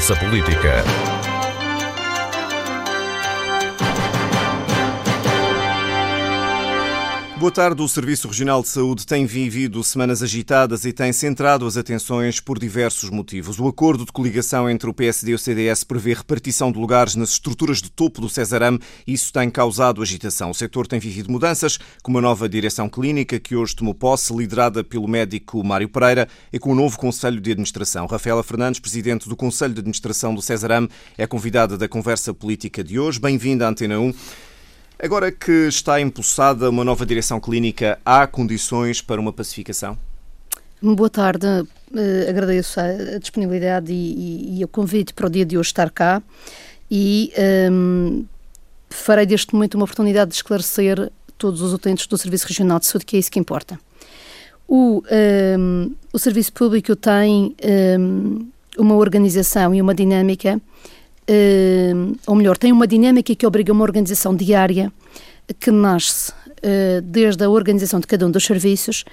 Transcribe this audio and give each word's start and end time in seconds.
Política. 0.00 1.19
Boa 7.40 7.50
tarde. 7.50 7.80
O 7.80 7.88
Serviço 7.88 8.28
Regional 8.28 8.60
de 8.60 8.68
Saúde 8.68 9.06
tem 9.06 9.24
vivido 9.24 9.82
semanas 9.82 10.22
agitadas 10.22 10.84
e 10.84 10.92
tem 10.92 11.10
centrado 11.10 11.64
as 11.64 11.74
atenções 11.74 12.38
por 12.38 12.58
diversos 12.58 13.08
motivos. 13.08 13.58
O 13.58 13.66
acordo 13.66 14.04
de 14.04 14.12
coligação 14.12 14.68
entre 14.68 14.90
o 14.90 14.92
PSD 14.92 15.32
e 15.32 15.34
o 15.34 15.38
CDS 15.38 15.82
prevê 15.82 16.12
repartição 16.12 16.70
de 16.70 16.78
lugares 16.78 17.14
nas 17.14 17.30
estruturas 17.30 17.80
de 17.80 17.90
topo 17.90 18.20
do 18.20 18.28
Cesarame 18.28 18.78
isso 19.06 19.32
tem 19.32 19.48
causado 19.48 20.02
agitação. 20.02 20.50
O 20.50 20.54
setor 20.54 20.86
tem 20.86 21.00
vivido 21.00 21.32
mudanças, 21.32 21.78
com 22.02 22.10
uma 22.10 22.20
nova 22.20 22.46
direção 22.46 22.90
clínica 22.90 23.40
que 23.40 23.56
hoje 23.56 23.74
tomou 23.74 23.94
posse, 23.94 24.36
liderada 24.36 24.84
pelo 24.84 25.08
médico 25.08 25.64
Mário 25.64 25.88
Pereira 25.88 26.28
e 26.52 26.58
com 26.58 26.68
o 26.68 26.72
um 26.72 26.76
novo 26.76 26.98
Conselho 26.98 27.40
de 27.40 27.52
Administração. 27.52 28.04
Rafaela 28.04 28.42
Fernandes, 28.42 28.80
presidente 28.80 29.26
do 29.26 29.34
Conselho 29.34 29.72
de 29.72 29.80
Administração 29.80 30.34
do 30.34 30.42
Cesarame, 30.42 30.90
é 31.16 31.26
convidada 31.26 31.78
da 31.78 31.88
conversa 31.88 32.34
política 32.34 32.84
de 32.84 33.00
hoje. 33.00 33.18
Bem-vinda 33.18 33.64
à 33.64 33.70
Antena 33.70 33.98
1. 33.98 34.12
Agora 35.02 35.32
que 35.32 35.66
está 35.66 35.98
impulsada 35.98 36.68
uma 36.68 36.84
nova 36.84 37.06
direção 37.06 37.40
clínica, 37.40 37.98
há 38.04 38.26
condições 38.26 39.00
para 39.00 39.18
uma 39.18 39.32
pacificação? 39.32 39.96
Boa 40.82 41.08
tarde, 41.08 41.46
uh, 41.46 42.28
agradeço 42.28 42.78
a, 42.78 43.18
disponibilidade 43.18 43.90
e, 43.90 43.94
e, 43.94 44.60
e, 44.60 44.64
o 44.64 44.68
convite 44.68 45.14
para 45.14 45.26
o 45.26 45.30
dia 45.30 45.46
de 45.46 45.56
hoje 45.56 45.68
estar 45.68 45.90
cá 45.90 46.22
e 46.90 47.32
um, 47.70 48.18
ehm, 48.18 48.24
farei 48.90 49.24
deste 49.24 49.54
momento 49.54 49.76
uma 49.76 49.84
oportunidade 49.84 50.32
de 50.32 50.36
esclarecer 50.36 51.10
todos 51.38 51.62
os 51.62 51.72
utentes 51.72 52.06
do 52.06 52.18
Serviço 52.18 52.46
Regional 52.46 52.78
de 52.78 52.84
Saúde, 52.84 53.06
que 53.06 53.16
é 53.16 53.20
isso 53.20 53.30
que 53.30 53.38
importa. 53.38 53.80
O, 54.68 54.98
um, 54.98 55.02
ehm, 55.10 55.92
o 56.12 56.18
Serviço 56.18 56.52
Público 56.52 56.94
tem 56.94 57.30
um, 57.30 57.54
ehm, 57.62 58.48
uma 58.76 58.96
organização 58.96 59.74
e 59.74 59.80
uma 59.80 59.94
dinâmica 59.94 60.60
ou 62.26 62.34
melhor, 62.34 62.58
tem 62.58 62.72
uma 62.72 62.86
dinâmica 62.86 63.34
que 63.34 63.46
obriga 63.46 63.72
uma 63.72 63.84
organização 63.84 64.34
diária 64.34 64.92
que 65.58 65.70
nasce 65.70 66.32
uh, 66.32 67.00
desde 67.02 67.44
a 67.44 67.50
organização 67.50 68.00
de 68.00 68.06
cada 68.06 68.26
um 68.26 68.30
dos 68.30 68.44
serviços 68.44 69.04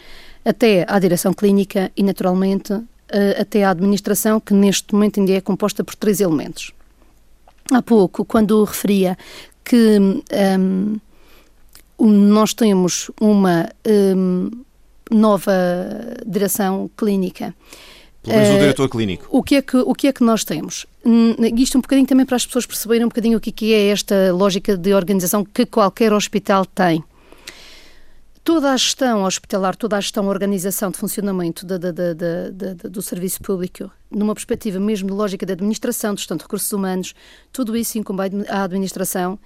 até 0.45 0.85
à 0.87 0.99
direção 0.99 1.33
clínica 1.33 1.91
e, 1.95 2.03
naturalmente, 2.03 2.73
uh, 2.73 2.85
até 3.39 3.63
à 3.63 3.71
administração, 3.71 4.39
que 4.39 4.53
neste 4.53 4.93
momento 4.93 5.19
ainda 5.19 5.33
é 5.33 5.41
composta 5.41 5.83
por 5.83 5.95
três 5.95 6.19
elementos. 6.19 6.71
Há 7.71 7.81
pouco, 7.81 8.23
quando 8.23 8.63
referia 8.63 9.17
que 9.63 9.99
um, 9.99 10.99
nós 11.99 12.53
temos 12.53 13.11
uma 13.19 13.67
um, 13.85 14.49
nova 15.11 15.53
direção 16.25 16.89
clínica 16.95 17.53
pelo 18.27 18.37
menos 18.37 18.53
o 18.53 18.57
eh, 18.57 18.59
diretor 18.59 18.89
clínico. 18.89 19.27
O 19.29 19.41
que, 19.41 19.55
é 19.55 19.61
que, 19.61 19.77
o 19.77 19.93
que 19.93 20.07
é 20.07 20.13
que 20.13 20.23
nós 20.23 20.43
temos? 20.43 20.85
Isto 21.57 21.77
um 21.77 21.81
bocadinho 21.81 22.07
também 22.07 22.25
para 22.25 22.35
as 22.35 22.45
pessoas 22.45 22.65
perceberem 22.65 23.05
um 23.05 23.09
bocadinho 23.09 23.37
o 23.37 23.41
que 23.41 23.73
é 23.73 23.87
esta 23.87 24.33
lógica 24.33 24.75
de 24.75 24.93
organização 24.93 25.45
que 25.45 25.65
qualquer 25.65 26.11
hospital 26.11 26.65
tem. 26.65 27.03
Toda 28.43 28.71
a 28.71 28.77
gestão 28.77 29.23
hospitalar, 29.23 29.75
toda 29.75 29.97
a 29.97 29.99
gestão, 29.99 30.27
organização 30.27 30.89
de 30.89 30.97
funcionamento 30.97 31.65
da, 31.65 31.77
da, 31.77 31.91
da, 31.91 32.89
do 32.89 33.01
serviço 33.01 33.41
público, 33.41 33.91
numa 34.09 34.33
perspectiva 34.33 34.79
mesmo 34.79 35.09
de 35.09 35.13
lógica 35.13 35.45
de 35.45 35.51
administração, 35.51 36.13
de 36.13 36.21
gestão 36.21 36.37
de 36.37 36.43
recursos 36.43 36.71
humanos, 36.71 37.13
tudo 37.51 37.75
isso 37.75 37.97
incumbe 37.97 38.21
à 38.47 38.63
administração, 38.63 39.37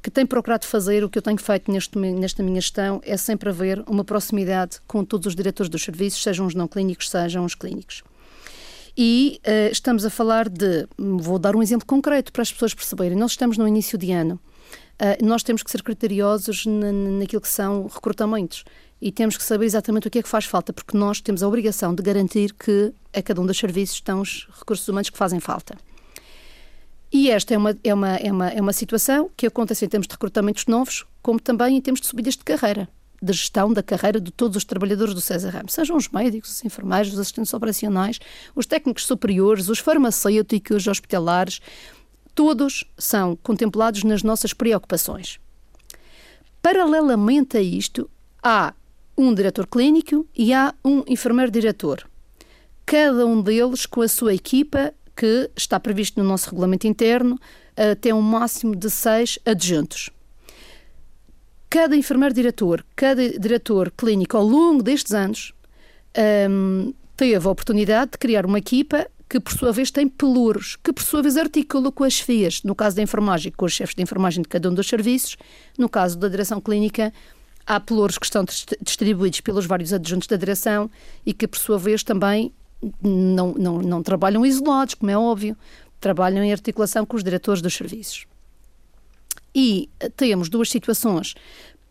que 0.00 0.10
tem 0.10 0.24
procurado 0.24 0.66
fazer, 0.66 1.02
o 1.02 1.08
que 1.08 1.18
eu 1.18 1.22
tenho 1.22 1.38
feito 1.38 1.68
neste, 1.72 1.98
nesta 1.98 2.42
minha 2.42 2.60
gestão, 2.60 3.00
é 3.04 3.16
sempre 3.16 3.48
haver 3.48 3.82
uma 3.88 4.04
proximidade 4.04 4.78
com 4.86 5.04
todos 5.04 5.26
os 5.26 5.34
diretores 5.34 5.68
dos 5.68 5.82
serviços, 5.82 6.22
sejam 6.22 6.46
os 6.46 6.54
não 6.54 6.68
clínicos, 6.68 7.08
sejam 7.08 7.44
os 7.44 7.54
clínicos. 7.54 8.04
E 8.96 9.40
uh, 9.46 9.72
estamos 9.72 10.04
a 10.04 10.10
falar 10.10 10.48
de. 10.48 10.86
Vou 10.96 11.38
dar 11.38 11.56
um 11.56 11.62
exemplo 11.62 11.86
concreto 11.86 12.32
para 12.32 12.42
as 12.42 12.52
pessoas 12.52 12.74
perceberem. 12.74 13.16
Nós 13.16 13.32
estamos 13.32 13.58
no 13.58 13.66
início 13.66 13.98
de 13.98 14.12
ano. 14.12 14.38
Uh, 15.00 15.24
nós 15.24 15.42
temos 15.42 15.62
que 15.62 15.70
ser 15.70 15.82
criteriosos 15.82 16.64
na, 16.66 16.92
naquilo 16.92 17.42
que 17.42 17.48
são 17.48 17.88
recrutamentos 17.88 18.64
e 19.02 19.10
temos 19.10 19.36
que 19.36 19.42
saber 19.42 19.66
exatamente 19.66 20.06
o 20.06 20.10
que 20.10 20.20
é 20.20 20.22
que 20.22 20.28
faz 20.28 20.44
falta, 20.44 20.72
porque 20.72 20.96
nós 20.96 21.20
temos 21.20 21.42
a 21.42 21.48
obrigação 21.48 21.92
de 21.92 22.02
garantir 22.02 22.54
que 22.54 22.92
a 23.12 23.20
cada 23.20 23.40
um 23.40 23.46
dos 23.46 23.58
serviços 23.58 23.96
estão 23.96 24.20
os 24.20 24.48
recursos 24.56 24.86
humanos 24.86 25.10
que 25.10 25.18
fazem 25.18 25.40
falta. 25.40 25.76
E 27.12 27.28
esta 27.28 27.52
é 27.54 27.58
uma, 27.58 27.76
é 27.82 27.92
uma, 27.92 28.16
é 28.16 28.32
uma, 28.32 28.48
é 28.48 28.60
uma 28.60 28.72
situação 28.72 29.28
que 29.36 29.46
acontece 29.46 29.84
em 29.84 29.88
termos 29.88 30.06
de 30.06 30.12
recrutamentos 30.12 30.66
novos, 30.66 31.04
como 31.20 31.40
também 31.40 31.76
em 31.76 31.80
termos 31.80 32.00
de 32.00 32.06
subidas 32.06 32.34
de 32.34 32.44
carreira 32.44 32.88
de 33.24 33.32
gestão 33.32 33.72
da 33.72 33.82
carreira 33.82 34.20
de 34.20 34.30
todos 34.30 34.56
os 34.56 34.64
trabalhadores 34.64 35.14
do 35.14 35.20
César 35.20 35.50
Ramos, 35.50 35.72
sejam 35.72 35.96
os 35.96 36.08
médicos, 36.08 36.50
os 36.50 36.64
enfermeiros, 36.64 37.12
os 37.12 37.18
assistentes 37.18 37.52
operacionais, 37.54 38.20
os 38.54 38.66
técnicos 38.66 39.06
superiores, 39.06 39.68
os 39.68 39.78
farmacêuticos, 39.78 40.76
os 40.76 40.86
hospitalares, 40.86 41.60
todos 42.34 42.84
são 42.98 43.36
contemplados 43.36 44.04
nas 44.04 44.22
nossas 44.22 44.52
preocupações. 44.52 45.38
Paralelamente 46.60 47.56
a 47.56 47.62
isto, 47.62 48.08
há 48.42 48.74
um 49.16 49.34
diretor 49.34 49.66
clínico 49.66 50.26
e 50.34 50.52
há 50.52 50.74
um 50.84 51.02
enfermeiro-diretor. 51.06 52.08
Cada 52.84 53.26
um 53.26 53.40
deles 53.40 53.86
com 53.86 54.02
a 54.02 54.08
sua 54.08 54.34
equipa, 54.34 54.92
que 55.16 55.50
está 55.56 55.78
previsto 55.78 56.20
no 56.20 56.28
nosso 56.28 56.50
regulamento 56.50 56.86
interno, 56.86 57.38
até 57.76 58.12
um 58.12 58.20
máximo 58.20 58.74
de 58.74 58.90
seis 58.90 59.38
adjuntos 59.44 60.10
cada 61.74 61.96
enfermeiro-diretor, 61.96 62.86
cada 62.94 63.36
diretor 63.36 63.90
clínico 63.90 64.36
ao 64.36 64.44
longo 64.44 64.80
destes 64.80 65.12
anos 65.12 65.52
um, 66.48 66.94
teve 67.16 67.44
a 67.44 67.50
oportunidade 67.50 68.12
de 68.12 68.18
criar 68.18 68.46
uma 68.46 68.58
equipa 68.58 69.08
que, 69.28 69.40
por 69.40 69.52
sua 69.52 69.72
vez, 69.72 69.90
tem 69.90 70.06
pelouros, 70.06 70.76
que, 70.76 70.92
por 70.92 71.02
sua 71.02 71.20
vez, 71.20 71.36
articula 71.36 71.90
com 71.90 72.04
as 72.04 72.20
FIAs, 72.20 72.62
no 72.62 72.76
caso 72.76 72.94
da 72.94 73.02
enfermagem, 73.02 73.50
com 73.50 73.64
os 73.64 73.72
chefes 73.72 73.96
de 73.96 74.00
enfermagem 74.00 74.42
de 74.42 74.48
cada 74.48 74.70
um 74.70 74.72
dos 74.72 74.86
serviços, 74.86 75.36
no 75.76 75.88
caso 75.88 76.16
da 76.16 76.28
direção 76.28 76.60
clínica, 76.60 77.12
há 77.66 77.80
pelouros 77.80 78.18
que 78.18 78.26
estão 78.26 78.44
distribuídos 78.80 79.40
pelos 79.40 79.66
vários 79.66 79.92
adjuntos 79.92 80.28
da 80.28 80.36
direção 80.36 80.88
e 81.26 81.32
que, 81.32 81.48
por 81.48 81.58
sua 81.58 81.76
vez, 81.76 82.04
também 82.04 82.52
não, 83.02 83.52
não, 83.52 83.78
não 83.82 84.00
trabalham 84.00 84.46
isolados, 84.46 84.94
como 84.94 85.10
é 85.10 85.18
óbvio, 85.18 85.56
trabalham 85.98 86.44
em 86.44 86.52
articulação 86.52 87.04
com 87.04 87.16
os 87.16 87.24
diretores 87.24 87.60
dos 87.60 87.74
serviços. 87.74 88.26
E 89.54 89.88
temos 90.16 90.48
duas 90.48 90.68
situações 90.68 91.34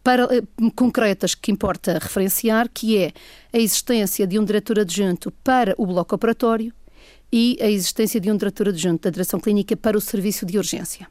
para, 0.03 0.23
eh, 0.35 0.41
concretas 0.75 1.33
que 1.33 1.51
importa 1.51 1.97
referenciar, 1.97 2.69
que 2.71 2.97
é 2.97 3.13
a 3.53 3.57
existência 3.57 4.27
de 4.27 4.37
um 4.37 4.43
diretor 4.43 4.79
adjunto 4.79 5.31
para 5.43 5.73
o 5.77 5.85
bloco 5.85 6.13
operatório 6.13 6.73
e 7.31 7.57
a 7.61 7.69
existência 7.69 8.19
de 8.19 8.29
um 8.29 8.35
diretor 8.35 8.67
adjunto 8.67 9.03
da 9.03 9.09
direção 9.09 9.39
clínica 9.39 9.77
para 9.77 9.97
o 9.97 10.01
serviço 10.01 10.45
de 10.45 10.57
urgência. 10.57 11.07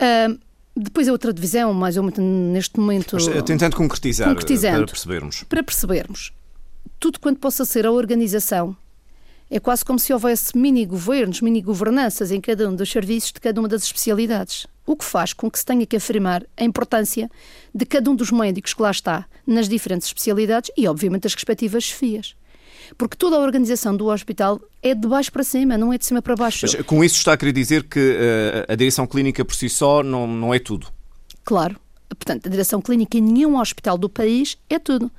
Uh, 0.00 0.38
depois 0.74 1.08
a 1.08 1.12
outra 1.12 1.32
divisão, 1.32 1.74
mais 1.74 1.96
ou 1.96 2.04
menos 2.04 2.18
neste 2.18 2.78
momento. 2.78 3.14
Mas, 3.14 3.28
eh, 3.28 3.42
tentando 3.42 3.76
concretizar 3.76 4.34
para 4.34 4.86
percebermos. 4.86 5.44
Para 5.44 5.62
percebermos. 5.62 6.32
Tudo 7.00 7.20
quanto 7.20 7.40
possa 7.40 7.64
ser 7.64 7.84
a 7.84 7.90
organização 7.90 8.76
é 9.50 9.58
quase 9.58 9.84
como 9.84 9.98
se 9.98 10.12
houvesse 10.12 10.56
mini-governos, 10.56 11.40
mini-governanças 11.40 12.30
em 12.30 12.40
cada 12.40 12.68
um 12.68 12.74
dos 12.74 12.90
serviços 12.90 13.32
de 13.32 13.40
cada 13.40 13.60
uma 13.60 13.68
das 13.68 13.82
especialidades. 13.82 14.66
O 14.88 14.96
que 14.96 15.04
faz 15.04 15.34
com 15.34 15.50
que 15.50 15.58
se 15.58 15.66
tenha 15.66 15.84
que 15.84 15.96
afirmar 15.96 16.46
a 16.56 16.64
importância 16.64 17.30
de 17.74 17.84
cada 17.84 18.10
um 18.10 18.16
dos 18.16 18.30
médicos 18.30 18.72
que 18.72 18.80
lá 18.80 18.90
está, 18.90 19.26
nas 19.46 19.68
diferentes 19.68 20.08
especialidades 20.08 20.70
e, 20.74 20.88
obviamente, 20.88 21.26
as 21.26 21.34
respectivas 21.34 21.84
chefias. 21.84 22.34
Porque 22.96 23.14
toda 23.14 23.36
a 23.36 23.40
organização 23.40 23.94
do 23.94 24.06
hospital 24.06 24.58
é 24.82 24.94
de 24.94 25.06
baixo 25.06 25.30
para 25.30 25.44
cima, 25.44 25.76
não 25.76 25.92
é 25.92 25.98
de 25.98 26.06
cima 26.06 26.22
para 26.22 26.34
baixo. 26.34 26.60
Mas 26.62 26.74
com 26.86 27.04
isso 27.04 27.16
está 27.16 27.34
a 27.34 27.36
querer 27.36 27.52
dizer 27.52 27.82
que 27.82 28.00
uh, 28.00 28.72
a 28.72 28.74
direção 28.74 29.06
clínica 29.06 29.44
por 29.44 29.54
si 29.54 29.68
só 29.68 30.02
não, 30.02 30.26
não 30.26 30.54
é 30.54 30.58
tudo? 30.58 30.86
Claro. 31.44 31.76
Portanto, 32.08 32.46
a 32.46 32.50
direção 32.50 32.80
clínica 32.80 33.18
em 33.18 33.20
nenhum 33.20 33.60
hospital 33.60 33.98
do 33.98 34.08
país 34.08 34.56
é 34.70 34.78
tudo. 34.78 35.10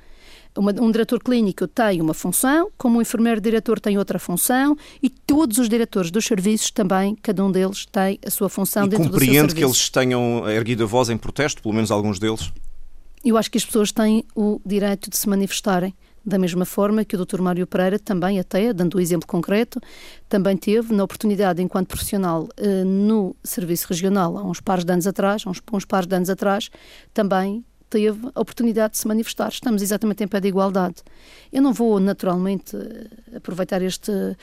Uma, 0.56 0.72
um 0.80 0.90
diretor 0.90 1.22
clínico 1.22 1.68
tem 1.68 2.00
uma 2.00 2.12
função, 2.12 2.70
como 2.76 2.98
um 2.98 3.02
enfermeiro-diretor 3.02 3.78
tem 3.78 3.96
outra 3.98 4.18
função 4.18 4.76
e 5.02 5.08
todos 5.08 5.58
os 5.58 5.68
diretores 5.68 6.10
dos 6.10 6.24
serviços 6.24 6.70
também, 6.70 7.16
cada 7.22 7.44
um 7.44 7.52
deles 7.52 7.86
tem 7.86 8.18
a 8.24 8.30
sua 8.30 8.48
função 8.48 8.86
e 8.86 8.88
dentro 8.88 9.08
do 9.08 9.18
seu 9.18 9.20
compreende 9.20 9.54
que 9.54 9.64
eles 9.64 9.88
tenham 9.88 10.48
erguido 10.48 10.84
a 10.84 10.86
voz 10.86 11.08
em 11.08 11.16
protesto, 11.16 11.62
pelo 11.62 11.74
menos 11.74 11.90
alguns 11.90 12.18
deles? 12.18 12.52
Eu 13.24 13.36
acho 13.36 13.50
que 13.50 13.58
as 13.58 13.64
pessoas 13.64 13.92
têm 13.92 14.24
o 14.34 14.60
direito 14.64 15.08
de 15.10 15.16
se 15.16 15.28
manifestarem 15.28 15.94
da 16.24 16.38
mesma 16.38 16.64
forma 16.64 17.04
que 17.04 17.16
o 17.16 17.24
Dr. 17.24 17.40
Mário 17.40 17.66
Pereira 17.66 17.98
também 17.98 18.38
até, 18.38 18.72
dando 18.72 18.94
o 18.94 18.98
um 18.98 19.00
exemplo 19.00 19.26
concreto, 19.26 19.80
também 20.28 20.56
teve 20.56 20.94
na 20.94 21.02
oportunidade 21.02 21.62
enquanto 21.62 21.88
profissional 21.88 22.48
eh, 22.56 22.84
no 22.84 23.34
serviço 23.42 23.86
regional 23.88 24.36
há 24.36 24.44
uns 24.44 24.60
pares 24.60 24.84
de 24.84 24.92
anos 24.92 25.06
atrás, 25.06 25.46
uns, 25.46 25.60
uns 25.72 25.84
pares 25.84 26.06
de 26.06 26.14
anos 26.14 26.28
atrás, 26.28 26.70
também 27.14 27.64
teve 27.90 28.28
a 28.34 28.40
oportunidade 28.40 28.92
de 28.92 28.98
se 28.98 29.08
manifestar. 29.08 29.48
Estamos 29.48 29.82
exatamente 29.82 30.22
em 30.22 30.28
pé 30.28 30.40
de 30.40 30.48
igualdade. 30.48 31.02
Eu 31.52 31.60
não 31.60 31.72
vou, 31.72 31.98
naturalmente, 31.98 32.76
eh, 32.76 33.36
aproveitar 33.36 33.82
este 33.82 34.12
uh, 34.12 34.36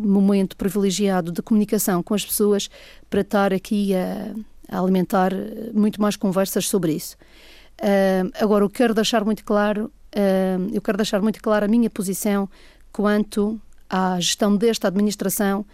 momento 0.00 0.56
privilegiado 0.56 1.32
de 1.32 1.42
comunicação 1.42 2.02
com 2.02 2.14
as 2.14 2.24
pessoas 2.24 2.70
para 3.10 3.22
estar 3.22 3.52
aqui 3.52 3.92
a, 3.94 4.32
a 4.68 4.80
alimentar 4.80 5.32
eh, 5.32 5.70
muito 5.74 6.00
mais 6.00 6.14
conversas 6.16 6.68
sobre 6.68 6.92
isso. 6.92 7.16
Uh, 7.80 8.30
agora, 8.40 8.64
eu 8.64 8.70
quero 8.70 8.94
deixar 8.94 9.24
muito 9.24 9.44
claro, 9.44 9.90
uh, 10.14 10.70
eu 10.72 10.80
quero 10.80 10.96
deixar 10.96 11.20
muito 11.20 11.42
claro 11.42 11.64
a 11.64 11.68
minha 11.68 11.90
posição 11.90 12.48
quanto 12.92 13.60
à 13.90 14.18
gestão 14.20 14.56
desta 14.56 14.88
administração 14.88 15.66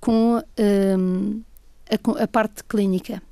com 0.00 0.36
a, 0.36 2.24
a 2.24 2.26
parte 2.26 2.64
clínica. 2.64 3.22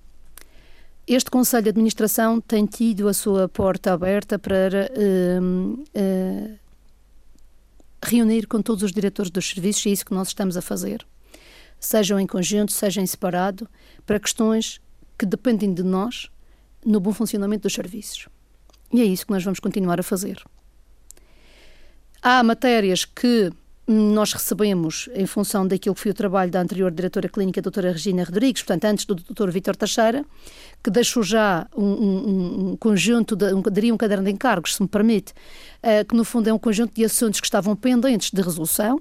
Este 1.08 1.30
Conselho 1.30 1.62
de 1.62 1.70
Administração 1.70 2.38
tem 2.38 2.66
tido 2.66 3.08
a 3.08 3.14
sua 3.14 3.48
porta 3.48 3.94
aberta 3.94 4.38
para 4.38 4.90
uh, 4.92 5.72
uh, 5.72 6.58
reunir 8.04 8.46
com 8.46 8.60
todos 8.60 8.82
os 8.82 8.92
diretores 8.92 9.30
dos 9.30 9.48
serviços, 9.48 9.86
e 9.86 9.88
é 9.88 9.92
isso 9.92 10.04
que 10.04 10.12
nós 10.12 10.28
estamos 10.28 10.54
a 10.58 10.60
fazer. 10.60 11.06
Sejam 11.80 12.20
em 12.20 12.26
conjunto, 12.26 12.72
sejam 12.72 13.02
em 13.02 13.06
separado, 13.06 13.66
para 14.04 14.20
questões 14.20 14.82
que 15.18 15.24
dependem 15.24 15.72
de 15.72 15.82
nós 15.82 16.28
no 16.84 17.00
bom 17.00 17.14
funcionamento 17.14 17.62
dos 17.62 17.72
serviços. 17.72 18.28
E 18.92 19.00
é 19.00 19.04
isso 19.04 19.24
que 19.24 19.32
nós 19.32 19.42
vamos 19.42 19.60
continuar 19.60 19.98
a 19.98 20.02
fazer. 20.02 20.44
Há 22.20 22.42
matérias 22.42 23.06
que 23.06 23.50
nós 23.88 24.34
recebemos, 24.34 25.08
em 25.14 25.24
função 25.24 25.66
daquilo 25.66 25.94
que 25.94 26.02
foi 26.02 26.10
o 26.10 26.14
trabalho 26.14 26.50
da 26.50 26.60
anterior 26.60 26.90
diretora 26.90 27.26
clínica, 27.26 27.60
a 27.60 27.62
doutora 27.62 27.90
Regina 27.90 28.22
Rodrigues, 28.22 28.62
portanto, 28.62 28.84
antes 28.84 29.06
do 29.06 29.14
doutor 29.14 29.50
Vítor 29.50 29.74
Teixeira, 29.74 30.26
que 30.84 30.90
deixou 30.90 31.22
já 31.22 31.66
um, 31.74 31.84
um, 31.84 32.70
um 32.72 32.76
conjunto, 32.76 33.34
de, 33.34 33.50
um, 33.54 33.62
diria 33.72 33.94
um 33.94 33.96
caderno 33.96 34.24
de 34.24 34.30
encargos, 34.30 34.74
se 34.74 34.82
me 34.82 34.88
permite, 34.88 35.32
uh, 35.32 36.04
que 36.06 36.14
no 36.14 36.22
fundo 36.22 36.50
é 36.50 36.52
um 36.52 36.58
conjunto 36.58 36.94
de 36.94 37.02
assuntos 37.02 37.40
que 37.40 37.46
estavam 37.46 37.74
pendentes 37.74 38.30
de 38.30 38.42
resolução. 38.42 39.00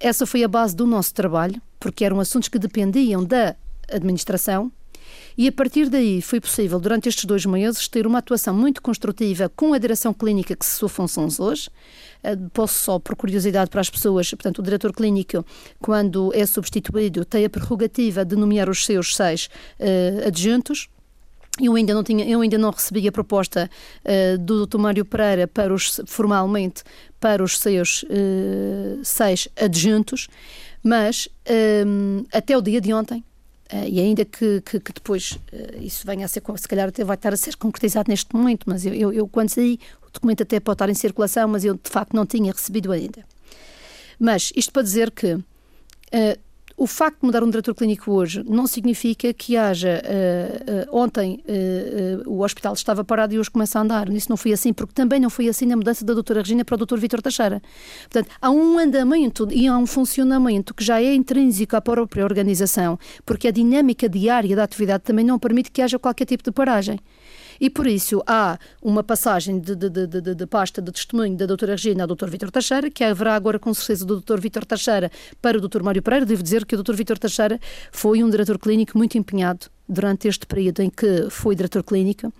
Essa 0.00 0.24
foi 0.24 0.42
a 0.42 0.48
base 0.48 0.74
do 0.74 0.86
nosso 0.86 1.12
trabalho, 1.12 1.60
porque 1.78 2.02
eram 2.02 2.18
assuntos 2.18 2.48
que 2.48 2.58
dependiam 2.58 3.22
da 3.22 3.54
administração, 3.92 4.72
e 5.38 5.46
a 5.48 5.52
partir 5.52 5.90
daí 5.90 6.22
foi 6.22 6.40
possível, 6.40 6.80
durante 6.80 7.10
estes 7.10 7.26
dois 7.26 7.44
meses, 7.44 7.86
ter 7.88 8.06
uma 8.06 8.20
atuação 8.20 8.54
muito 8.54 8.80
construtiva 8.80 9.50
com 9.54 9.74
a 9.74 9.78
direção 9.78 10.14
clínica 10.14 10.56
que 10.56 10.64
se 10.64 10.88
funções 10.88 11.38
hoje. 11.38 11.68
Eh, 12.22 12.36
posso 12.54 12.78
só, 12.78 12.98
por 12.98 13.14
curiosidade 13.14 13.68
para 13.68 13.82
as 13.82 13.90
pessoas, 13.90 14.30
portanto, 14.30 14.60
o 14.60 14.62
diretor 14.62 14.92
clínico, 14.94 15.44
quando 15.78 16.32
é 16.34 16.46
substituído, 16.46 17.24
tem 17.24 17.44
a 17.44 17.50
prerrogativa 17.50 18.24
de 18.24 18.34
nomear 18.34 18.70
os 18.70 18.86
seus 18.86 19.14
seis 19.14 19.50
uh, 19.78 20.26
adjuntos. 20.26 20.88
Eu 21.60 21.74
ainda 21.74 21.92
não 21.92 22.02
tinha, 22.02 22.24
eu 22.26 22.40
ainda 22.40 22.56
não 22.56 22.70
recebi 22.70 23.06
a 23.06 23.12
proposta 23.12 23.70
uh, 24.04 24.38
do 24.38 24.66
Dr. 24.66 24.78
Mário 24.78 25.04
Pereira 25.04 25.46
para 25.46 25.72
os, 25.72 26.00
formalmente 26.06 26.82
para 27.20 27.42
os 27.42 27.58
seus 27.58 28.04
uh, 28.04 29.00
seis 29.02 29.48
adjuntos, 29.54 30.28
mas 30.82 31.28
até 32.32 32.56
o 32.56 32.62
dia 32.62 32.80
de 32.80 32.92
ontem 32.92 33.24
Uh, 33.72 33.88
e 33.88 33.98
ainda 33.98 34.24
que, 34.24 34.60
que, 34.60 34.78
que 34.78 34.92
depois 34.92 35.32
uh, 35.32 35.82
isso 35.82 36.06
venha 36.06 36.24
a 36.24 36.28
ser, 36.28 36.40
se 36.56 36.68
calhar 36.68 36.88
até 36.88 37.02
vai 37.02 37.16
estar 37.16 37.32
a 37.32 37.36
ser 37.36 37.56
concretizado 37.56 38.08
neste 38.08 38.34
momento, 38.34 38.64
mas 38.66 38.86
eu, 38.86 38.94
eu, 38.94 39.12
eu, 39.12 39.26
quando 39.26 39.48
saí, 39.48 39.80
o 40.06 40.10
documento 40.10 40.44
até 40.44 40.60
pode 40.60 40.76
estar 40.76 40.88
em 40.88 40.94
circulação, 40.94 41.48
mas 41.48 41.64
eu 41.64 41.74
de 41.74 41.90
facto 41.90 42.14
não 42.14 42.24
tinha 42.24 42.52
recebido 42.52 42.92
ainda. 42.92 43.24
Mas 44.20 44.52
isto 44.54 44.72
para 44.72 44.82
dizer 44.82 45.10
que 45.10 45.34
uh, 45.34 45.44
o 46.76 46.86
facto 46.86 47.20
de 47.20 47.26
mudar 47.26 47.42
um 47.42 47.48
diretor 47.48 47.74
clínico 47.74 48.12
hoje 48.12 48.44
não 48.46 48.66
significa 48.66 49.32
que 49.32 49.56
haja. 49.56 50.02
Uh, 50.04 50.90
uh, 50.90 50.96
ontem 50.96 51.42
uh, 51.48 52.30
o 52.30 52.42
hospital 52.42 52.74
estava 52.74 53.02
parado 53.02 53.34
e 53.34 53.38
hoje 53.38 53.50
começa 53.50 53.78
a 53.78 53.82
andar. 53.82 54.08
Isso 54.10 54.28
não 54.28 54.36
foi 54.36 54.52
assim, 54.52 54.72
porque 54.72 54.92
também 54.92 55.18
não 55.18 55.30
foi 55.30 55.48
assim 55.48 55.64
na 55.64 55.76
mudança 55.76 56.04
da 56.04 56.12
doutora 56.12 56.40
Regina 56.40 56.64
para 56.64 56.74
o 56.74 56.78
doutor 56.78 56.98
Vítor 56.98 57.22
Teixeira. 57.22 57.62
Portanto, 58.02 58.30
há 58.40 58.50
um 58.50 58.78
andamento 58.78 59.48
e 59.50 59.66
há 59.66 59.76
um 59.76 59.86
funcionamento 59.86 60.74
que 60.74 60.84
já 60.84 61.00
é 61.00 61.14
intrínseco 61.14 61.76
à 61.76 61.80
própria 61.80 62.24
organização, 62.24 62.98
porque 63.24 63.48
a 63.48 63.50
dinâmica 63.50 64.08
diária 64.08 64.54
da 64.54 64.64
atividade 64.64 65.04
também 65.04 65.24
não 65.24 65.38
permite 65.38 65.70
que 65.70 65.80
haja 65.80 65.98
qualquer 65.98 66.26
tipo 66.26 66.42
de 66.44 66.52
paragem. 66.52 67.00
E 67.60 67.70
por 67.70 67.86
isso 67.86 68.22
há 68.26 68.58
uma 68.82 69.02
passagem 69.02 69.58
de, 69.58 69.74
de, 69.74 69.88
de, 69.88 70.34
de 70.34 70.46
pasta 70.46 70.80
de 70.82 70.92
testemunho 70.92 71.36
da 71.36 71.46
doutora 71.46 71.72
Regina 71.72 72.04
ao 72.04 72.06
doutor 72.06 72.30
Vítor 72.30 72.50
Teixeira, 72.50 72.90
que 72.90 73.04
haverá 73.04 73.34
agora 73.34 73.58
com 73.58 73.72
certeza 73.72 74.04
do 74.04 74.14
doutor 74.14 74.40
Vítor 74.40 74.64
Teixeira 74.64 75.10
para 75.40 75.58
o 75.58 75.60
doutor 75.60 75.82
Mário 75.82 76.02
Pereira. 76.02 76.26
Devo 76.26 76.42
dizer 76.42 76.64
que 76.64 76.74
o 76.74 76.78
doutor 76.78 76.96
Vítor 76.96 77.18
Teixeira 77.18 77.60
foi 77.90 78.22
um 78.22 78.30
diretor 78.30 78.58
clínico 78.58 78.96
muito 78.96 79.16
empenhado 79.16 79.66
durante 79.88 80.28
este 80.28 80.46
período 80.46 80.80
em 80.80 80.90
que 80.90 81.28
foi 81.30 81.54
diretor 81.54 81.82
clínico 81.82 82.32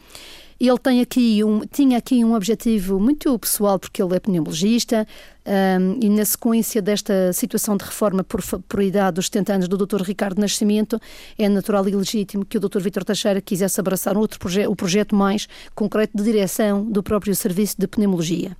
ele 0.58 0.79
tem 0.79 1.00
aqui 1.00 1.44
um, 1.44 1.61
tinha 1.67 1.99
aqui 1.99 2.25
um 2.25 2.35
objetivo 2.35 2.99
muito 2.99 3.38
pessoal, 3.38 3.79
porque 3.79 4.03
ele 4.03 4.17
é 4.17 4.20
pneumologista, 4.20 5.06
um, 5.47 5.99
e 6.03 6.08
na 6.08 6.25
sequência 6.25 6.81
desta 6.81 7.32
situação 7.32 7.76
de 7.76 7.85
reforma 7.85 8.25
por, 8.25 8.41
por 8.67 8.82
idade 8.82 9.17
dos 9.17 9.26
70 9.26 9.53
anos 9.53 9.69
do 9.69 9.76
Dr. 9.76 10.03
Ricardo 10.03 10.41
Nascimento, 10.41 10.99
é 11.38 11.49
natural 11.49 11.87
e 11.88 11.94
legítimo 11.94 12.44
que 12.44 12.56
o 12.56 12.61
Dr. 12.61 12.81
Vitor 12.81 13.05
Teixeira 13.05 13.41
quisesse 13.41 13.79
abraçar 13.79 14.17
outro 14.17 14.38
proje 14.38 14.67
o 14.67 14.75
projeto 14.75 15.14
mais 15.14 15.47
concreto 15.75 16.17
de 16.17 16.25
direção 16.25 16.85
do 16.85 17.03
próprio 17.03 17.35
serviço 17.35 17.76
de 17.79 17.87
pneumologia. 17.87 18.56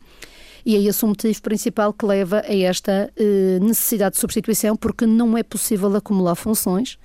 E 0.67 0.75
é 0.75 0.81
esse 0.81 1.05
o 1.05 1.09
motivo 1.09 1.41
principal 1.43 1.93
que 1.93 2.05
leva 2.05 2.43
a 2.45 2.55
esta 2.55 3.09
uh, 3.17 3.65
necessidade 3.65 4.17
de 4.17 4.21
substituição, 4.21 4.77
porque 4.77 5.07
não 5.07 5.39
é 5.39 5.43
possível 5.45 5.95
acumular 5.95 6.35
funções 6.35 6.99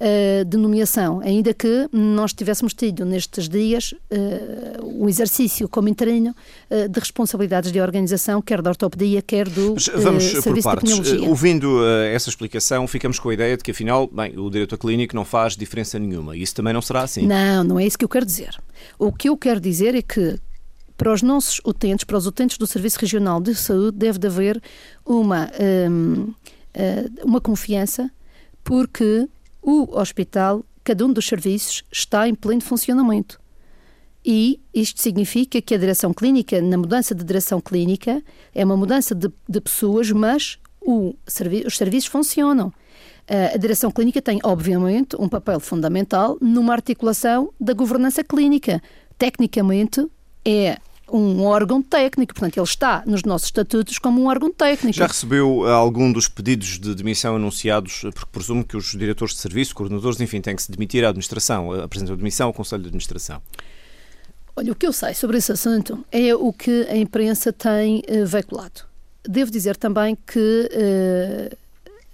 uh, 0.00 0.44
de 0.44 0.56
nomeação, 0.56 1.20
ainda 1.20 1.52
que 1.52 1.88
nós 1.92 2.32
tivéssemos 2.32 2.74
tido 2.74 3.04
nestes 3.04 3.48
dias 3.48 3.92
uh, 3.92 4.84
um 4.84 5.08
exercício 5.08 5.68
como 5.68 5.88
interino 5.88 6.34
uh, 6.70 6.88
de 6.88 7.00
responsabilidades 7.00 7.72
de 7.72 7.80
organização, 7.80 8.40
quer 8.42 8.62
da 8.62 8.70
ortopedia, 8.70 9.22
quer 9.22 9.48
do 9.48 9.74
Mas 9.74 9.88
vamos 9.94 10.24
serviço 10.24 10.68
por 10.68 10.76
partes. 10.76 11.12
Ouvindo 11.22 11.84
essa 12.12 12.28
explicação, 12.28 12.86
ficamos 12.86 13.18
com 13.18 13.28
a 13.28 13.34
ideia 13.34 13.56
de 13.56 13.62
que 13.62 13.70
afinal, 13.70 14.06
bem, 14.06 14.38
o 14.38 14.50
diretor 14.50 14.78
clínico 14.78 15.14
não 15.14 15.24
faz 15.24 15.56
diferença 15.56 15.98
nenhuma. 15.98 16.36
Isso 16.36 16.54
também 16.54 16.72
não 16.72 16.82
será 16.82 17.02
assim? 17.02 17.26
Não, 17.26 17.64
não 17.64 17.78
é 17.78 17.86
isso 17.86 17.98
que 17.98 18.04
eu 18.04 18.08
quero 18.08 18.24
dizer. 18.24 18.56
O 18.98 19.12
que 19.12 19.28
eu 19.28 19.36
quero 19.36 19.60
dizer 19.60 19.94
é 19.94 20.02
que 20.02 20.38
para 20.96 21.12
os 21.12 21.22
nossos 21.22 21.60
utentes, 21.64 22.04
para 22.04 22.16
os 22.16 22.26
utentes 22.26 22.56
do 22.56 22.66
Serviço 22.66 22.98
Regional 22.98 23.40
de 23.40 23.54
Saúde, 23.54 23.98
deve 23.98 24.18
de 24.18 24.26
haver 24.26 24.62
uma, 25.04 25.50
um, 26.00 26.32
uma 27.22 27.40
confiança, 27.40 28.10
porque 28.64 29.28
o 29.66 29.98
hospital, 29.98 30.64
cada 30.84 31.04
um 31.04 31.12
dos 31.12 31.26
serviços, 31.26 31.82
está 31.90 32.28
em 32.28 32.34
pleno 32.36 32.62
funcionamento. 32.62 33.40
E 34.24 34.60
isto 34.72 35.02
significa 35.02 35.60
que 35.60 35.74
a 35.74 35.78
direção 35.78 36.14
clínica, 36.14 36.62
na 36.62 36.78
mudança 36.78 37.14
de 37.14 37.24
direção 37.24 37.60
clínica, 37.60 38.22
é 38.54 38.64
uma 38.64 38.76
mudança 38.76 39.12
de, 39.12 39.28
de 39.48 39.60
pessoas, 39.60 40.10
mas 40.12 40.58
o, 40.80 41.16
os 41.66 41.76
serviços 41.76 42.06
funcionam. 42.06 42.72
A 43.28 43.56
direção 43.56 43.90
clínica 43.90 44.22
tem, 44.22 44.38
obviamente, 44.44 45.16
um 45.18 45.28
papel 45.28 45.58
fundamental 45.58 46.38
numa 46.40 46.72
articulação 46.72 47.52
da 47.60 47.72
governança 47.72 48.22
clínica. 48.22 48.80
Tecnicamente, 49.18 50.06
é 50.44 50.78
um 51.12 51.44
órgão 51.44 51.80
técnico, 51.80 52.34
portanto, 52.34 52.56
ele 52.56 52.64
está 52.64 53.02
nos 53.06 53.22
nossos 53.22 53.46
estatutos 53.46 53.98
como 53.98 54.20
um 54.20 54.26
órgão 54.26 54.52
técnico. 54.52 54.96
Já 54.96 55.06
recebeu 55.06 55.66
eh, 55.66 55.72
algum 55.72 56.12
dos 56.12 56.28
pedidos 56.28 56.78
de 56.78 56.94
demissão 56.94 57.36
anunciados, 57.36 58.02
eh, 58.04 58.10
porque 58.10 58.30
presumo 58.32 58.64
que 58.64 58.76
os 58.76 58.90
diretores 58.90 59.34
de 59.34 59.40
serviço, 59.40 59.74
coordenadores, 59.74 60.20
enfim, 60.20 60.40
têm 60.40 60.56
que 60.56 60.62
se 60.62 60.70
demitir 60.70 61.04
à 61.04 61.08
administração, 61.08 61.74
eh, 61.74 61.84
apresentam 61.84 62.16
demissão 62.16 62.48
ao 62.48 62.52
Conselho 62.52 62.82
de 62.82 62.88
Administração? 62.88 63.40
Olha, 64.56 64.72
o 64.72 64.74
que 64.74 64.86
eu 64.86 64.92
sei 64.92 65.14
sobre 65.14 65.38
esse 65.38 65.52
assunto 65.52 66.04
é 66.10 66.34
o 66.34 66.52
que 66.52 66.86
a 66.88 66.96
imprensa 66.96 67.52
tem 67.52 68.02
veiculado. 68.26 68.82
Devo 69.28 69.50
dizer 69.50 69.76
também 69.76 70.16
que 70.26 70.70
uh, 70.72 71.56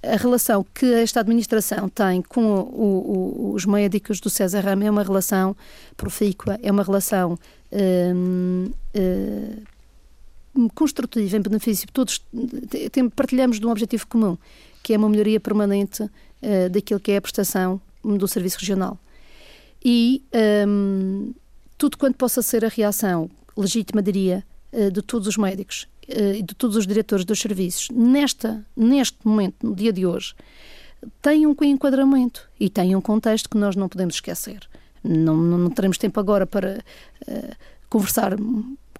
a 0.03 0.17
relação 0.17 0.67
que 0.75 0.93
esta 0.95 1.21
administração 1.21 1.89
tem 1.89 2.21
com 2.23 2.43
o, 2.43 3.51
o, 3.51 3.53
os 3.55 3.65
médicos 3.65 4.19
do 4.19 4.29
César 4.29 4.61
Rama 4.61 4.85
é 4.85 4.91
uma 4.91 5.05
relação 5.05 5.57
profícua, 5.97 6.59
é 6.63 6.73
uma 6.73 6.83
relação 6.83 7.39
construtiva 10.75 11.37
em 11.37 11.41
benefício 11.41 11.87
de 11.87 11.93
todos. 11.93 12.25
Partilhamos 13.17 13.59
de 13.59 13.67
um 13.67 13.71
objetivo 13.71 14.07
comum, 14.07 14.37
que 14.83 14.93
é 14.95 14.99
uma 14.99 15.09
melhoria 15.09 15.41
permanente 15.41 16.03
uh, 16.03 16.11
daquilo 16.71 17.01
que 17.01 17.13
é 17.13 17.17
a 17.17 17.23
prestação 17.23 17.81
do 18.05 18.27
serviço 18.29 18.59
regional. 18.59 18.99
E 19.85 20.23
um, 20.67 21.33
tudo 21.79 21.97
quanto 21.97 22.17
possa 22.17 22.43
ser 22.43 22.65
a 22.65 22.69
reação 22.69 23.31
legítima, 23.57 24.03
diria, 24.03 24.45
de 24.93 25.03
todos 25.03 25.29
os 25.29 25.37
médicos 25.37 25.87
e 26.09 26.43
de 26.43 26.55
todos 26.55 26.77
os 26.77 26.87
diretores 26.87 27.25
dos 27.25 27.39
serviços, 27.39 27.91
nesta, 27.91 28.65
neste 28.77 29.19
momento, 29.23 29.67
no 29.67 29.75
dia 29.75 29.93
de 29.93 30.07
hoje, 30.07 30.35
tem 31.21 31.47
um 31.47 31.55
enquadramento 31.63 32.49
e 32.59 32.71
tem 32.71 32.95
um 32.97 33.01
contexto 33.01 33.51
que 33.51 33.57
nós 33.57 33.77
não 33.77 33.89
podemos 33.89 34.15
esquecer. 34.15 34.69
Não, 35.03 35.37
não, 35.37 35.59
não 35.59 35.71
teremos 35.71 35.99
tempo 35.99 36.19
agora 36.21 36.47
para 36.47 36.83
uh, 37.29 37.57
conversar 37.89 38.37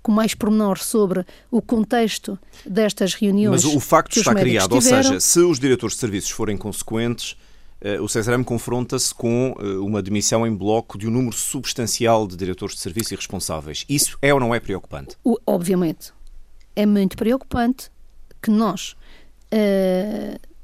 com 0.03 0.11
mais 0.11 0.35
pormenor 0.35 0.79
sobre 0.79 1.25
o 1.51 1.63
contexto 1.63 2.39
destas 2.67 3.15
reuniões. 3.15 3.65
Mas 3.65 3.75
o 3.75 3.79
facto 3.79 4.19
está 4.19 4.35
criado, 4.35 4.79
tiveram. 4.79 4.97
ou 4.97 5.05
seja, 5.05 5.21
se 5.21 5.39
os 5.41 5.61
diretores 5.61 5.95
de 5.95 6.01
serviços 6.01 6.31
forem 6.31 6.57
consequentes, 6.57 7.37
uh, 7.81 8.03
o 8.03 8.09
CESRM 8.09 8.43
confronta-se 8.43 9.15
com 9.15 9.53
uh, 9.53 9.85
uma 9.85 10.03
demissão 10.03 10.47
em 10.47 10.55
bloco 10.55 10.99
de 10.99 11.07
um 11.07 11.11
número 11.11 11.37
substancial 11.37 12.27
de 12.27 12.37
diretores 12.37 12.75
de 12.75 12.81
serviço 12.81 13.15
e 13.15 13.17
responsáveis. 13.17 13.85
Isso 13.89 14.19
é 14.21 14.35
ou 14.35 14.41
não 14.41 14.55
é 14.55 14.59
preocupante? 14.59 15.17
Obviamente 15.47 16.13
é 16.75 16.87
muito 16.87 17.17
preocupante 17.17 17.91
que 18.41 18.51
nós, 18.51 18.97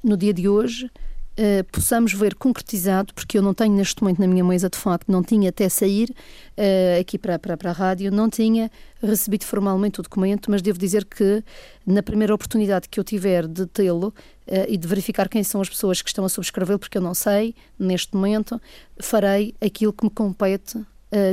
no 0.02 0.16
dia 0.16 0.33
de 0.33 0.49
hoje, 0.49 0.90
uh, 1.38 1.64
possamos 1.71 2.12
ver 2.12 2.35
concretizado, 2.35 3.14
porque 3.14 3.38
eu 3.38 3.42
não 3.42 3.54
tenho 3.54 3.75
neste 3.75 4.02
momento 4.02 4.18
na 4.18 4.26
minha 4.26 4.45
mesa, 4.45 4.68
de 4.68 4.76
facto, 4.76 5.11
não 5.11 5.23
tinha 5.23 5.50
até 5.50 5.68
sair 5.68 6.11
uh, 6.11 7.00
aqui 7.00 7.16
para, 7.18 7.38
para, 7.38 7.57
para 7.57 7.71
a 7.71 7.73
rádio, 7.73 8.11
não 8.11 8.28
tinha 8.28 8.71
recebido 9.02 9.45
formalmente 9.45 10.00
o 10.00 10.02
documento, 10.02 10.50
mas 10.50 10.61
devo 10.61 10.78
dizer 10.78 11.04
que 11.04 11.42
na 11.87 12.02
primeira 12.02 12.35
oportunidade 12.35 12.88
que 12.88 12.99
eu 12.99 13.04
tiver 13.04 13.47
de 13.47 13.66
tê-lo 13.66 14.09
uh, 14.09 14.66
e 14.68 14.76
de 14.76 14.88
verificar 14.88 15.28
quem 15.28 15.42
são 15.42 15.61
as 15.61 15.68
pessoas 15.68 16.02
que 16.02 16.09
estão 16.09 16.25
a 16.25 16.28
subscrevê-lo, 16.28 16.78
porque 16.78 16.99
eu 16.99 17.02
não 17.02 17.14
sei 17.14 17.54
neste 17.78 18.14
momento, 18.14 18.61
farei 19.00 19.54
aquilo 19.61 19.92
que 19.92 20.04
me 20.04 20.11
compete, 20.11 20.78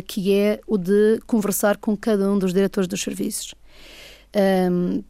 que 0.07 0.33
é 0.33 0.61
o 0.65 0.77
de 0.77 1.19
conversar 1.27 1.75
com 1.75 1.97
cada 1.97 2.31
um 2.31 2.39
dos 2.39 2.53
diretores 2.53 2.87
dos 2.87 3.01
serviços. 3.01 3.53
Um, 4.71 5.03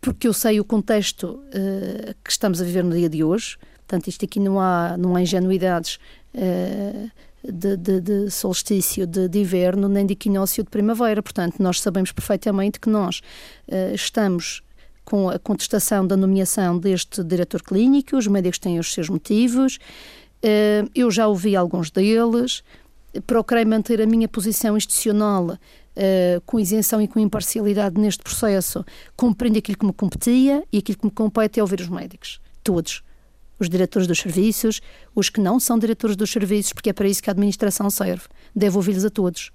porque 0.00 0.26
eu 0.26 0.32
sei 0.32 0.58
o 0.58 0.64
contexto 0.64 1.42
uh, 1.48 2.14
que 2.24 2.30
estamos 2.30 2.60
a 2.60 2.64
viver 2.64 2.82
no 2.82 2.94
dia 2.94 3.08
de 3.08 3.22
hoje. 3.22 3.58
Portanto, 3.90 4.06
isto 4.06 4.24
aqui 4.24 4.38
não 4.38 4.60
há, 4.60 4.96
não 4.96 5.16
há 5.16 5.22
ingenuidades 5.22 5.98
uh, 6.32 7.10
de, 7.42 7.76
de, 7.76 8.00
de, 8.00 8.30
solstício 8.30 9.04
de, 9.04 9.26
de, 9.26 9.40
inverno 9.40 9.88
nem 9.88 10.06
de 10.06 10.12
equinócio 10.12 10.62
de 10.62 10.70
primavera. 10.70 11.20
Portanto, 11.20 11.56
nós 11.58 11.80
sabemos 11.80 12.12
perfeitamente 12.12 12.78
que 12.78 12.88
nós 12.88 13.18
uh, 13.66 13.92
estamos 13.92 14.62
com 15.04 15.28
a 15.28 15.40
contestação 15.40 16.06
da 16.06 16.16
nomeação 16.16 16.78
deste 16.78 17.24
diretor 17.24 17.62
clínico, 17.64 18.16
os 18.16 18.28
médicos 18.28 18.60
têm 18.60 18.78
os 18.78 18.92
seus 18.92 19.08
motivos, 19.08 19.80
eu 20.94 21.10
já 21.10 21.26
ouvi 21.26 21.56
alguns 21.56 21.90
deles, 21.90 22.62
procurei 23.26 23.64
manter 23.64 24.00
a 24.00 24.06
minha 24.06 24.28
posição 24.28 24.76
institucional 24.76 25.46
uh, 25.46 26.40
com 26.46 26.60
isenção 26.60 27.02
e 27.02 27.08
com 27.08 27.18
imparcialidade 27.18 28.00
neste 28.00 28.22
processo, 28.22 28.84
cumprindo 29.16 29.58
aquilo 29.58 29.76
que 29.76 29.86
me 29.86 29.92
competia 29.92 30.62
e 30.72 30.78
aquilo 30.78 30.98
que 30.98 31.04
me 31.06 31.10
compete 31.10 31.58
é 31.58 31.62
ouvir 31.62 31.80
os 31.80 31.88
médicos. 31.88 32.40
Todos. 32.62 33.02
Os 33.60 33.68
diretores 33.68 34.08
dos 34.08 34.18
serviços, 34.18 34.80
os 35.14 35.28
que 35.28 35.40
não 35.40 35.60
são 35.60 35.78
diretores 35.78 36.16
dos 36.16 36.30
serviços, 36.30 36.72
porque 36.72 36.90
é 36.90 36.92
para 36.92 37.06
isso 37.06 37.22
que 37.22 37.30
a 37.30 37.32
administração 37.32 37.90
serve. 37.90 38.24
Deve 38.56 38.76
ouvi-los 38.76 39.04
a 39.04 39.10
todos. 39.10 39.52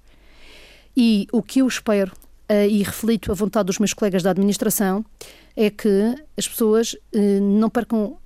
E 0.96 1.26
o 1.32 1.42
que 1.42 1.60
eu 1.60 1.66
espero, 1.66 2.12
uh, 2.50 2.68
e 2.70 2.82
reflito 2.82 3.30
a 3.30 3.34
vontade 3.34 3.66
dos 3.66 3.78
meus 3.78 3.92
colegas 3.92 4.22
da 4.22 4.30
administração, 4.30 5.04
é 5.56 5.68
que 5.68 6.14
as 6.36 6.46
pessoas 6.46 6.94
uh, 6.94 7.40
não 7.40 7.68
percam 7.68 8.16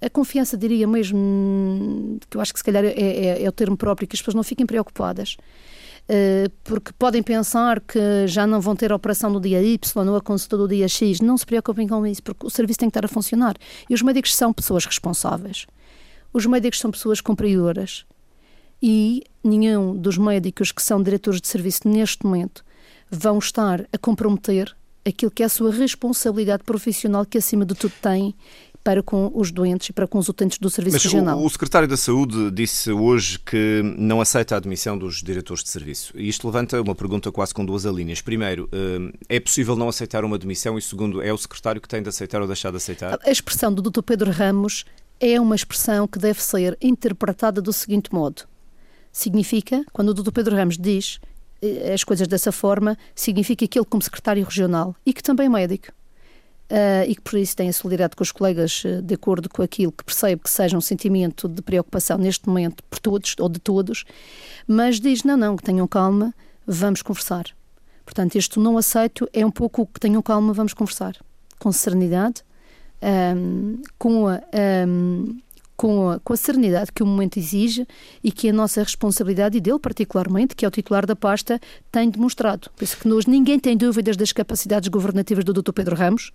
a 0.00 0.08
confiança, 0.08 0.56
diria 0.56 0.86
mesmo, 0.86 2.18
que 2.28 2.36
eu 2.36 2.40
acho 2.40 2.52
que 2.52 2.58
se 2.58 2.64
calhar 2.64 2.84
é, 2.84 2.88
é, 2.88 3.42
é, 3.42 3.48
o 3.48 3.52
termo 3.52 3.76
próprio, 3.76 4.08
que 4.08 4.16
as 4.16 4.20
pessoas 4.20 4.34
não 4.34 4.42
fiquem 4.42 4.64
preocupadas. 4.64 5.36
Eh, 6.12 6.50
porque 6.64 6.90
podem 6.98 7.22
pensar 7.22 7.80
que 7.80 8.26
já 8.26 8.44
não 8.44 8.60
vão 8.60 8.74
ter 8.74 8.92
operação 8.92 9.30
no 9.30 9.40
dia 9.40 9.62
Y 9.62 10.08
ou 10.08 10.16
a 10.16 10.20
consulta 10.20 10.56
do 10.56 10.66
dia 10.66 10.88
X. 10.88 11.20
Não 11.20 11.38
se 11.38 11.46
preocupem 11.46 11.86
com 11.86 12.04
isso, 12.04 12.20
porque 12.20 12.44
o 12.44 12.50
serviço 12.50 12.80
tem 12.80 12.90
que 12.90 12.98
estar 12.98 13.04
a 13.04 13.08
funcionar. 13.08 13.54
E 13.88 13.94
os 13.94 14.02
médicos 14.02 14.34
são 14.34 14.52
pessoas 14.52 14.84
responsáveis. 14.84 15.68
Os 16.32 16.44
médicos 16.46 16.80
são 16.80 16.90
pessoas 16.90 17.20
cumpridoras. 17.20 18.04
E 18.82 19.22
nenhum 19.44 19.96
dos 19.96 20.18
médicos 20.18 20.72
que 20.72 20.82
são 20.82 21.00
diretores 21.00 21.40
de 21.40 21.46
serviço 21.46 21.88
neste 21.88 22.26
momento 22.26 22.64
vão 23.08 23.38
estar 23.38 23.86
a 23.92 23.98
comprometer 23.98 24.74
aquilo 25.06 25.30
que 25.30 25.44
é 25.44 25.46
a 25.46 25.48
sua 25.48 25.70
responsabilidade 25.70 26.64
profissional 26.64 27.24
que 27.24 27.38
acima 27.38 27.64
de 27.64 27.74
tudo 27.76 27.92
tem 28.02 28.34
para 28.82 29.02
com 29.02 29.30
os 29.34 29.50
doentes 29.50 29.90
e 29.90 29.92
para 29.92 30.06
com 30.06 30.18
os 30.18 30.28
utentes 30.28 30.58
do 30.58 30.70
Serviço 30.70 30.94
Mas 30.96 31.04
Regional. 31.04 31.38
O, 31.38 31.46
o 31.46 31.50
Secretário 31.50 31.86
da 31.86 31.96
Saúde 31.96 32.50
disse 32.50 32.90
hoje 32.90 33.38
que 33.38 33.82
não 33.98 34.20
aceita 34.20 34.54
a 34.54 34.58
admissão 34.58 34.96
dos 34.96 35.22
diretores 35.22 35.62
de 35.62 35.70
serviço. 35.70 36.12
E 36.16 36.28
isto 36.28 36.46
levanta 36.46 36.80
uma 36.80 36.94
pergunta 36.94 37.30
quase 37.30 37.52
com 37.52 37.64
duas 37.64 37.84
alíneas. 37.84 38.20
Primeiro, 38.22 38.68
eh, 38.72 39.36
é 39.36 39.40
possível 39.40 39.76
não 39.76 39.88
aceitar 39.88 40.24
uma 40.24 40.36
admissão? 40.36 40.78
E 40.78 40.82
segundo, 40.82 41.20
é 41.22 41.32
o 41.32 41.38
Secretário 41.38 41.80
que 41.80 41.88
tem 41.88 42.02
de 42.02 42.08
aceitar 42.08 42.40
ou 42.40 42.46
deixar 42.46 42.70
de 42.70 42.78
aceitar? 42.78 43.18
A 43.22 43.30
expressão 43.30 43.72
do 43.72 43.82
Dr. 43.82 44.02
Pedro 44.02 44.30
Ramos 44.30 44.84
é 45.20 45.38
uma 45.38 45.54
expressão 45.54 46.08
que 46.08 46.18
deve 46.18 46.42
ser 46.42 46.76
interpretada 46.80 47.60
do 47.60 47.72
seguinte 47.72 48.12
modo. 48.12 48.42
Significa, 49.12 49.84
quando 49.92 50.10
o 50.10 50.14
Dr. 50.14 50.32
Pedro 50.32 50.56
Ramos 50.56 50.78
diz 50.78 51.20
eh, 51.60 51.92
as 51.92 52.02
coisas 52.02 52.26
dessa 52.26 52.50
forma, 52.50 52.96
significa 53.14 53.66
que 53.66 53.78
ele, 53.78 53.86
como 53.86 54.02
secretário 54.02 54.44
regional 54.44 54.96
e 55.04 55.12
que 55.12 55.22
também 55.22 55.46
é 55.46 55.50
médico, 55.50 55.88
uh, 56.70 57.04
e 57.08 57.14
que 57.14 57.20
por 57.20 57.38
isso 57.38 57.56
tem 57.56 57.68
a 57.68 57.72
solidariedade 57.72 58.16
com 58.16 58.22
os 58.22 58.32
colegas 58.32 58.84
uh, 58.84 59.02
de 59.02 59.14
acordo 59.14 59.48
com 59.48 59.62
aquilo 59.62 59.92
que 59.92 60.04
percebe 60.04 60.42
que 60.42 60.50
seja 60.50 60.76
um 60.76 60.80
sentimento 60.80 61.48
de 61.48 61.60
preocupação 61.60 62.16
neste 62.16 62.48
momento 62.48 62.82
por 62.84 62.98
todos 62.98 63.34
ou 63.38 63.48
de 63.48 63.58
todos, 63.58 64.04
mas 64.66 65.00
diz: 65.00 65.24
não, 65.24 65.36
não, 65.36 65.56
que 65.56 65.62
tenham 65.62 65.86
calma, 65.86 66.34
vamos 66.66 67.02
conversar. 67.02 67.46
Portanto, 68.04 68.36
este 68.36 68.58
não 68.58 68.76
aceito 68.78 69.28
é 69.32 69.44
um 69.44 69.50
pouco 69.50 69.86
que 69.86 70.00
tenham 70.00 70.22
calma, 70.22 70.52
vamos 70.52 70.74
conversar. 70.74 71.16
Com 71.58 71.70
serenidade, 71.70 72.42
um, 73.36 73.82
com 73.98 74.28
a. 74.28 74.40
Um, 74.86 75.40
com 75.80 76.10
a, 76.10 76.20
com 76.20 76.34
a, 76.34 76.36
serenidade 76.36 76.92
que 76.92 77.02
o 77.02 77.06
momento 77.06 77.38
exige 77.38 77.86
e 78.22 78.30
que 78.30 78.50
a 78.50 78.52
nossa 78.52 78.82
responsabilidade, 78.82 79.56
e 79.56 79.62
dele 79.62 79.78
particularmente, 79.78 80.54
que 80.54 80.66
é 80.66 80.68
o 80.68 80.70
titular 80.70 81.06
da 81.06 81.16
pasta, 81.16 81.58
tem 81.90 82.10
demonstrado. 82.10 82.68
Por 82.76 82.84
isso 82.84 82.98
que 82.98 83.08
nós, 83.08 83.24
ninguém 83.24 83.58
tem 83.58 83.74
dúvidas 83.74 84.14
das 84.14 84.30
capacidades 84.30 84.90
governativas 84.90 85.42
do 85.42 85.54
Dr. 85.54 85.72
Pedro 85.72 85.96
Ramos. 85.96 86.32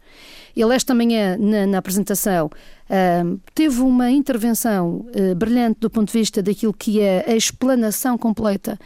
Ele 0.55 0.73
esta 0.73 0.95
manhã, 0.95 1.37
na, 1.37 1.67
na 1.67 1.77
apresentação, 1.77 2.47
uh, 2.47 3.39
teve 3.53 3.81
uma 3.81 4.09
intervenção 4.09 5.05
uh, 5.15 5.35
brilhante 5.35 5.79
do 5.79 5.91
ponto 5.91 6.07
de 6.07 6.17
vista 6.17 6.41
daquilo 6.41 6.73
que 6.73 6.99
é 6.99 7.23
a 7.27 7.35
explanação 7.35 8.17
completa 8.17 8.79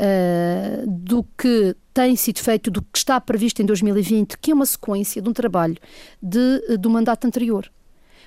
uh, 0.00 0.86
do 0.86 1.26
que 1.36 1.76
tem 1.92 2.16
sido 2.16 2.38
feito, 2.38 2.70
do 2.70 2.80
que 2.80 2.96
está 2.96 3.20
previsto 3.20 3.60
em 3.60 3.66
2020, 3.66 4.38
que 4.38 4.50
é 4.50 4.54
uma 4.54 4.64
sequência 4.64 5.20
de 5.20 5.28
um 5.28 5.34
trabalho 5.34 5.76
de, 6.22 6.78
do 6.78 6.88
mandato 6.88 7.26
anterior. 7.26 7.70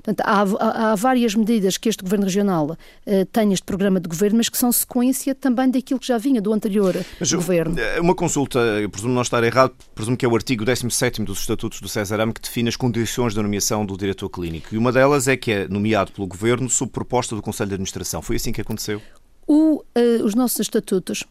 Portanto, 0.03 0.21
há, 0.25 0.91
há, 0.91 0.95
várias 0.95 1.35
medidas 1.35 1.77
que 1.77 1.89
este 1.89 2.03
Governo 2.03 2.25
Regional 2.25 2.71
uh, 2.71 3.25
tem 3.31 3.53
este 3.53 3.63
programa 3.63 3.99
de 3.99 4.07
governo, 4.07 4.37
mas 4.37 4.49
que 4.49 4.57
são 4.57 4.71
sequência 4.71 5.35
também 5.35 5.69
daquilo 5.69 5.99
que 5.99 6.07
já 6.07 6.17
vinha 6.17 6.41
do 6.41 6.53
anterior 6.53 6.95
mas, 7.19 7.31
Governo. 7.31 7.77
Eh, 7.79 7.99
uma 7.99 8.15
consulta, 8.15 8.59
eu 8.59 8.89
presumo 8.89 9.13
não 9.13 9.21
estar 9.21 9.43
errado, 9.43 9.73
presumo 9.93 10.15
que 10.15 10.25
é 10.25 10.29
o 10.29 10.35
artigo 10.35 10.63
17 10.65 11.23
dos 11.23 11.39
Estatutos 11.39 11.81
do 11.81 11.87
César 11.87 12.19
Am 12.21 12.31
que 12.31 12.41
define 12.41 12.69
as 12.69 12.75
condições 12.75 13.33
de 13.33 13.41
nomeação 13.41 13.85
do 13.85 13.97
diretor 13.97 14.29
clínico. 14.29 14.73
E 14.73 14.77
uma 14.77 14.91
delas 14.91 15.27
é 15.27 15.35
que 15.35 15.51
é 15.51 15.67
nomeado 15.67 16.11
pelo 16.11 16.27
Governo 16.27 16.69
sob 16.69 16.91
proposta 16.91 17.35
do 17.35 17.41
Conselho 17.41 17.69
de 17.69 17.75
Administração. 17.75 18.21
Foi 18.21 18.35
assim 18.35 18.51
que 18.51 18.61
aconteceu? 18.61 19.01
O, 19.47 19.83
os 20.23 20.35
nossos 20.35 20.59
estatutos 20.59 21.23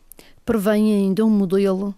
prevêem 0.44 0.94
ainda 0.94 1.25
um 1.25 1.30
modelo 1.30 1.94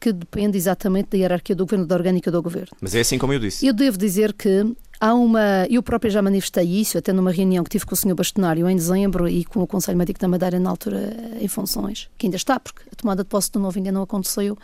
que 0.00 0.12
depende 0.12 0.56
exatamente 0.56 1.10
da 1.10 1.18
hierarquia 1.18 1.54
do 1.56 1.64
governo, 1.64 1.86
da 1.86 1.94
orgânica 1.94 2.30
do 2.30 2.40
governo. 2.40 2.68
Mas 2.80 2.94
é 2.94 3.00
assim 3.00 3.18
como 3.18 3.32
eu 3.32 3.38
disse. 3.38 3.66
Eu 3.66 3.72
devo 3.72 3.98
dizer 3.98 4.32
que 4.32 4.64
há 5.00 5.14
uma. 5.14 5.66
Eu 5.68 5.82
própria 5.82 6.10
já 6.10 6.22
manifestei 6.22 6.64
isso, 6.64 6.98
até 6.98 7.12
numa 7.12 7.30
reunião 7.30 7.64
que 7.64 7.70
tive 7.70 7.86
com 7.86 7.94
o 7.94 7.96
Sr. 7.96 8.14
Bastonário 8.14 8.68
em 8.68 8.76
dezembro 8.76 9.28
e 9.28 9.44
com 9.44 9.62
o 9.62 9.66
Conselho 9.66 9.98
Médico 9.98 10.20
da 10.20 10.28
Madeira 10.28 10.58
na 10.58 10.70
altura 10.70 11.14
em 11.40 11.48
funções, 11.48 12.08
que 12.16 12.26
ainda 12.26 12.36
está, 12.36 12.58
porque 12.58 12.82
a 12.92 12.96
tomada 12.96 13.22
de 13.22 13.28
posse 13.28 13.50
do 13.52 13.58
novo 13.58 13.78
ainda 13.78 13.92
não 13.92 14.02
aconteceu. 14.02 14.56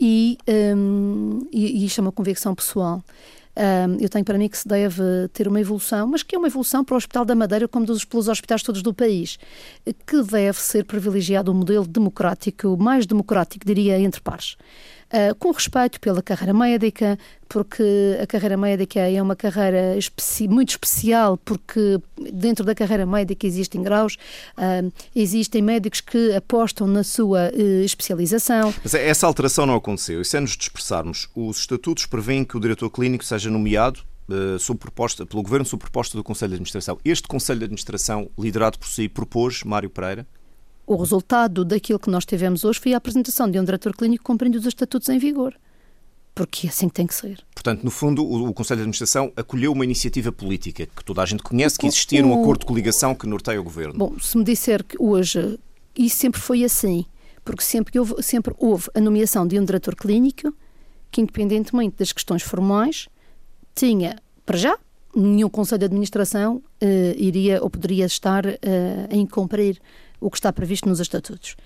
E, 0.00 0.38
um, 0.76 1.46
e, 1.52 1.82
e 1.82 1.84
isto 1.84 2.00
é 2.00 2.02
uma 2.02 2.12
convicção 2.12 2.54
pessoal. 2.54 3.02
Um, 3.56 3.98
eu 4.00 4.08
tenho 4.08 4.24
para 4.24 4.38
mim 4.38 4.48
que 4.48 4.56
se 4.56 4.66
deve 4.66 5.02
ter 5.32 5.46
uma 5.46 5.60
evolução, 5.60 6.06
mas 6.06 6.22
que 6.22 6.34
é 6.34 6.38
uma 6.38 6.46
evolução 6.46 6.84
para 6.84 6.94
o 6.94 6.96
Hospital 6.96 7.24
da 7.24 7.34
Madeira, 7.34 7.68
como 7.68 7.84
dos, 7.84 8.04
pelos 8.04 8.28
hospitais 8.28 8.62
todos 8.62 8.80
do 8.80 8.94
país, 8.94 9.38
que 10.06 10.22
deve 10.22 10.58
ser 10.58 10.84
privilegiado 10.84 11.50
um 11.50 11.54
modelo 11.54 11.86
democrático, 11.86 12.76
mais 12.78 13.04
democrático, 13.06 13.66
diria, 13.66 13.98
entre 13.98 14.20
pares. 14.20 14.56
Uh, 15.12 15.34
com 15.40 15.50
respeito 15.50 15.98
pela 15.98 16.22
carreira 16.22 16.54
médica, 16.54 17.18
porque 17.48 17.82
a 18.22 18.26
carreira 18.28 18.56
médica 18.56 19.00
é 19.00 19.20
uma 19.20 19.34
carreira 19.34 19.96
especi 19.96 20.46
muito 20.46 20.68
especial, 20.68 21.36
porque 21.36 22.00
dentro 22.32 22.64
da 22.64 22.76
carreira 22.76 23.04
médica 23.04 23.44
existem 23.44 23.82
graus, 23.82 24.16
uh, 24.56 24.92
existem 25.12 25.62
médicos 25.62 26.00
que 26.00 26.32
apostam 26.32 26.86
na 26.86 27.02
sua 27.02 27.50
uh, 27.52 27.84
especialização. 27.84 28.72
Mas 28.84 28.94
essa 28.94 29.26
alteração 29.26 29.66
não 29.66 29.74
aconteceu, 29.74 30.20
e 30.20 30.24
se 30.24 30.36
é 30.36 30.40
nos 30.40 30.56
dispersarmos, 30.56 31.28
os 31.34 31.58
estatutos 31.58 32.06
prevêem 32.06 32.44
que 32.44 32.56
o 32.56 32.60
diretor 32.60 32.88
clínico 32.88 33.24
seja 33.24 33.50
nomeado 33.50 34.00
sob 34.60 34.78
proposta, 34.78 35.26
pelo 35.26 35.42
Governo 35.42 35.66
sob 35.66 35.80
proposta 35.80 36.16
do 36.16 36.22
Conselho 36.22 36.50
de 36.50 36.54
Administração. 36.54 36.98
Este 37.04 37.26
Conselho 37.26 37.58
de 37.58 37.64
Administração, 37.64 38.30
liderado 38.38 38.78
por 38.78 38.86
si, 38.86 39.08
propôs 39.08 39.64
Mário 39.64 39.90
Pereira? 39.90 40.24
O 40.90 40.96
resultado 40.96 41.64
daquilo 41.64 42.00
que 42.00 42.10
nós 42.10 42.24
tivemos 42.24 42.64
hoje 42.64 42.80
foi 42.80 42.94
a 42.94 42.96
apresentação 42.96 43.48
de 43.48 43.60
um 43.60 43.64
diretor 43.64 43.94
clínico 43.94 44.24
cumprindo 44.24 44.58
os 44.58 44.66
estatutos 44.66 45.08
em 45.08 45.20
vigor. 45.20 45.54
Porque 46.34 46.66
é 46.66 46.70
assim 46.70 46.88
que 46.88 46.94
tem 46.94 47.06
que 47.06 47.14
ser. 47.14 47.38
Portanto, 47.54 47.84
no 47.84 47.92
fundo, 47.92 48.24
o, 48.24 48.48
o 48.48 48.52
Conselho 48.52 48.78
de 48.78 48.82
Administração 48.82 49.32
acolheu 49.36 49.70
uma 49.70 49.84
iniciativa 49.84 50.32
política 50.32 50.86
que 50.86 51.04
toda 51.04 51.22
a 51.22 51.26
gente 51.26 51.44
conhece, 51.44 51.78
que 51.78 51.86
existia 51.86 52.20
num 52.20 52.34
acordo 52.34 52.62
de 52.62 52.66
coligação 52.66 53.14
que 53.14 53.24
norteia 53.24 53.60
o 53.60 53.62
governo. 53.62 53.94
Bom, 53.96 54.18
se 54.18 54.36
me 54.36 54.42
disser 54.42 54.82
que 54.82 54.96
hoje 55.00 55.60
isso 55.96 56.16
sempre 56.16 56.40
foi 56.40 56.64
assim, 56.64 57.06
porque 57.44 57.62
sempre 57.62 57.96
houve, 57.96 58.20
sempre 58.20 58.52
houve 58.58 58.88
a 58.92 59.00
nomeação 59.00 59.46
de 59.46 59.60
um 59.60 59.64
diretor 59.64 59.94
clínico 59.94 60.52
que, 61.08 61.20
independentemente 61.20 61.98
das 62.00 62.10
questões 62.10 62.42
formais, 62.42 63.08
tinha, 63.76 64.16
para 64.44 64.56
já, 64.56 64.76
nenhum 65.14 65.48
Conselho 65.48 65.78
de 65.78 65.84
Administração 65.84 66.56
uh, 66.56 67.14
iria 67.16 67.62
ou 67.62 67.70
poderia 67.70 68.06
estar 68.06 68.44
uh, 68.44 68.50
a 69.08 69.14
incumprir 69.14 69.80
o 70.20 70.30
que 70.30 70.36
está 70.36 70.52
previsto 70.52 70.88
nos 70.88 71.00
estatutos. 71.00 71.56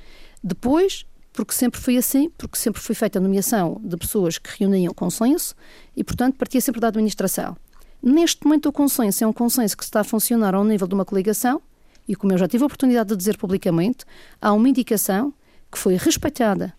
Depois, 0.42 1.04
porque 1.32 1.52
sempre 1.52 1.80
foi 1.80 1.96
assim, 1.96 2.30
porque 2.38 2.56
sempre 2.56 2.80
foi 2.80 2.94
feita 2.94 3.18
a 3.18 3.22
nomeação 3.22 3.80
de 3.82 3.96
pessoas 3.96 4.38
que 4.38 4.50
reuniam 4.58 4.94
consenso 4.94 5.54
e, 5.96 6.04
portanto, 6.04 6.36
partia 6.36 6.60
sempre 6.60 6.80
da 6.80 6.88
administração. 6.88 7.56
Neste 8.02 8.44
momento, 8.44 8.68
o 8.68 8.72
consenso 8.72 9.24
é 9.24 9.26
um 9.26 9.32
consenso 9.32 9.76
que 9.76 9.82
está 9.82 10.00
a 10.00 10.04
funcionar 10.04 10.54
ao 10.54 10.62
nível 10.62 10.86
de 10.86 10.94
uma 10.94 11.04
coligação, 11.04 11.60
e 12.06 12.14
como 12.14 12.32
eu 12.32 12.38
já 12.38 12.46
tive 12.46 12.62
a 12.62 12.66
oportunidade 12.66 13.08
de 13.08 13.16
dizer 13.16 13.36
publicamente, 13.38 14.04
há 14.40 14.52
uma 14.52 14.68
indicação 14.68 15.32
que 15.72 15.78
foi 15.78 15.96
respeitada 15.96 16.72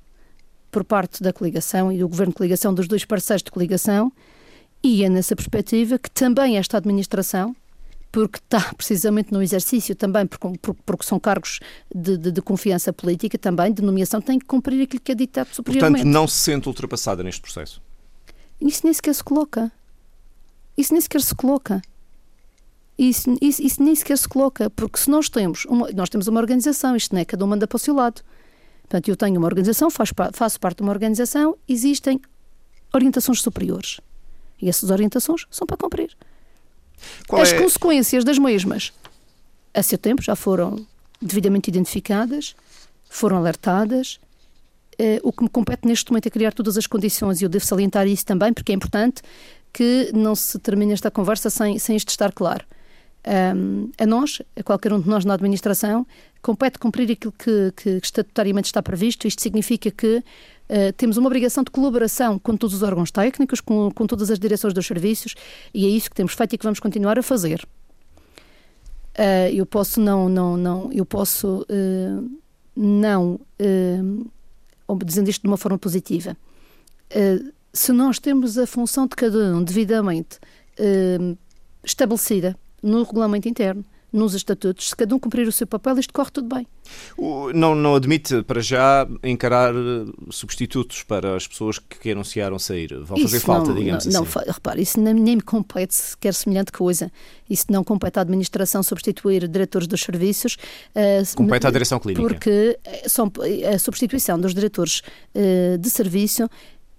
por 0.71 0.83
parte 0.83 1.23
da 1.23 1.33
coligação 1.33 1.91
e 1.91 1.97
do 1.97 2.07
governo 2.07 2.31
de 2.31 2.37
coligação, 2.37 2.73
dos 2.73 2.87
dois 2.87 3.03
parceiros 3.03 3.41
de 3.41 3.51
coligação, 3.51 4.11
e 4.83 5.03
é 5.03 5.09
nessa 5.09 5.35
perspectiva 5.35 5.97
que 5.97 6.11
também 6.11 6.57
esta 6.57 6.77
administração, 6.77 7.55
porque 8.15 8.37
está 8.37 8.73
precisamente 8.73 9.33
no 9.33 9.43
exercício 9.43 9.93
também, 9.93 10.25
porque, 10.25 10.47
porque 10.85 11.05
são 11.05 11.19
cargos 11.19 11.59
de, 11.93 12.17
de, 12.17 12.31
de, 12.31 12.41
confiança 12.41 12.93
política 12.93 13.37
também, 13.37 13.73
de 13.73 13.81
nomeação, 13.81 14.21
tem 14.21 14.39
que 14.39 14.45
cumprir 14.45 14.81
aquilo 14.81 15.01
que 15.01 15.11
é 15.11 15.15
ditado 15.15 15.49
superiormente. 15.51 16.03
Portanto, 16.03 16.13
não 16.13 16.25
se 16.25 16.37
sente 16.37 16.69
ultrapassada 16.69 17.21
neste 17.21 17.41
processo? 17.41 17.81
Isso 18.61 18.85
nem 18.85 18.93
sequer 18.93 19.13
se 19.13 19.21
coloca. 19.21 19.69
Isso 20.77 20.93
nem 20.93 21.01
sequer 21.01 21.21
se 21.21 21.35
coloca. 21.35 21.81
Isso, 22.97 23.35
isso, 23.41 23.61
isso, 23.61 23.83
nem 23.83 23.93
sequer 23.93 24.17
se 24.17 24.29
coloca, 24.29 24.69
porque 24.69 24.97
se 24.97 25.09
nós 25.09 25.27
temos 25.27 25.65
uma, 25.65 25.91
nós 25.91 26.07
temos 26.07 26.29
uma 26.29 26.39
organização, 26.39 26.95
isto 26.95 27.13
não 27.13 27.19
é 27.19 27.25
cada 27.25 27.43
um 27.43 27.49
manda 27.49 27.67
para 27.67 27.75
o 27.75 27.79
seu 27.79 27.93
lado. 27.93 28.21
Portanto, 28.83 29.09
eu 29.09 29.17
tenho 29.17 29.37
uma 29.37 29.47
organização, 29.47 29.91
faço, 29.91 30.13
faço 30.31 30.57
parte 30.57 30.77
de 30.77 30.83
uma 30.83 30.93
organização, 30.93 31.57
existem 31.67 32.21
orientações 32.93 33.41
superiores. 33.41 33.99
E 34.61 34.69
essas 34.69 34.89
orientações 34.89 35.45
são 35.51 35.67
para 35.67 35.75
cumprir. 35.75 36.15
Qual 37.27 37.41
As 37.41 37.51
é... 37.51 37.61
consequências 37.61 38.23
das 38.23 38.37
mesmas, 38.37 38.93
a 39.73 39.83
seu 39.83 39.97
tempo, 39.97 40.21
já 40.21 40.35
foram 40.35 40.85
devidamente 41.21 41.69
identificadas, 41.69 42.55
foram 43.09 43.37
alertadas. 43.37 44.19
Uh, 44.99 45.19
o 45.23 45.31
que 45.33 45.43
me 45.43 45.49
compete 45.49 45.85
neste 45.85 46.09
momento 46.11 46.27
é 46.27 46.29
criar 46.29 46.53
todas 46.53 46.77
as 46.77 46.87
condições, 46.87 47.41
e 47.41 47.45
eu 47.45 47.49
devo 47.49 47.65
salientar 47.65 48.07
isso 48.07 48.25
também, 48.25 48.53
porque 48.53 48.71
é 48.71 48.75
importante 48.75 49.21
que 49.73 50.09
não 50.13 50.35
se 50.35 50.57
termine 50.59 50.93
esta 50.93 51.11
conversa 51.11 51.49
sem, 51.49 51.77
sem 51.77 51.97
isto 51.97 52.09
estar 52.09 52.31
claro. 52.31 52.65
Um, 53.27 53.91
a 53.97 54.05
nós, 54.05 54.41
a 54.55 54.63
qualquer 54.63 54.93
um 54.93 55.01
de 55.01 55.09
nós 55.09 55.25
na 55.25 55.33
administração, 55.33 56.05
compete 56.45 56.77
cumprir 56.77 57.11
aquilo 57.11 57.33
que, 57.33 57.73
que 57.75 57.89
estatutariamente 58.03 58.67
está 58.67 58.79
previsto. 58.79 59.27
Isto 59.27 59.41
significa 59.41 59.89
que 59.89 60.17
uh, 60.17 60.93
temos 60.95 61.17
uma 61.17 61.25
obrigação 61.25 61.63
de 61.63 61.71
colaboração 61.71 62.37
com 62.37 62.55
todos 62.55 62.75
os 62.75 62.83
órgãos 62.83 63.09
técnicos, 63.09 63.59
com, 63.59 63.89
com 63.89 64.05
todas 64.05 64.29
as 64.29 64.37
direções 64.37 64.71
dos 64.71 64.85
serviços, 64.85 65.33
e 65.73 65.87
é 65.87 65.89
isso 65.89 66.07
que 66.07 66.15
temos 66.15 66.33
feito 66.33 66.53
e 66.53 66.57
que 66.59 66.63
vamos 66.63 66.79
continuar 66.79 67.17
a 67.17 67.23
fazer. 67.23 67.67
Uh, 69.17 69.49
eu 69.55 69.65
posso 69.65 69.99
não, 69.99 70.29
não, 70.29 70.55
não, 70.55 70.91
eu 70.93 71.03
posso 71.03 71.65
uh, 71.67 72.31
não, 72.75 73.39
dizendo 75.03 75.29
isto 75.31 75.41
de 75.41 75.47
uma 75.47 75.57
forma 75.57 75.79
positiva, 75.79 76.37
se 77.73 77.91
nós 77.93 78.19
temos 78.19 78.57
a 78.57 78.67
função 78.67 79.07
de 79.07 79.15
cada 79.15 79.55
um 79.55 79.63
devidamente 79.63 80.37
estabelecida 81.81 82.57
no 82.83 83.03
regulamento 83.03 83.47
interno, 83.47 83.85
nos 84.15 84.33
estatutos, 84.33 84.89
se 84.89 84.95
cada 84.95 85.13
um 85.13 85.19
cumprir 85.19 85.47
o 85.47 85.51
seu 85.51 85.67
papel, 85.67 85.99
isto 85.99 86.13
corre 86.13 86.31
tudo 86.31 86.55
bem. 86.55 86.65
Não, 87.53 87.75
não 87.75 87.95
admite, 87.95 88.43
para 88.43 88.61
já, 88.61 89.07
encarar 89.23 89.73
eh, 89.73 90.05
substitutos 90.29 91.03
para 91.03 91.35
as 91.35 91.47
pessoas 91.47 91.79
que 91.79 92.11
anunciaram 92.11 92.57
sair? 92.57 92.95
Vão 93.01 93.17
fazer 93.17 93.37
isso 93.37 93.45
falta, 93.45 93.69
não, 93.69 93.75
digamos 93.75 94.05
não, 94.05 94.23
assim? 94.23 94.39
Não, 94.45 94.53
repare, 94.53 94.81
isso 94.81 94.99
nem, 94.99 95.13
nem 95.13 95.35
me 95.35 95.41
compete 95.41 95.93
sequer 95.93 96.33
semelhante 96.33 96.71
coisa. 96.71 97.11
Isso 97.49 97.65
não 97.69 97.83
compete 97.83 98.17
à 98.17 98.21
administração 98.21 98.81
substituir 98.81 99.47
diretores 99.47 99.87
dos 99.87 100.01
serviços. 100.01 100.57
Uh, 100.95 101.35
compete 101.35 101.67
à 101.67 101.71
direção 101.71 101.99
clínica. 101.99 102.27
Porque 102.27 102.79
são, 103.07 103.31
a 103.73 103.77
substituição 103.77 104.39
dos 104.39 104.53
diretores 104.53 105.01
de 105.79 105.89
serviço 105.89 106.47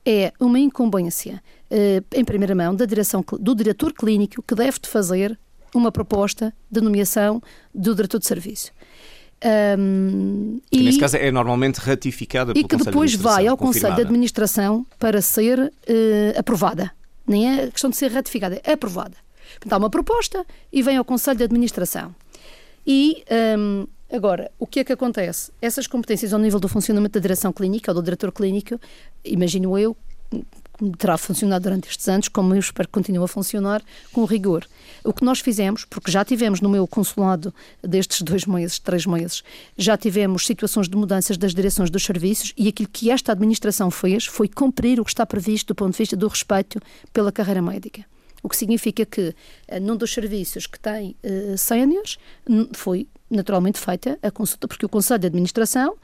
é 0.07 0.33
uma 0.39 0.59
incumbência, 0.61 1.43
eh, 1.69 2.01
em 2.15 2.25
primeira 2.25 2.55
mão, 2.55 2.75
da 2.77 2.85
direção, 2.85 3.25
do 3.41 3.55
diretor 3.57 3.93
clínico 3.93 4.41
que 4.41 4.55
deve 4.55 4.79
de 4.79 4.89
fazer 4.89 5.37
uma 5.79 5.93
proposta 5.93 6.53
de 6.71 6.81
nomeação 6.81 7.43
do 7.75 7.95
diretor 7.95 8.19
de 8.19 8.27
serviço. 8.27 8.71
Um, 9.79 10.61
que 10.71 10.79
e, 10.79 10.83
nesse 10.83 10.99
caso 10.99 11.17
é 11.17 11.31
normalmente 11.31 11.77
ratificada 11.77 12.55
pelo 12.55 12.65
E 12.65 12.69
que 12.69 12.77
depois 12.77 13.11
de 13.13 13.19
vai 13.19 13.47
ao 13.47 13.57
Conselho 13.57 13.95
de 13.95 14.03
Administração 14.03 14.87
para 14.99 15.21
ser 15.21 15.59
uh, 15.61 16.39
aprovada. 16.39 16.91
Nem 17.27 17.59
é 17.59 17.67
questão 17.71 17.91
de 17.91 17.97
ser 17.97 18.11
ratificada, 18.11 18.61
é 18.65 18.73
aprovada. 18.73 19.17
Portanto, 19.51 19.73
há 19.73 19.77
uma 19.77 19.91
proposta 19.91 20.45
e 20.73 20.83
vem 20.83 20.97
ao 20.97 21.05
Conselho 21.05 21.37
de 21.37 21.45
Administração. 21.45 22.15
E 22.87 23.25
um, 23.59 23.87
Agora, 24.11 24.53
o 24.59 24.67
que 24.67 24.81
é 24.81 24.85
que 24.85 24.93
acontece? 24.93 25.51
Essas 25.61 25.87
competências 25.87 26.33
ao 26.33 26.39
nível 26.39 26.61
do 26.61 26.69
funcionamento 26.69 27.15
da 27.15 27.21
direção 27.21 27.53
clínica 27.53 27.91
ou 27.91 27.95
do 27.97 28.03
diretor 28.03 28.31
clínico, 28.31 28.81
imagino 29.25 29.77
eu, 29.77 29.97
terá 30.99 31.17
funcionado 31.17 31.63
durante 31.63 31.89
estes 31.89 32.09
anos, 32.09 32.29
como 32.29 32.55
eu 32.55 32.61
espero 32.61 32.89
que 32.89 32.93
continue 32.93 33.25
a 33.25 33.29
funcionar, 33.29 33.83
com 34.13 34.25
rigor. 34.25 34.67
O 35.05 35.13
que 35.13 35.25
nós 35.25 35.41
fizemos, 35.41 35.85
porque 35.85 36.11
já 36.11 36.25
tivemos 36.25 36.61
no 36.61 36.69
meu 36.69 36.87
consulado 36.87 37.55
destes 37.83 38.23
dois 38.23 38.45
meses, 38.45 38.79
três 38.79 39.07
meses, 39.07 39.43
já 39.77 39.97
tivemos 39.97 40.47
situações 40.47 40.89
de 40.89 40.97
mudanças 40.97 41.37
das 41.37 41.55
direções 41.55 41.91
dos 41.91 42.05
serviços 42.05 42.53
e 42.57 42.69
aquilo 42.69 42.89
que 42.93 43.11
esta 43.11 43.33
administração 43.33 43.91
fez 43.91 44.27
foi 44.27 44.49
cumprir 44.49 45.01
o 45.01 45.05
que 45.05 45.11
está 45.11 45.25
previsto 45.25 45.69
do 45.69 45.75
ponto 45.75 45.93
de 45.93 45.99
vista 45.99 46.17
do 46.17 46.29
respeito 46.29 46.81
pela 47.13 47.33
carreira 47.33 47.63
médica. 47.63 48.05
O 48.43 48.49
que 48.49 48.57
significa 48.57 49.05
que, 49.05 49.35
eh, 49.67 49.81
num 49.81 49.97
dos 49.97 50.13
serviços 50.13 50.67
que 50.67 50.79
tem 50.79 51.17
uh, 51.25 51.59
séniores, 51.59 52.17
foi 52.75 53.09
naturalmente 53.29 53.79
feita 53.79 54.19
a 54.23 54.31
consulta, 54.31 54.69
porque 54.69 54.87
o 54.87 54.89
Conselho 54.89 55.19
de 55.19 55.27
Administração 55.27 55.97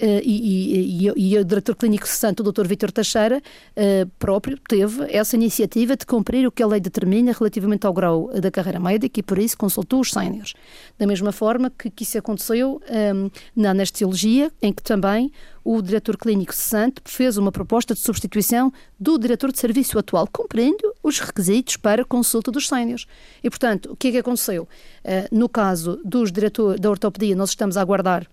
e, 0.00 1.06
e, 1.06 1.08
e, 1.08 1.34
e, 1.34 1.38
o 1.38 1.44
diretor 1.44 1.74
clínico 1.74 2.06
cessante, 2.06 2.42
o 2.42 2.44
Dr. 2.44 2.66
Vítor 2.66 2.92
Teixeira, 2.92 3.38
uh, 3.38 4.08
próprio 4.18 4.58
teve 4.68 5.04
essa 5.10 5.36
iniciativa 5.36 5.96
de 5.96 6.06
cumprir 6.06 6.46
o 6.46 6.52
que 6.52 6.62
a 6.62 6.66
lei 6.66 6.80
determina 6.80 7.32
relativamente 7.32 7.86
ao 7.86 7.92
grau 7.92 8.30
da 8.40 8.50
carreira 8.50 8.78
médica 8.78 9.20
e 9.20 9.22
por 9.22 9.38
isso 9.38 9.56
consultou 9.56 10.00
os 10.00 10.10
séniores. 10.10 10.54
Da 10.98 11.06
mesma 11.06 11.32
forma 11.32 11.70
que, 11.70 11.90
que 11.90 12.02
isso 12.02 12.18
aconteceu 12.18 12.80
um, 12.88 12.94
ehm, 12.94 13.30
na 13.56 13.70
anestesiologia, 13.70 14.52
em 14.62 14.72
que 14.72 14.82
também 14.82 15.32
o 15.64 15.82
diretor 15.82 16.16
clínico 16.16 16.54
cessante 16.54 17.02
fez 17.04 17.36
uma 17.36 17.52
proposta 17.52 17.92
de 17.92 18.00
substituição 18.00 18.72
do 18.98 19.18
diretor 19.18 19.52
de 19.52 19.58
serviço 19.58 19.98
atual, 19.98 20.26
cumprindo 20.32 20.94
os 21.02 21.18
requisitos 21.20 21.76
para 21.76 22.04
consulta 22.04 22.50
dos 22.50 22.66
séniores. 22.68 23.06
E, 23.42 23.50
portanto, 23.50 23.92
o 23.92 23.96
que 23.96 24.08
é 24.08 24.10
que 24.12 24.18
aconteceu? 24.18 24.62
Uh, 25.04 25.36
no 25.36 25.48
caso 25.48 26.00
dos 26.04 26.32
diretor 26.32 26.78
da 26.78 26.88
ortopedia, 26.88 27.36
nós 27.36 27.50
estamos 27.50 27.76
a 27.76 27.82
aguardar 27.82 28.26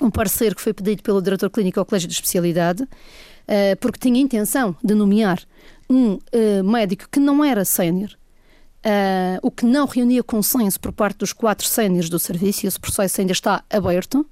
um 0.00 0.10
parecer 0.10 0.54
que 0.54 0.60
foi 0.60 0.72
pedido 0.72 1.02
pelo 1.02 1.22
diretor 1.22 1.50
clínico 1.50 1.78
ao 1.80 1.86
Colégio 1.86 2.08
de 2.08 2.14
Especialidade, 2.14 2.82
uh, 2.82 3.76
porque 3.80 3.98
tinha 3.98 4.20
intenção 4.20 4.76
de 4.82 4.94
nomear 4.94 5.40
um 5.88 6.14
uh, 6.14 6.64
médico 6.64 7.08
que 7.10 7.20
não 7.20 7.44
era 7.44 7.64
sénior, 7.64 8.10
uh, 8.84 9.38
o 9.42 9.50
que 9.50 9.64
não 9.64 9.86
reunia 9.86 10.22
consenso 10.22 10.78
por 10.80 10.92
parte 10.92 11.18
dos 11.18 11.32
quatro 11.32 11.66
séniores 11.66 12.08
do 12.08 12.18
serviço, 12.18 12.64
e 12.64 12.68
esse 12.68 12.78
processo 12.78 13.20
ainda 13.20 13.32
está 13.32 13.64
aberto. 13.70 14.26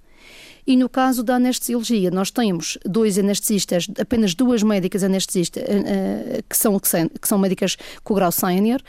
E 0.66 0.76
no 0.76 0.88
caso 0.88 1.22
da 1.22 1.36
anestesiologia, 1.36 2.10
nós 2.10 2.30
temos 2.30 2.78
dois 2.84 3.18
anestesistas, 3.18 3.86
apenas 3.98 4.34
duas 4.34 4.62
médicas 4.62 5.04
anestesistas 5.04 5.62
que, 6.48 6.56
são, 6.56 6.78
que 6.78 7.28
são 7.28 7.38
médicas 7.38 7.76
com 8.02 8.14
grau 8.14 8.32
sénior 8.32 8.80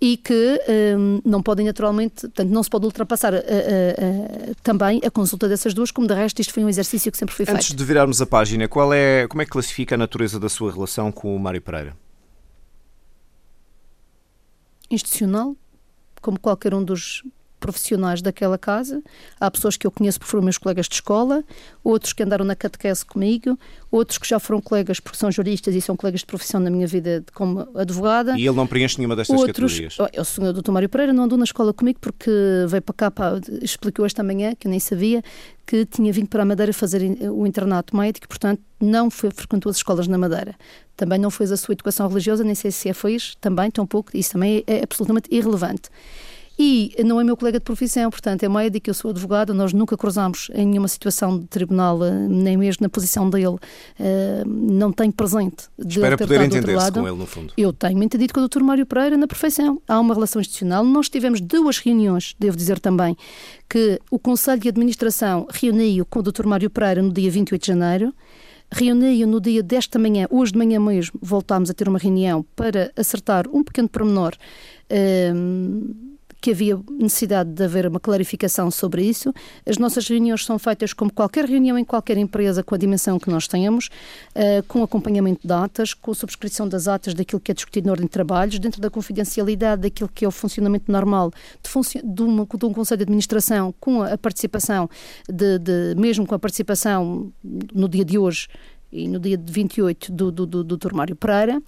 e 0.00 0.18
que 0.18 0.60
um, 0.98 1.20
não 1.24 1.42
podem 1.42 1.64
naturalmente, 1.64 2.22
portanto, 2.22 2.50
não 2.50 2.62
se 2.62 2.68
pode 2.68 2.84
ultrapassar 2.84 3.32
uh, 3.32 3.38
uh, 3.38 3.40
uh, 3.40 4.54
também 4.62 5.00
a 5.04 5.10
consulta 5.10 5.48
dessas 5.48 5.72
duas, 5.72 5.90
como 5.90 6.06
de 6.06 6.12
resto 6.12 6.40
isto 6.40 6.52
foi 6.52 6.62
um 6.62 6.68
exercício 6.68 7.10
que 7.10 7.16
sempre 7.16 7.34
foi 7.34 7.46
feito. 7.46 7.56
Antes 7.56 7.74
de 7.74 7.84
virarmos 7.84 8.20
a 8.20 8.26
página, 8.26 8.68
qual 8.68 8.92
é, 8.92 9.26
como 9.28 9.40
é 9.40 9.44
que 9.46 9.50
classifica 9.50 9.94
a 9.94 9.98
natureza 9.98 10.38
da 10.38 10.48
sua 10.50 10.70
relação 10.70 11.10
com 11.10 11.34
o 11.34 11.38
Mário 11.38 11.62
Pereira? 11.62 11.96
Institucional, 14.90 15.56
como 16.20 16.38
qualquer 16.38 16.74
um 16.74 16.84
dos 16.84 17.22
profissionais 17.64 18.20
daquela 18.20 18.58
casa. 18.58 19.02
Há 19.40 19.50
pessoas 19.50 19.74
que 19.74 19.86
eu 19.86 19.90
conheço 19.90 20.18
porque 20.18 20.30
foram 20.30 20.44
meus 20.44 20.58
colegas 20.58 20.86
de 20.86 20.96
escola, 20.96 21.42
outros 21.82 22.12
que 22.12 22.22
andaram 22.22 22.44
na 22.44 22.54
catequese 22.54 23.06
comigo, 23.06 23.58
outros 23.90 24.18
que 24.18 24.28
já 24.28 24.38
foram 24.38 24.60
colegas 24.60 25.00
porque 25.00 25.16
são 25.16 25.32
juristas 25.32 25.74
e 25.74 25.80
são 25.80 25.96
colegas 25.96 26.20
de 26.20 26.26
profissão 26.26 26.60
na 26.60 26.68
minha 26.68 26.86
vida 26.86 27.24
como 27.32 27.66
advogada. 27.74 28.38
E 28.38 28.46
ele 28.46 28.54
não 28.54 28.66
preenche 28.66 28.98
nenhuma 28.98 29.16
destas 29.16 29.40
outros, 29.40 29.72
categorias? 29.72 29.96
Oh, 29.98 30.20
o 30.20 30.24
senhor 30.26 30.52
Dr. 30.52 30.72
Mário 30.72 30.90
Pereira 30.90 31.14
não 31.14 31.24
andou 31.24 31.38
na 31.38 31.44
escola 31.44 31.72
comigo 31.72 31.98
porque 32.02 32.30
veio 32.68 32.82
para 32.82 32.94
cá, 32.94 33.10
para, 33.10 33.40
explicou 33.62 34.04
esta 34.04 34.22
manhã, 34.22 34.54
que 34.54 34.66
eu 34.66 34.70
nem 34.70 34.78
sabia, 34.78 35.22
que 35.66 35.86
tinha 35.86 36.12
vindo 36.12 36.28
para 36.28 36.42
a 36.42 36.44
Madeira 36.44 36.74
fazer 36.74 37.00
o 37.30 37.46
internato 37.46 37.96
médico, 37.96 38.28
portanto 38.28 38.60
não 38.78 39.10
foi, 39.10 39.30
frequentou 39.30 39.70
as 39.70 39.76
escolas 39.76 40.06
na 40.06 40.18
Madeira. 40.18 40.54
Também 40.94 41.18
não 41.18 41.30
fez 41.30 41.50
a 41.50 41.56
sua 41.56 41.72
educação 41.72 42.06
religiosa, 42.08 42.44
nem 42.44 42.54
sei 42.54 42.70
se 42.70 42.90
a 42.90 42.94
fez, 42.94 43.34
também, 43.40 43.70
tão 43.70 43.86
pouco, 43.86 44.14
isso 44.14 44.32
também 44.32 44.62
é, 44.66 44.80
é 44.80 44.82
absolutamente 44.82 45.28
irrelevante. 45.34 45.88
E 46.58 46.94
não 47.04 47.20
é 47.20 47.24
meu 47.24 47.36
colega 47.36 47.58
de 47.58 47.64
profissão, 47.64 48.08
portanto, 48.10 48.44
é 48.44 48.48
médico, 48.48 48.88
eu 48.88 48.94
sou 48.94 49.10
advogada, 49.10 49.52
nós 49.52 49.72
nunca 49.72 49.96
cruzamos 49.96 50.50
em 50.54 50.66
nenhuma 50.66 50.86
situação 50.86 51.38
de 51.38 51.46
tribunal, 51.46 52.04
eh, 52.04 52.10
nem 52.28 52.56
mesmo 52.56 52.84
na 52.84 52.88
posição 52.88 53.28
dele, 53.28 53.56
eh, 53.98 54.44
não 54.46 54.92
tenho 54.92 55.12
presente. 55.12 55.64
De 55.76 55.98
Espera 55.98 56.16
poder 56.16 56.42
entender-se 56.42 56.92
com 56.92 57.08
ele, 57.08 57.16
no 57.16 57.26
fundo. 57.26 57.52
Eu 57.56 57.72
tenho 57.72 57.98
me 57.98 58.04
entendido 58.04 58.32
com 58.32 58.40
o 58.40 58.48
Dr. 58.48 58.62
Mário 58.62 58.86
Pereira 58.86 59.16
na 59.16 59.26
perfeição. 59.26 59.82
Há 59.88 59.98
uma 59.98 60.14
relação 60.14 60.40
institucional. 60.40 60.84
Nós 60.84 61.08
tivemos 61.08 61.40
duas 61.40 61.78
reuniões, 61.78 62.36
devo 62.38 62.56
dizer 62.56 62.78
também, 62.78 63.16
que 63.68 64.00
o 64.08 64.18
Conselho 64.18 64.60
de 64.60 64.68
Administração 64.68 65.48
reuniu 65.50 66.06
com 66.06 66.20
o 66.20 66.22
Dr. 66.22 66.46
Mário 66.46 66.70
Pereira 66.70 67.02
no 67.02 67.12
dia 67.12 67.30
28 67.30 67.60
de 67.60 67.66
janeiro, 67.66 68.14
reuniam 68.70 69.28
no 69.28 69.40
dia 69.40 69.62
desta 69.62 69.98
manhã, 69.98 70.26
hoje 70.30 70.52
de 70.52 70.58
manhã 70.58 70.78
mesmo, 70.78 71.18
voltámos 71.20 71.68
a 71.68 71.74
ter 71.74 71.88
uma 71.88 71.98
reunião 71.98 72.44
para 72.54 72.92
acertar 72.96 73.46
um 73.52 73.64
pequeno 73.64 73.88
pormenor. 73.88 74.34
Um, 75.34 76.13
que 76.44 76.50
havia 76.50 76.78
necessidade 76.90 77.50
de 77.54 77.64
haver 77.64 77.86
uma 77.86 77.98
clarificação 77.98 78.70
sobre 78.70 79.02
isso. 79.02 79.32
As 79.64 79.78
nossas 79.78 80.06
reuniões 80.06 80.44
são 80.44 80.58
feitas 80.58 80.92
como 80.92 81.10
qualquer 81.10 81.46
reunião 81.46 81.78
em 81.78 81.84
qualquer 81.86 82.18
empresa 82.18 82.62
com 82.62 82.74
a 82.74 82.78
dimensão 82.78 83.18
que 83.18 83.30
nós 83.30 83.48
tenhamos, 83.48 83.88
uh, 84.36 84.62
com 84.68 84.82
acompanhamento 84.82 85.40
de 85.40 85.48
datas, 85.48 85.94
com 85.94 86.12
subscrição 86.12 86.68
das 86.68 86.86
atas 86.86 87.14
daquilo 87.14 87.40
que 87.40 87.50
é 87.50 87.54
discutido 87.54 87.86
na 87.86 87.92
ordem 87.92 88.04
de 88.04 88.10
trabalhos, 88.10 88.58
dentro 88.58 88.78
da 88.78 88.90
confidencialidade 88.90 89.80
daquilo 89.80 90.10
que 90.14 90.22
é 90.22 90.28
o 90.28 90.30
funcionamento 90.30 90.92
normal 90.92 91.30
de, 91.62 92.02
de, 92.04 92.22
uma, 92.22 92.44
de 92.44 92.66
um 92.66 92.74
Conselho 92.74 92.98
de 92.98 93.04
Administração, 93.04 93.74
com 93.80 94.02
a 94.02 94.18
participação, 94.18 94.90
de, 95.26 95.58
de, 95.58 95.94
mesmo 95.96 96.26
com 96.26 96.34
a 96.34 96.38
participação 96.38 97.32
no 97.72 97.88
dia 97.88 98.04
de 98.04 98.18
hoje 98.18 98.48
e 98.92 99.08
no 99.08 99.18
dia 99.18 99.38
de 99.38 99.50
28 99.50 100.12
do, 100.12 100.30
do, 100.30 100.46
do, 100.46 100.62
do 100.62 100.76
Tormário 100.76 101.16
Pereira, 101.16 101.62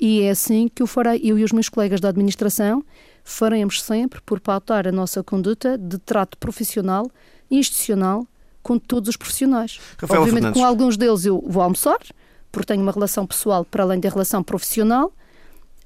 e 0.00 0.22
é 0.22 0.30
assim 0.30 0.68
que 0.68 0.82
eu 0.82 0.86
farei, 0.88 1.20
eu 1.22 1.38
e 1.38 1.44
os 1.44 1.52
meus 1.52 1.68
colegas 1.68 2.00
da 2.00 2.08
administração, 2.08 2.84
faremos 3.26 3.82
sempre 3.82 4.20
por 4.20 4.38
pautar 4.38 4.86
a 4.86 4.92
nossa 4.92 5.20
conduta 5.20 5.76
de 5.76 5.98
trato 5.98 6.38
profissional, 6.38 7.10
institucional, 7.50 8.24
com 8.62 8.78
todos 8.78 9.08
os 9.08 9.16
profissionais. 9.16 9.80
Rafael 9.98 10.20
Obviamente, 10.20 10.44
Fernandes. 10.44 10.62
com 10.62 10.66
alguns 10.66 10.96
deles 10.96 11.24
eu 11.24 11.44
vou 11.46 11.60
almoçar, 11.60 11.98
porque 12.52 12.66
tenho 12.68 12.82
uma 12.82 12.92
relação 12.92 13.26
pessoal 13.26 13.64
para 13.64 13.82
além 13.82 13.98
da 13.98 14.08
relação 14.08 14.44
profissional. 14.44 15.12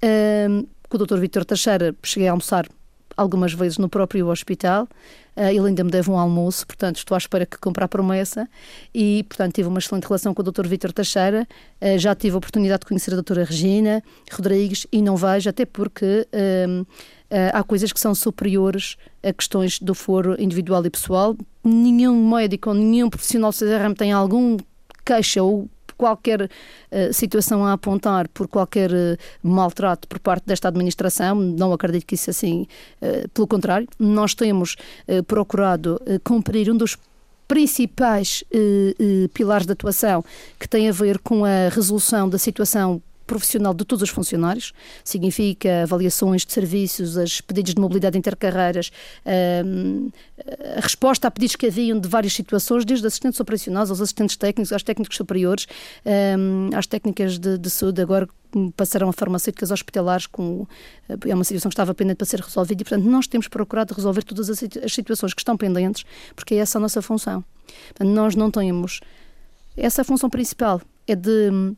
Um, 0.03 0.67
com 0.89 0.99
o 0.99 1.07
Dr. 1.07 1.19
Vítor 1.19 1.45
Teixeira 1.47 1.95
cheguei 2.03 2.29
a 2.29 2.33
almoçar 2.33 2.69
algumas 3.17 3.55
vezes 3.55 3.79
no 3.79 3.89
próprio 3.89 4.29
hospital. 4.29 4.87
Uh, 5.35 5.49
ele 5.49 5.69
ainda 5.69 5.83
me 5.83 5.91
deve 5.91 6.11
um 6.11 6.19
almoço, 6.19 6.67
portanto 6.67 6.97
estou 6.97 7.15
à 7.15 7.19
espera 7.19 7.47
que 7.47 7.57
cumpra 7.57 7.87
a 7.87 7.89
promessa. 7.89 8.47
E, 8.95 9.25
portanto, 9.29 9.55
tive 9.55 9.69
uma 9.69 9.79
excelente 9.79 10.05
relação 10.05 10.35
com 10.35 10.43
o 10.43 10.45
Dr. 10.45 10.67
Vítor 10.67 10.93
Teixeira. 10.93 11.49
Uh, 11.81 11.99
já 11.99 12.15
tive 12.15 12.35
a 12.35 12.39
oportunidade 12.39 12.81
de 12.81 12.87
conhecer 12.87 13.13
a 13.13 13.15
doutora 13.15 13.45
Regina 13.45 14.03
Rodrigues 14.31 14.87
e 14.93 15.01
não 15.01 15.17
vejo, 15.17 15.49
até 15.49 15.65
porque 15.65 16.27
uh, 16.35 16.87
há 17.53 17.63
coisas 17.63 17.93
que 17.93 18.01
são 18.01 18.15
superiores 18.15 18.97
a 19.23 19.33
questões 19.33 19.79
do 19.79 19.95
foro 19.95 20.35
individual 20.41 20.85
e 20.85 20.91
pessoal. 20.91 21.37
Nenhum 21.63 22.29
médico 22.29 22.71
ou 22.71 22.75
nenhum 22.75 23.09
profissional 23.09 23.51
do 23.51 23.57
CRM 23.57 23.95
tem 23.95 24.13
algum 24.13 24.57
queixa 25.05 25.43
ou 25.43 25.69
qualquer 26.01 26.43
uh, 26.45 27.13
situação 27.13 27.63
a 27.63 27.75
apontar 27.75 28.27
por 28.29 28.49
qualquer 28.49 28.91
uh, 28.91 29.19
maltrato 29.43 30.09
por 30.09 30.19
parte 30.19 30.47
desta 30.47 30.69
administração, 30.69 31.35
não 31.35 31.75
acredito 31.75 32.07
que 32.07 32.15
isso 32.15 32.31
assim, 32.31 32.67
uh, 33.03 33.29
pelo 33.29 33.47
contrário, 33.47 33.87
nós 33.99 34.35
temos 34.35 34.77
procurado 35.27 36.01
cumprir 36.25 36.71
um 36.71 36.77
dos 36.77 36.97
principais 37.47 38.45
pilares 39.35 39.67
de 39.67 39.73
atuação 39.73 40.25
que 40.59 40.69
tem 40.69 40.89
a 40.89 40.93
ver 40.93 41.19
com 41.19 41.45
a 41.45 41.69
resolução 41.69 42.29
da 42.29 42.39
situação 42.39 43.03
profissional 43.31 43.73
de 43.73 43.85
todos 43.85 44.03
os 44.03 44.11
funcionários, 44.11 44.73
significa 45.05 45.85
avaliações 45.85 46.45
de 46.45 46.53
serviços, 46.53 47.17
os 47.17 47.41
pedidos 47.41 47.75
de 47.75 47.81
mobilidade 47.81 48.19
intercarreiras, 48.19 48.91
hum, 49.65 50.11
a 50.77 50.81
resposta 50.81 51.29
a 51.29 51.31
pedidos 51.31 51.55
que 51.55 51.67
haviam 51.67 52.01
de 52.01 52.09
várias 52.09 52.33
situações, 52.33 52.85
desde 52.85 53.07
assistentes 53.07 53.39
operacionais 53.39 53.89
aos 53.89 54.01
assistentes 54.01 54.37
técnicos, 54.37 54.73
aos 54.73 54.83
técnicos 54.83 55.17
superiores, 55.17 55.67
hum, 56.05 56.71
às 56.75 56.89
técnicas 56.89 57.39
de, 57.39 57.57
de 57.57 57.71
saúde, 57.71 58.03
agora 58.03 58.29
passarão 58.77 59.09
a 59.09 59.13
farmacêuticas 59.13 59.71
hospitalares 59.71 60.27
com 60.27 60.67
é 61.09 61.33
uma 61.33 61.45
situação 61.45 61.69
que 61.69 61.75
estava 61.75 61.95
pendente 61.95 62.17
para 62.17 62.27
ser 62.27 62.41
resolvida 62.41 62.83
e 62.83 62.85
portanto 62.85 63.05
nós 63.05 63.29
temos 63.29 63.47
procurado 63.47 63.95
resolver 63.95 64.25
todas 64.25 64.51
as 64.51 64.93
situações 64.93 65.33
que 65.33 65.41
estão 65.41 65.57
pendentes 65.57 66.05
porque 66.35 66.57
é 66.57 66.59
essa 66.59 66.79
a 66.79 66.81
nossa 66.81 67.01
função. 67.01 67.45
Portanto, 67.91 68.09
nós 68.13 68.35
não 68.35 68.51
temos 68.51 68.99
essa 69.77 70.03
função 70.03 70.29
principal 70.29 70.81
é 71.07 71.15
de 71.15 71.51
hum, 71.53 71.77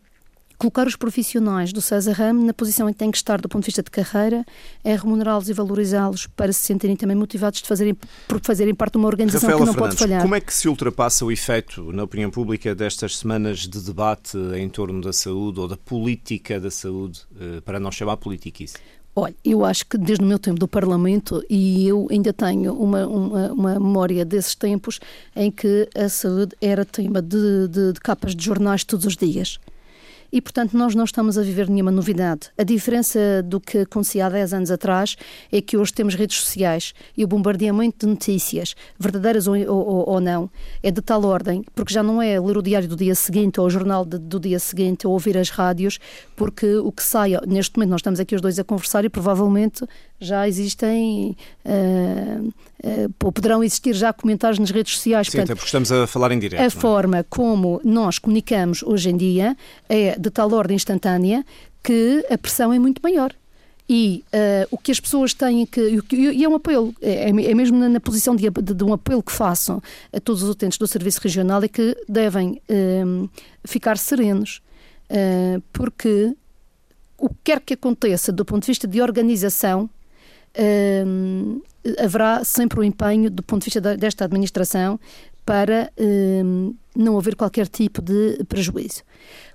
colocar 0.62 0.86
os 0.86 0.94
profissionais 0.94 1.72
do 1.72 1.80
César 1.80 2.12
Ram 2.12 2.34
na 2.34 2.54
posição 2.54 2.88
em 2.88 2.92
que 2.92 2.98
têm 3.00 3.10
que 3.10 3.16
estar 3.16 3.40
do 3.40 3.48
ponto 3.48 3.64
de 3.64 3.66
vista 3.66 3.82
de 3.82 3.90
carreira, 3.90 4.44
é 4.84 4.94
remunerá-los 4.94 5.48
e 5.48 5.52
valorizá-los 5.52 6.28
para 6.28 6.52
se 6.52 6.60
sentirem 6.60 6.94
também 6.94 7.16
motivados 7.16 7.60
de 7.60 7.66
fazerem, 7.66 7.96
por 8.28 8.40
fazerem 8.40 8.72
parte 8.72 8.92
de 8.92 8.98
uma 8.98 9.08
organização 9.08 9.50
Rafaela 9.50 9.60
que 9.60 9.66
não 9.66 9.74
Fernandes, 9.74 9.98
pode 9.98 10.08
falhar. 10.08 10.22
Como 10.22 10.36
é 10.36 10.40
que 10.40 10.54
se 10.54 10.68
ultrapassa 10.68 11.24
o 11.24 11.32
efeito 11.32 11.92
na 11.92 12.04
opinião 12.04 12.30
pública 12.30 12.76
destas 12.76 13.16
semanas 13.16 13.66
de 13.66 13.80
debate 13.80 14.38
em 14.56 14.68
torno 14.68 15.00
da 15.00 15.12
saúde 15.12 15.58
ou 15.58 15.66
da 15.66 15.76
política 15.76 16.60
da 16.60 16.70
saúde, 16.70 17.22
eh, 17.40 17.60
para 17.62 17.80
não 17.80 17.90
chamar 17.90 18.16
politiquice? 18.18 18.76
Olha, 19.16 19.34
eu 19.44 19.64
acho 19.64 19.84
que 19.86 19.98
desde 19.98 20.24
o 20.24 20.28
meu 20.28 20.38
tempo 20.38 20.60
do 20.60 20.68
Parlamento, 20.68 21.44
e 21.50 21.88
eu 21.88 22.06
ainda 22.08 22.32
tenho 22.32 22.72
uma, 22.74 23.04
uma, 23.04 23.52
uma 23.52 23.74
memória 23.74 24.24
desses 24.24 24.54
tempos 24.54 25.00
em 25.34 25.50
que 25.50 25.88
a 25.94 26.08
saúde 26.08 26.54
era 26.62 26.84
tema 26.84 27.20
de, 27.20 27.66
de, 27.68 27.92
de 27.94 28.00
capas 28.00 28.34
de 28.34 28.44
jornais 28.44 28.84
todos 28.84 29.04
os 29.04 29.16
dias 29.16 29.58
e, 30.32 30.40
portanto, 30.40 30.76
nós 30.76 30.94
não 30.94 31.04
estamos 31.04 31.36
a 31.36 31.42
viver 31.42 31.68
nenhuma 31.68 31.90
novidade. 31.90 32.48
A 32.56 32.62
diferença 32.62 33.42
do 33.44 33.60
que 33.60 33.78
acontecia 33.78 34.26
há 34.26 34.30
10 34.30 34.54
anos 34.54 34.70
atrás 34.70 35.16
é 35.52 35.60
que 35.60 35.76
hoje 35.76 35.92
temos 35.92 36.14
redes 36.14 36.38
sociais 36.38 36.94
e 37.16 37.22
o 37.22 37.28
bombardeamento 37.28 38.06
de 38.06 38.10
notícias, 38.10 38.74
verdadeiras 38.98 39.46
ou, 39.46 39.56
ou, 39.56 40.08
ou 40.08 40.20
não, 40.20 40.48
é 40.82 40.90
de 40.90 41.02
tal 41.02 41.24
ordem, 41.24 41.62
porque 41.74 41.92
já 41.92 42.02
não 42.02 42.22
é 42.22 42.40
ler 42.40 42.56
o 42.56 42.62
diário 42.62 42.88
do 42.88 42.96
dia 42.96 43.14
seguinte 43.14 43.60
ou 43.60 43.66
o 43.66 43.70
jornal 43.70 44.04
de, 44.06 44.18
do 44.18 44.40
dia 44.40 44.58
seguinte 44.58 45.06
ou 45.06 45.12
ouvir 45.12 45.36
as 45.36 45.50
rádios, 45.50 45.98
porque 46.34 46.76
o 46.76 46.90
que 46.90 47.02
sai, 47.02 47.32
neste 47.46 47.76
momento 47.76 47.90
nós 47.90 48.00
estamos 48.00 48.18
aqui 48.18 48.34
os 48.34 48.40
dois 48.40 48.58
a 48.58 48.64
conversar 48.64 49.04
e 49.04 49.10
provavelmente 49.10 49.84
já 50.22 50.46
existem, 50.46 51.36
uh, 51.66 52.48
uh, 52.84 53.32
poderão 53.32 53.62
existir 53.62 53.92
já 53.92 54.12
comentários 54.12 54.58
nas 54.58 54.70
redes 54.70 54.94
sociais. 54.94 55.26
Sim, 55.26 55.38
Portanto, 55.38 55.56
porque 55.56 55.66
estamos 55.66 55.90
a 55.90 56.06
falar 56.06 56.30
em 56.30 56.38
direto. 56.38 56.60
A 56.60 56.64
é? 56.64 56.70
forma 56.70 57.26
como 57.28 57.80
nós 57.84 58.18
comunicamos 58.20 58.82
hoje 58.84 59.10
em 59.10 59.16
dia 59.16 59.56
é 59.88 60.16
de 60.22 60.30
tal 60.30 60.52
ordem 60.52 60.76
instantânea 60.76 61.44
que 61.82 62.24
a 62.30 62.38
pressão 62.38 62.72
é 62.72 62.78
muito 62.78 63.02
maior. 63.02 63.34
E 63.88 64.24
uh, 64.32 64.68
o 64.70 64.78
que 64.78 64.92
as 64.92 65.00
pessoas 65.00 65.34
têm 65.34 65.66
que. 65.66 65.98
E 66.12 66.44
é 66.44 66.48
um 66.48 66.54
apelo, 66.54 66.94
é, 67.02 67.28
é 67.28 67.54
mesmo 67.54 67.78
na, 67.78 67.88
na 67.88 68.00
posição 68.00 68.34
de, 68.34 68.48
de, 68.48 68.74
de, 68.74 68.84
um 68.84 68.92
apelo 68.92 69.22
que 69.22 69.32
façam 69.32 69.82
a 70.12 70.20
todos 70.20 70.42
os 70.42 70.48
utentes 70.48 70.78
do 70.78 70.86
Serviço 70.86 71.20
Regional, 71.20 71.62
é 71.62 71.68
que 71.68 71.96
devem 72.08 72.62
uh, 72.70 73.28
ficar 73.64 73.98
serenos, 73.98 74.62
uh, 75.10 75.60
porque 75.72 76.34
o 77.18 77.28
que 77.28 77.36
quer 77.44 77.60
que 77.60 77.74
aconteça 77.74 78.32
do 78.32 78.44
ponto 78.44 78.62
de 78.62 78.68
vista 78.68 78.86
de 78.86 79.00
organização, 79.02 79.90
haverá 81.98 82.44
sempre 82.44 82.78
o 82.78 82.82
um 82.82 82.84
empenho, 82.84 83.30
do 83.30 83.42
ponto 83.42 83.60
de 83.60 83.66
vista 83.66 83.96
desta 83.96 84.24
administração, 84.24 84.98
para 85.46 85.92
não 86.96 87.16
haver 87.16 87.36
qualquer 87.36 87.68
tipo 87.68 88.02
de 88.02 88.42
prejuízo. 88.48 89.02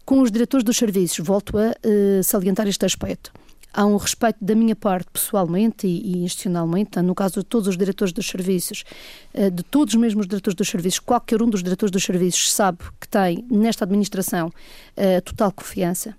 Com 0.07 0.21
os 0.21 0.31
diretores 0.31 0.63
dos 0.63 0.77
serviços, 0.77 1.19
volto 1.19 1.57
a 1.57 1.71
uh, 1.71 2.23
salientar 2.23 2.65
este 2.65 2.85
aspecto. 2.85 3.29
Há 3.73 3.85
um 3.85 3.97
respeito 3.97 4.37
da 4.39 4.55
minha 4.55 4.73
parte, 4.73 5.09
pessoalmente 5.11 5.85
e, 5.85 6.19
institucionalmente, 6.19 6.97
no 7.01 7.13
caso 7.13 7.41
de 7.41 7.45
todos 7.45 7.67
os 7.67 7.77
diretores 7.77 8.13
dos 8.13 8.25
serviços, 8.25 8.85
uh, 9.33 9.51
de 9.51 9.63
todos 9.63 9.95
mesmo 9.95 10.21
os 10.21 10.27
diretores 10.27 10.55
dos 10.55 10.69
serviços, 10.69 11.01
qualquer 11.01 11.43
um 11.43 11.49
dos 11.49 11.61
diretores 11.61 11.91
dos 11.91 12.01
serviços 12.05 12.53
sabe 12.53 12.77
que 13.01 13.07
tem 13.09 13.45
nesta 13.51 13.83
administração 13.83 14.47
uh, 14.47 15.21
total 15.25 15.51
confiança. 15.51 16.15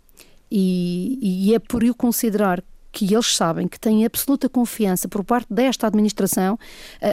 E, 0.50 1.18
e 1.22 1.54
é 1.54 1.58
por 1.58 1.82
eu 1.82 1.94
considerar 1.94 2.62
que 2.92 3.14
eles 3.14 3.34
sabem 3.34 3.66
que 3.66 3.80
têm 3.80 4.04
absoluta 4.04 4.50
confiança 4.50 5.08
por 5.08 5.24
parte 5.24 5.46
desta 5.50 5.86
administração, 5.86 6.58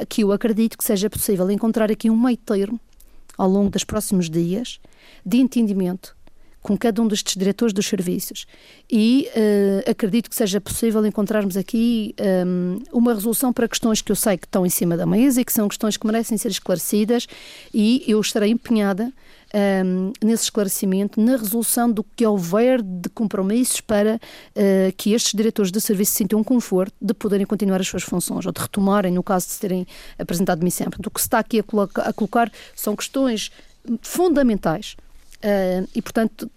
que 0.09 0.23
eu 0.23 0.31
acredito 0.31 0.77
que 0.77 0.83
seja 0.83 1.09
possível 1.09 1.49
encontrar 1.51 1.91
aqui 1.91 2.09
um 2.09 2.17
meio 2.17 2.37
termo 2.37 2.79
ao 3.37 3.49
longo 3.49 3.69
dos 3.69 3.83
próximos 3.83 4.29
dias 4.29 4.79
de 5.25 5.37
entendimento 5.37 6.14
com 6.65 6.75
cada 6.75 6.99
um 6.99 7.07
destes 7.07 7.35
diretores 7.35 7.71
dos 7.71 7.85
serviços 7.85 8.47
e 8.91 9.29
uh, 9.35 9.91
acredito 9.91 10.27
que 10.27 10.35
seja 10.35 10.59
possível 10.59 11.05
encontrarmos 11.05 11.55
aqui 11.55 12.15
um, 12.19 12.77
eh, 12.77 12.89
uma 12.91 13.13
resolução 13.13 13.53
para 13.53 13.67
questões 13.67 14.01
que 14.01 14.11
eu 14.11 14.15
sei 14.15 14.35
que 14.35 14.47
estão 14.47 14.65
em 14.65 14.69
cima 14.69 14.97
da 14.97 15.05
mesa 15.05 15.39
e 15.39 15.45
que 15.45 15.53
são 15.53 15.67
questões 15.67 15.95
que 15.95 16.07
merecem 16.07 16.39
ser 16.39 16.49
esclarecidas 16.49 17.27
e 17.71 18.03
eu 18.07 18.19
estarei 18.19 18.49
empenhada 18.49 19.13
um, 19.85 20.11
nesse 20.23 20.45
esclarecimento, 20.45 21.21
na 21.21 21.37
resolução 21.37 21.91
do 21.91 22.03
que 22.03 22.25
houver 22.25 22.81
de 22.81 23.09
compromissos 23.09 23.79
para 23.79 24.15
uh, 24.15 24.93
que 24.97 25.13
estes 25.13 25.33
diretores 25.33 25.71
de 25.71 25.79
serviço 25.79 26.13
sintam 26.13 26.39
um 26.39 26.43
conforto 26.43 26.95
de 26.99 27.13
poderem 27.13 27.45
continuar 27.45 27.79
as 27.79 27.87
suas 27.87 28.01
funções 28.01 28.43
ou 28.43 28.51
de 28.51 28.59
retomarem, 28.59 29.13
no 29.13 29.21
caso 29.21 29.49
de 29.49 29.59
terem 29.59 29.85
apresentado 30.17 30.63
missão. 30.63 30.85
Portanto, 30.85 31.07
o 31.07 31.11
que 31.11 31.21
se 31.21 31.27
está 31.27 31.37
aqui 31.37 31.59
a, 31.59 31.63
colocar, 31.63 32.01
a 32.01 32.11
colocar 32.11 32.51
são 32.75 32.95
questões 32.95 33.51
fundamentais 34.01 34.95
Uh, 35.37 35.87
e, 35.93 36.01
portanto, 36.01 36.49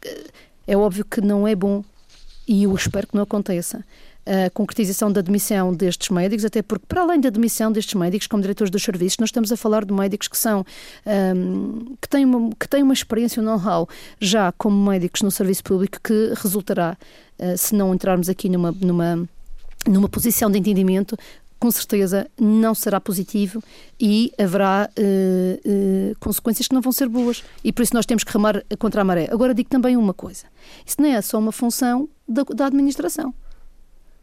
é 0.67 0.77
óbvio 0.77 1.05
que 1.05 1.21
não 1.21 1.47
é 1.47 1.55
bom 1.55 1.85
e 2.47 2.64
eu 2.64 2.75
espero 2.75 3.07
que 3.07 3.14
não 3.14 3.23
aconteça 3.23 3.85
a 4.29 4.51
concretização 4.51 5.11
da 5.11 5.21
admissão 5.21 5.73
destes 5.73 6.11
médicos, 6.11 6.45
até 6.45 6.61
porque, 6.61 6.85
para 6.87 7.01
além 7.01 7.19
da 7.19 7.29
admissão 7.29 7.73
destes 7.73 7.95
médicos 7.95 8.27
como 8.27 8.43
diretores 8.43 8.71
dos 8.71 8.83
serviços, 8.83 9.17
nós 9.19 9.29
estamos 9.29 9.51
a 9.51 9.57
falar 9.57 9.87
de 9.87 9.93
médicos 9.93 10.29
que 10.29 10.37
são 10.37 10.67
um, 11.35 11.97
que, 12.01 12.09
têm 12.09 12.27
uma, 12.27 12.51
que 12.51 12.69
têm 12.69 12.83
uma 12.83 12.93
experiência, 12.93 13.43
um 13.43 13.45
know-how 13.45 13.88
já 14.21 14.53
como 14.53 14.91
médicos 14.91 15.23
no 15.23 15.31
serviço 15.31 15.64
público 15.64 15.99
que 16.03 16.35
resultará, 16.37 16.97
uh, 17.38 17.57
se 17.57 17.75
não 17.75 17.95
entrarmos 17.95 18.29
aqui 18.29 18.51
numa, 18.51 18.71
numa, 18.73 19.27
numa 19.87 20.09
posição 20.11 20.51
de 20.51 20.59
entendimento, 20.59 21.17
com 21.59 21.71
certeza 21.71 22.31
não 22.40 22.75
será 22.75 23.01
positivo 23.01 23.62
e 23.99 24.33
haverá 24.38 24.88
uh, 24.97 25.03
uh, 25.03 26.16
consequências 26.21 26.68
que 26.68 26.75
não 26.75 26.81
vão 26.81 26.92
ser 26.92 27.09
boas. 27.09 27.42
E 27.64 27.73
por 27.73 27.83
isso 27.83 27.94
nós 27.94 28.07
temos 28.07 28.25
que 28.25 28.33
remar 28.33 28.62
contra 28.79 29.01
a 29.01 29.05
maré. 29.05 29.29
Agora 29.31 29.53
digo 29.53 29.68
também 29.68 29.97
uma 29.97 30.14
coisa: 30.14 30.47
isso 30.87 30.97
não 31.01 31.09
é 31.09 31.21
só 31.21 31.38
uma 31.38 31.53
função 31.53 32.09
da, 32.29 32.42
da 32.42 32.66
administração. 32.66 33.35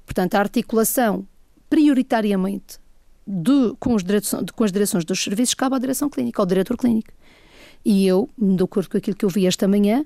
Portanto, 0.06 0.36
a 0.36 0.39
articulação 0.39 1.28
prioritariamente 1.69 2.80
de, 3.28 3.76
com, 3.80 3.95
de, 3.98 4.54
com, 4.56 4.63
as 4.63 4.71
direções 4.71 5.04
dos 5.04 5.21
serviços 5.21 5.56
cabe 5.56 5.76
à 5.76 5.80
direção 5.80 6.10
clínica, 6.10 6.41
ao 6.41 6.45
diretor 6.45 6.78
clínico. 6.78 7.12
E 7.84 8.08
eu, 8.08 8.30
de 8.38 8.63
acordo 8.63 8.89
com 8.89 8.98
aquilo 8.98 9.15
que 9.15 9.26
eu 9.26 9.30
vi 9.30 9.45
esta 9.45 9.67
manhã, 9.67 10.04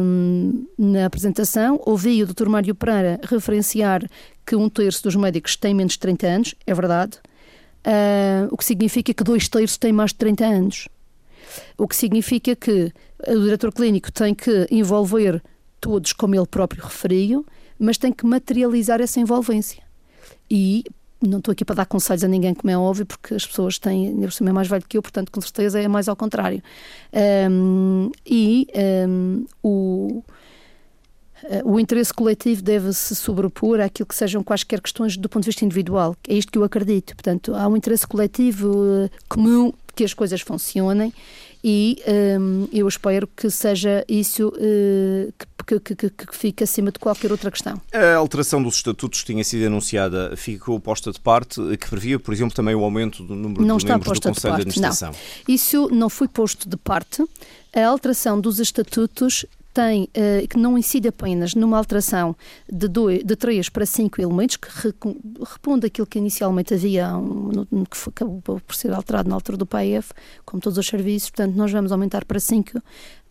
um, 0.00 0.66
na 0.78 1.06
apresentação, 1.06 1.80
ouvi 1.84 2.22
o 2.22 2.26
Dr. 2.26 2.48
Mário 2.48 2.74
Pereira 2.74 3.20
referenciar 3.24 4.02
que 4.46 4.56
um 4.56 4.68
terço 4.68 5.02
dos 5.02 5.16
médicos 5.16 5.56
tem 5.56 5.74
menos 5.74 5.94
de 5.94 5.98
30 6.00 6.26
anos, 6.26 6.54
é 6.66 6.74
verdade, 6.74 7.18
uh, 7.86 8.48
o 8.50 8.56
que 8.56 8.64
significa 8.64 9.12
que 9.14 9.24
dois 9.24 9.48
terços 9.48 9.78
têm 9.78 9.92
mais 9.92 10.10
de 10.10 10.16
30 10.16 10.44
anos. 10.44 10.88
O 11.78 11.86
que 11.86 11.94
significa 11.94 12.56
que 12.56 12.92
o 13.28 13.40
diretor 13.40 13.72
clínico 13.72 14.10
tem 14.12 14.34
que 14.34 14.66
envolver 14.70 15.42
todos, 15.80 16.12
como 16.12 16.34
ele 16.34 16.46
próprio 16.46 16.82
referiu, 16.82 17.44
mas 17.78 17.98
tem 17.98 18.12
que 18.12 18.26
materializar 18.26 19.00
essa 19.00 19.20
envolvência. 19.20 19.82
E 20.50 20.84
não 21.20 21.38
estou 21.38 21.52
aqui 21.52 21.64
para 21.64 21.76
dar 21.76 21.86
conselhos 21.86 22.24
a 22.24 22.28
ninguém, 22.28 22.54
como 22.54 22.70
é 22.70 22.76
óbvio, 22.76 23.06
porque 23.06 23.34
as 23.34 23.46
pessoas 23.46 23.78
têm, 23.78 24.08
ainda 24.08 24.28
por 24.28 24.48
é 24.48 24.52
mais 24.52 24.68
velho 24.68 24.84
que 24.86 24.96
eu, 24.96 25.02
portanto, 25.02 25.30
com 25.32 25.40
certeza 25.40 25.80
é 25.80 25.88
mais 25.88 26.08
ao 26.08 26.16
contrário. 26.16 26.62
Um, 27.50 28.10
e 28.26 28.68
um, 29.08 29.46
o, 29.62 30.22
eh, 30.26 30.32
o 31.64 31.78
interesse 31.78 32.12
coletivo 32.12 32.62
deve-se 32.62 33.14
sobrepor 33.14 33.80
àquilo 33.80 34.06
que 34.06 34.14
sejam 34.14 34.42
quaisquer 34.42 34.80
questões 34.80 35.16
do 35.16 35.28
ponto 35.28 35.44
de 35.44 35.50
vista 35.50 35.64
individual. 35.64 36.16
É 36.28 36.34
isto 36.34 36.50
que 36.50 36.58
eu 36.58 36.64
acredito. 36.64 37.14
Portanto, 37.14 37.54
há 37.54 37.68
um 37.68 37.76
interesse 37.76 38.06
coletivo 38.06 38.70
uh, 38.70 39.10
comum 39.28 39.72
que 39.94 40.04
as 40.04 40.12
coisas 40.12 40.40
funcionem 40.40 41.12
e 41.66 42.02
um, 42.38 42.68
eu 42.72 42.86
espero 42.86 43.26
que 43.26 43.48
seja 43.48 44.04
isso 44.06 44.48
uh, 44.48 45.32
que, 45.66 45.80
que, 45.80 45.94
que, 45.94 46.10
que, 46.10 46.36
fique 46.36 46.62
acima 46.62 46.92
de 46.92 46.98
qualquer 46.98 47.32
outra 47.32 47.50
questão. 47.50 47.80
A 47.90 48.16
alteração 48.16 48.62
dos 48.62 48.76
estatutos 48.76 49.24
tinha 49.24 49.42
sido 49.42 49.66
anunciada, 49.66 50.36
ficou 50.36 50.78
posta 50.78 51.10
de 51.10 51.18
parte, 51.18 51.60
que 51.78 51.88
previa, 51.88 52.18
por 52.18 52.34
exemplo, 52.34 52.54
também 52.54 52.74
o 52.74 52.84
aumento 52.84 53.22
do 53.22 53.34
número 53.34 53.64
não 53.64 53.78
de 53.78 53.86
membros 53.86 54.20
do 54.20 54.28
Conselho 54.28 54.56
de, 54.56 54.64
de, 54.64 54.68
Administração. 54.68 55.12
Não. 55.12 55.54
Isso 55.54 55.88
não 55.90 56.10
foi 56.10 56.28
posto 56.28 56.68
de 56.68 56.76
parte. 56.76 57.24
A 57.74 57.86
alteração 57.86 58.38
dos 58.38 58.60
estatutos 58.60 59.46
tem, 59.74 60.04
uh, 60.04 60.46
que 60.48 60.56
não 60.56 60.78
incide 60.78 61.08
apenas 61.08 61.54
numa 61.54 61.76
alteração 61.76 62.36
de, 62.72 62.86
dois, 62.86 63.24
de 63.24 63.34
três 63.34 63.68
para 63.68 63.84
cinco 63.84 64.22
elementos, 64.22 64.56
que 64.56 64.68
re, 64.70 64.94
responde 65.40 65.86
aquilo 65.86 66.06
que 66.06 66.16
inicialmente 66.16 66.72
havia, 66.72 67.16
um, 67.16 67.84
que 67.84 67.96
foi, 67.96 68.12
acabou 68.12 68.60
por 68.60 68.74
ser 68.74 68.92
alterado 68.92 69.28
na 69.28 69.34
altura 69.34 69.58
do 69.58 69.66
PAEF, 69.66 70.12
como 70.44 70.62
todos 70.62 70.78
os 70.78 70.86
serviços, 70.86 71.30
portanto, 71.30 71.56
nós 71.56 71.72
vamos 71.72 71.90
aumentar 71.90 72.24
para 72.24 72.38
cinco. 72.38 72.80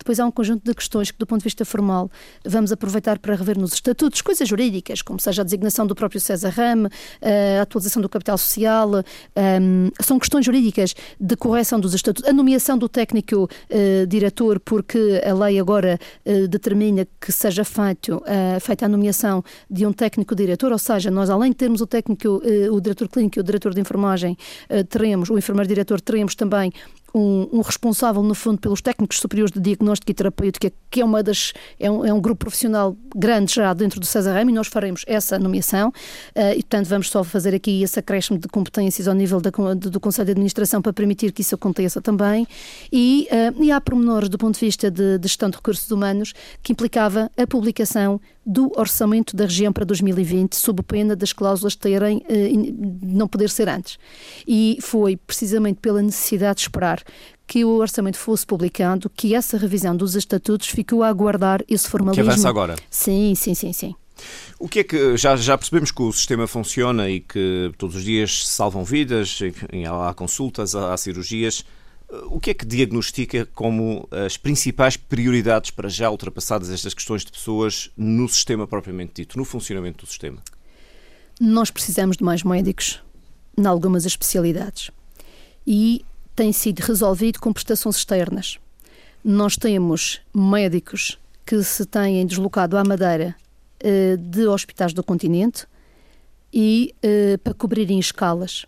Depois 0.04 0.20
há 0.20 0.26
um 0.26 0.30
conjunto 0.30 0.62
de 0.62 0.74
questões 0.74 1.10
que, 1.10 1.16
do 1.16 1.26
ponto 1.26 1.40
de 1.40 1.44
vista 1.44 1.64
formal, 1.64 2.10
vamos 2.44 2.70
aproveitar 2.70 3.18
para 3.18 3.34
rever 3.34 3.56
nos 3.58 3.72
estatutos, 3.72 4.20
coisas 4.20 4.46
jurídicas, 4.46 5.00
como 5.00 5.18
seja 5.18 5.40
a 5.40 5.44
designação 5.44 5.86
do 5.86 5.94
próprio 5.94 6.20
César 6.20 6.50
Ram, 6.50 6.90
eh, 7.22 7.56
a 7.58 7.62
atualização 7.62 8.02
do 8.02 8.08
capital 8.10 8.36
social, 8.36 9.02
ehm, 9.34 9.88
são 10.02 10.18
questões 10.18 10.44
jurídicas 10.44 10.94
de 11.18 11.34
correção 11.36 11.80
dos 11.80 11.94
estatutos, 11.94 12.28
a 12.28 12.34
nomeação 12.34 12.76
do 12.76 12.86
técnico 12.86 13.44
uh, 13.44 14.06
diretor, 14.06 14.60
porque 14.60 15.22
a 15.24 15.32
lei 15.32 15.58
agora 15.58 15.98
determina 16.50 17.06
que 17.18 17.32
seja 17.32 17.64
feito, 17.64 18.22
feita 18.60 18.84
a 18.84 18.88
nomeação 18.88 19.42
de 19.70 19.86
um 19.86 19.92
técnico 19.92 20.34
diretor, 20.34 20.72
ou 20.72 20.78
seja, 20.78 21.10
nós 21.10 21.30
além 21.30 21.50
de 21.50 21.56
termos 21.56 21.80
o 21.80 21.86
técnico, 21.86 22.42
o 22.70 22.80
diretor 22.80 23.08
clínico 23.08 23.38
e 23.38 23.40
o 23.40 23.42
diretor 23.42 23.72
de 23.72 23.80
enfermagem, 23.80 24.36
teremos, 24.88 25.30
o 25.30 25.38
enfermeiro 25.38 25.68
diretor, 25.68 26.00
teremos 26.00 26.34
também 26.34 26.72
um, 27.14 27.48
um, 27.52 27.60
responsável, 27.60 28.22
no 28.22 28.34
fundo, 28.34 28.58
pelos 28.58 28.80
técnicos 28.80 29.18
superiores 29.18 29.52
de 29.52 29.60
diagnóstico 29.60 30.10
e 30.10 30.14
terapêutica, 30.14 30.72
que 30.90 31.00
é 31.00 31.04
uma 31.04 31.22
das 31.22 31.52
é 31.78 31.90
um, 31.90 32.04
é 32.04 32.12
um 32.12 32.20
grupo 32.20 32.40
profissional 32.40 32.96
grande 33.14 33.54
já 33.54 33.72
dentro 33.72 34.00
do 34.00 34.06
César 34.06 34.32
Ramos, 34.32 34.52
e 34.52 34.54
nós 34.54 34.66
faremos 34.66 35.04
essa 35.06 35.38
nomeação, 35.38 35.88
uh, 35.88 36.52
e 36.52 36.62
portanto 36.62 36.86
vamos 36.86 37.08
só 37.08 37.22
fazer 37.22 37.54
aqui 37.54 37.82
esse 37.82 37.98
acréscimo 37.98 38.38
de 38.38 38.48
competências 38.48 39.06
ao 39.06 39.14
nível 39.14 39.40
da, 39.40 39.50
do 39.50 40.00
Conselho 40.00 40.26
de 40.26 40.32
Administração 40.32 40.82
para 40.82 40.92
permitir 40.92 41.32
que 41.32 41.42
isso 41.42 41.54
aconteça 41.54 42.00
também, 42.00 42.46
e, 42.92 43.28
uh, 43.30 43.62
e 43.62 43.70
há 43.70 43.80
pormenores 43.80 44.28
do 44.28 44.36
ponto 44.36 44.54
de 44.54 44.64
vista 44.64 44.90
de, 44.90 45.18
de 45.18 45.28
gestão 45.28 45.48
de 45.48 45.56
recursos 45.56 45.90
humanos 45.90 46.32
que 46.62 46.72
implicava 46.72 47.30
a 47.36 47.46
publicação 47.46 48.20
do 48.46 48.70
orçamento 48.76 49.34
da 49.34 49.44
região 49.44 49.72
para 49.72 49.84
2020, 49.84 50.54
sob 50.54 50.82
pena 50.82 51.16
das 51.16 51.32
cláusulas 51.32 51.74
terem 51.74 52.18
uh, 52.18 52.98
não 53.02 53.26
poder 53.26 53.50
ser 53.50 53.68
antes. 53.68 53.98
E 54.46 54.78
foi 54.80 55.16
precisamente 55.16 55.80
pela 55.80 56.02
necessidade 56.02 56.56
de 56.56 56.62
esperar 56.62 57.02
que 57.46 57.64
o 57.64 57.76
orçamento 57.78 58.16
fosse 58.16 58.46
publicado, 58.46 59.10
que 59.10 59.34
essa 59.34 59.56
revisão 59.58 59.96
dos 59.96 60.14
estatutos 60.14 60.68
ficou 60.68 61.02
a 61.02 61.08
aguardar 61.08 61.62
esse 61.68 61.88
formalismo. 61.88 62.24
Que 62.24 62.30
avança 62.30 62.48
agora. 62.48 62.76
Sim, 62.90 63.34
sim, 63.34 63.54
sim, 63.54 63.72
sim. 63.72 63.94
O 64.58 64.68
que 64.68 64.80
é 64.80 64.84
que 64.84 65.16
já, 65.16 65.36
já 65.36 65.58
percebemos 65.58 65.90
que 65.90 66.02
o 66.02 66.12
sistema 66.12 66.46
funciona 66.46 67.10
e 67.10 67.20
que 67.20 67.72
todos 67.76 67.96
os 67.96 68.04
dias 68.04 68.46
salvam 68.46 68.84
vidas, 68.84 69.40
há 70.06 70.14
consultas, 70.14 70.74
há 70.74 70.96
cirurgias. 70.96 71.64
O 72.30 72.38
que 72.38 72.50
é 72.50 72.54
que 72.54 72.66
diagnostica 72.66 73.46
como 73.46 74.08
as 74.10 74.36
principais 74.36 74.96
prioridades 74.96 75.70
para 75.70 75.88
já 75.88 76.10
ultrapassadas 76.10 76.70
estas 76.70 76.94
questões 76.94 77.24
de 77.24 77.32
pessoas 77.32 77.90
no 77.96 78.28
sistema 78.28 78.66
propriamente 78.66 79.22
dito, 79.22 79.38
no 79.38 79.44
funcionamento 79.44 80.04
do 80.04 80.08
sistema? 80.08 80.42
Nós 81.40 81.70
precisamos 81.70 82.16
de 82.16 82.24
mais 82.24 82.42
médicos 82.42 83.02
em 83.56 83.66
algumas 83.66 84.04
especialidades 84.04 84.90
e 85.66 86.04
tem 86.36 86.52
sido 86.52 86.80
resolvido 86.80 87.40
com 87.40 87.52
prestações 87.52 87.96
externas. 87.96 88.58
Nós 89.24 89.56
temos 89.56 90.20
médicos 90.34 91.18
que 91.46 91.62
se 91.62 91.86
têm 91.86 92.26
deslocado 92.26 92.76
à 92.76 92.84
Madeira 92.84 93.34
eh, 93.80 94.16
de 94.16 94.46
hospitais 94.46 94.92
do 94.92 95.02
continente 95.02 95.66
e 96.52 96.94
eh, 97.02 97.36
para 97.38 97.54
cobrirem 97.54 97.98
escalas 97.98 98.66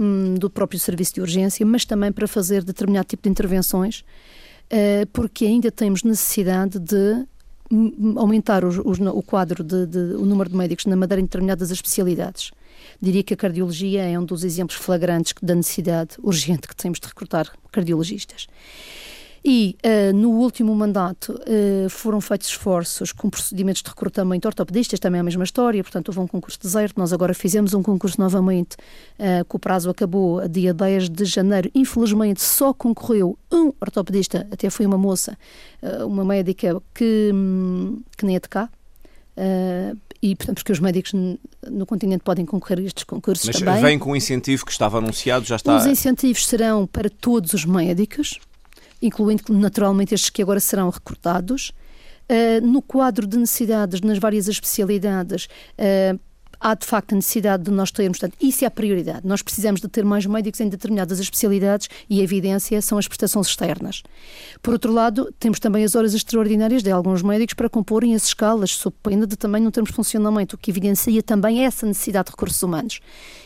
hum, 0.00 0.34
do 0.34 0.50
próprio 0.50 0.78
serviço 0.78 1.14
de 1.14 1.20
urgência, 1.20 1.64
mas 1.64 1.84
também 1.84 2.12
para 2.12 2.26
fazer 2.26 2.62
determinado 2.62 3.06
tipo 3.06 3.24
de 3.24 3.30
intervenções, 3.30 4.04
eh, 4.70 5.06
porque 5.12 5.44
ainda 5.44 5.70
temos 5.70 6.02
necessidade 6.02 6.78
de 6.78 7.26
hum, 7.70 8.14
aumentar 8.16 8.64
o, 8.64 8.70
o 8.70 9.22
quadro, 9.22 9.62
de, 9.62 9.86
de, 9.86 9.98
o 10.14 10.24
número 10.24 10.50
de 10.50 10.56
médicos 10.56 10.86
na 10.86 10.96
Madeira 10.96 11.20
em 11.20 11.24
determinadas 11.24 11.70
especialidades. 11.70 12.50
Diria 13.00 13.22
que 13.22 13.34
a 13.34 13.36
cardiologia 13.36 14.04
é 14.04 14.18
um 14.18 14.24
dos 14.24 14.44
exemplos 14.44 14.78
flagrantes 14.78 15.34
da 15.42 15.54
necessidade 15.54 16.16
urgente 16.22 16.68
que 16.68 16.76
temos 16.76 16.98
de 16.98 17.06
recrutar 17.06 17.52
cardiologistas. 17.70 18.46
E 19.44 19.76
uh, 19.84 20.16
no 20.16 20.30
último 20.30 20.72
mandato 20.72 21.32
uh, 21.32 21.90
foram 21.90 22.20
feitos 22.20 22.46
esforços 22.48 23.10
com 23.10 23.28
procedimentos 23.28 23.82
de 23.82 23.88
recrutamento 23.88 24.46
ortopedistas, 24.46 25.00
também 25.00 25.18
é 25.18 25.20
a 25.20 25.24
mesma 25.24 25.42
história, 25.42 25.82
portanto 25.82 26.10
houve 26.10 26.20
um 26.20 26.28
concurso 26.28 26.60
deserto, 26.60 26.96
nós 26.96 27.12
agora 27.12 27.34
fizemos 27.34 27.74
um 27.74 27.82
concurso 27.82 28.20
novamente, 28.20 28.76
uh, 29.18 29.44
que 29.44 29.56
o 29.56 29.58
prazo 29.58 29.90
acabou 29.90 30.46
dia 30.48 30.72
10 30.72 31.08
de 31.08 31.24
janeiro, 31.24 31.68
infelizmente 31.74 32.40
só 32.40 32.72
concorreu 32.72 33.36
um 33.50 33.72
ortopedista, 33.80 34.46
até 34.50 34.70
foi 34.70 34.86
uma 34.86 34.96
moça, 34.96 35.36
uma 36.06 36.24
médica 36.24 36.80
que, 36.94 37.30
hum, 37.34 38.00
que 38.16 38.24
nem 38.24 38.36
é 38.36 38.40
de 38.40 38.48
cá, 38.48 38.68
e, 40.22 40.36
portanto, 40.36 40.58
porque 40.58 40.72
os 40.72 40.78
médicos 40.78 41.12
no 41.68 41.84
continente 41.84 42.22
podem 42.22 42.46
concorrer 42.46 42.78
a 42.78 42.82
estes 42.82 43.02
concursos 43.02 43.44
Mas 43.44 43.58
também. 43.58 43.82
vem 43.82 43.98
com 43.98 44.12
o 44.12 44.16
incentivo 44.16 44.64
que 44.64 44.70
estava 44.70 44.98
anunciado, 44.98 45.44
já 45.44 45.56
está... 45.56 45.76
Os 45.76 45.86
incentivos 45.86 46.46
serão 46.46 46.86
para 46.86 47.10
todos 47.10 47.52
os 47.52 47.64
médicos, 47.64 48.38
incluindo 49.02 49.42
naturalmente 49.50 50.14
estes 50.14 50.30
que 50.30 50.42
agora 50.42 50.60
serão 50.60 50.88
recrutados. 50.88 51.72
Uh, 52.30 52.64
no 52.64 52.80
quadro 52.80 53.26
de 53.26 53.36
necessidades 53.36 54.00
nas 54.00 54.18
várias 54.18 54.48
especialidades, 54.48 55.48
uh, 55.76 56.18
há 56.62 56.74
de 56.74 56.86
facto 56.86 57.12
a 57.12 57.16
necessidade 57.16 57.64
de 57.64 57.70
nós 57.72 57.90
termos, 57.90 58.18
portanto, 58.18 58.38
isso 58.40 58.64
é 58.64 58.68
a 58.68 58.70
prioridade. 58.70 59.26
Nós 59.26 59.42
precisamos 59.42 59.80
de 59.80 59.88
ter 59.88 60.04
mais 60.04 60.24
médicos 60.24 60.60
em 60.60 60.68
determinadas 60.68 61.18
especialidades 61.18 61.88
e 62.08 62.20
a 62.20 62.24
evidência 62.24 62.80
são 62.80 62.96
as 62.96 63.08
prestações 63.08 63.48
externas. 63.48 64.02
Por 64.62 64.72
outro 64.72 64.92
lado, 64.92 65.34
temos 65.40 65.58
também 65.58 65.84
as 65.84 65.96
horas 65.96 66.14
extraordinárias 66.14 66.82
de 66.82 66.90
alguns 66.90 67.22
médicos 67.22 67.54
para 67.54 67.68
comporem 67.68 68.14
as 68.14 68.26
escalas, 68.26 68.70
sob 68.70 68.94
pena 69.02 69.26
de 69.26 69.36
também 69.36 69.60
não 69.60 69.72
termos 69.72 69.90
funcionamento, 69.90 70.54
o 70.54 70.58
que 70.58 70.70
evidencia 70.70 71.22
também 71.22 71.64
essa 71.64 71.84
necessidade 71.84 72.26
de 72.26 72.30
recursos 72.30 72.62
humanos. 72.62 73.00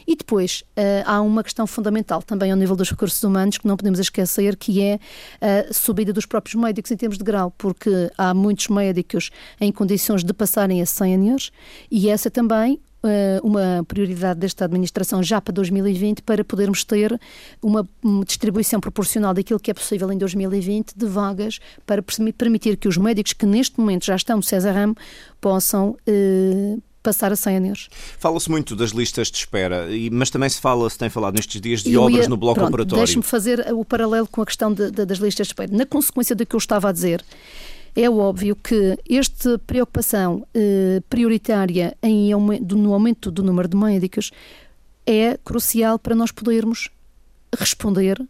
E 0.07 0.15
depois 0.15 0.63
uh, 0.77 1.03
há 1.05 1.21
uma 1.21 1.43
questão 1.43 1.67
fundamental 1.67 2.23
também 2.23 2.53
ao 2.53 2.57
nível 2.57 2.77
dos 2.77 2.91
recursos 2.91 3.23
humanos 3.25 3.59
que 3.59 3.67
não 3.67 3.77
podemos 3.77 3.99
esquecer, 3.99 4.57
que 4.57 4.81
é 4.83 5.01
a 5.41 5.73
subida 5.73 6.13
dos 6.13 6.27
próprios 6.27 6.55
médicos 6.55 6.91
em 6.91 6.97
termos 6.97 7.19
de 7.19 7.25
grau, 7.25 7.53
porque 7.57 8.11
há 8.17 8.33
muitos 8.35 8.69
médicos 8.69 9.31
em 9.61 9.73
condições 9.73 10.23
de 10.23 10.33
passarem 10.33 10.81
a 10.81 10.87
séniores 10.87 11.51
e 11.91 12.09
essa 12.09 12.31
também 12.31 12.79
eh, 12.85 12.86
uma 13.43 13.85
prioridade 13.87 14.41
desta 14.41 14.65
administração 14.65 15.23
já 15.23 15.41
para 15.41 15.53
2020 15.53 16.23
para 16.23 16.45
podermos 16.45 16.85
ter 16.85 17.19
uma 17.63 17.87
distribuição 18.27 18.81
proporcional 18.81 19.33
daquilo 19.33 19.61
que 19.61 19.71
é 19.71 19.75
possível 19.75 20.11
em 20.13 20.19
2020 20.19 20.93
de 20.97 21.07
vagas 21.07 21.61
para 21.87 22.03
permitir 22.03 22.77
que 22.77 22.89
os 22.89 22.97
médicos 22.97 23.33
que 23.33 23.47
neste 23.47 23.79
momento 23.79 24.07
já 24.07 24.17
estão 24.17 24.37
no 24.37 24.43
César 24.43 24.73
Ramo 24.73 24.97
possam 25.41 25.97
eh, 26.07 26.77
passar 27.07 27.31
a 27.31 27.37
séniores. 27.37 27.89
Fala-se 28.19 28.51
muito 28.51 28.75
das 28.75 28.91
listas 28.91 29.31
de 29.31 29.39
espera, 29.39 29.87
mas 30.11 30.29
também 30.29 30.49
se 30.49 30.61
fala, 30.61 30.91
se 30.91 30.99
tem 30.99 31.09
falado 31.09 31.37
nestes 31.37 31.61
dias, 31.61 31.83
de 31.83 31.97
obras 31.97 32.27
no 32.27 32.37
bloco 32.37 32.57
pronto, 32.57 32.71
operatório. 32.71 33.05
Deixe-me 33.05 33.23
fazer 33.23 33.73
o 33.73 33.85
paralelo 33.85 34.27
com 34.27 34.43
a 34.43 34.47
questão 34.47 34.73
de, 34.73 34.91
de, 34.91 35.07
das 35.07 35.19
listas 35.19 35.47
de 35.47 35.53
espera. 35.53 35.71
Na 35.73 35.87
consequência 35.87 36.35
do 36.35 36.45
que 36.45 36.57
eu 36.57 36.59
estava 36.59 36.89
a 36.89 36.93
dizer, 36.93 37.25
é 37.97 38.11
óbvio 38.11 38.55
que 38.55 38.99
esta 39.09 39.59
preocupação 39.59 40.47
eh, 40.55 41.03
prioritária 41.09 41.97
em, 42.03 42.31
no 42.31 42.93
aumento 42.93 43.31
do 43.31 43.43
número 43.43 43.67
de 43.67 43.77
médicos 43.77 44.31
é 45.07 45.39
crucial 45.43 45.99
para 45.99 46.15
nós 46.15 46.31
podermos 46.31 46.91
responder 47.59 48.23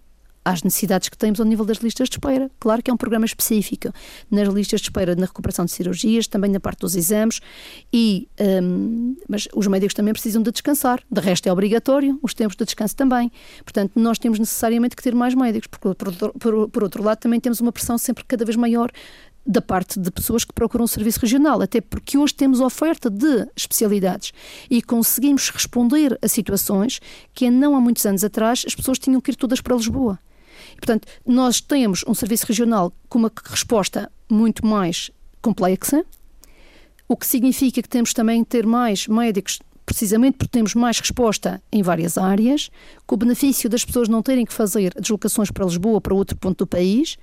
às 0.47 0.63
necessidades 0.63 1.09
que 1.09 1.19
temos 1.19 1.41
ao 1.41 1.47
nível 1.47 1.65
das 1.65 1.79
listas 1.79 2.09
de 2.09 2.15
espera. 2.15 2.49
Claro 2.61 2.81
que 2.81 2.89
é 2.89 2.95
um 2.95 2.97
programa 2.97 3.27
específico 3.27 3.93
nas 4.31 4.47
listas 4.47 4.81
de 4.81 4.87
espera 4.87 5.17
na 5.17 5.27
recuperação 5.27 5.65
de 5.65 5.73
cirurgias, 5.73 6.29
também 6.29 6.49
na 6.53 6.61
parte 6.61 6.81
dos 6.81 6.95
exames, 6.95 7.41
e, 7.93 8.29
um, 8.63 9.17
mas 9.29 9.49
os 9.53 9.67
médicos 9.67 9.93
também 9.93 10.13
precisam 10.13 10.41
de 10.41 10.53
descansar. 10.53 11.03
De 11.11 11.21
resto, 11.21 11.49
é 11.49 11.53
obrigatório 11.53 12.17
os 12.23 12.33
tempos 12.33 12.57
de 12.57 12.65
descanso 12.65 12.95
também. 12.95 13.33
Portanto, 13.65 13.93
nós 13.97 14.21
temos 14.21 14.39
necessariamente 14.39 14.95
que 14.95 15.03
ter 15.03 15.17
mais 15.17 15.35
médicos, 15.35 15.67
porque, 15.67 15.93
por, 15.97 16.33
por, 16.39 16.69
por 16.69 16.83
outro 16.85 17.03
lado, 17.03 17.19
também 17.19 17.41
temos 17.41 17.61
uma 17.61 17.73
pressão 17.73 17.99
sempre 17.99 18.23
cada 18.23 18.45
vez 18.45 18.55
maior 18.55 18.93
da 19.47 19.63
parte 19.63 20.01
de 20.01 20.11
pessoas 20.11 20.45
que 20.45 20.53
procuram 20.53 20.87
serviço 20.87 21.21
regional, 21.21 21.63
até 21.63 21.81
porque 21.81 22.19
hoje 22.19 22.35
temos 22.35 22.61
oferta 22.61 23.09
de 23.09 23.47
especialidades 23.55 24.33
e 24.69 24.83
conseguimos 24.83 25.49
responder 25.51 26.19
a 26.21 26.27
situações 26.27 27.01
que 27.33 27.49
não 27.51 27.77
há 27.77 27.81
muitos 27.81 28.05
anos 28.05 28.25
atrás 28.25 28.65
as 28.67 28.75
pessoas 28.75 28.99
tinham 28.99 29.21
que 29.21 29.31
ir 29.31 29.37
todas 29.37 29.61
para 29.61 29.77
Lisboa. 29.77 30.19
E, 30.73 30.77
portanto, 30.77 31.07
nós 31.25 31.61
temos 31.61 32.05
um 32.09 32.15
serviço 32.15 32.47
regional 32.47 32.93
com 33.09 33.19
uma 33.19 33.31
resposta 33.45 34.11
muito 34.29 34.67
mais 34.67 35.11
complexa, 35.41 36.05
o 37.09 37.17
que 37.17 37.27
significa 37.27 37.81
que 37.81 37.89
temos 37.89 38.13
também 38.13 38.43
que 38.43 38.51
ter 38.51 38.67
mais 38.67 39.07
médicos 39.07 39.61
precisamente 39.85 40.39
porque 40.39 40.51
temos 40.51 40.75
mais 40.75 40.99
resposta 40.99 41.63
em 41.71 41.81
várias 41.81 42.19
áreas, 42.19 42.69
com 43.07 43.15
o 43.15 43.19
benefício 43.19 43.71
das 43.71 43.85
pessoas 43.85 44.09
não 44.09 44.21
terem 44.21 44.45
que 44.45 44.53
fazer 44.53 44.93
deslocações 45.01 45.53
para 45.53 45.65
Lisboa 45.65 46.01
para 46.01 46.13
outro 46.13 46.37
ponto 46.37 46.59
do 46.59 46.67
país 46.67 47.17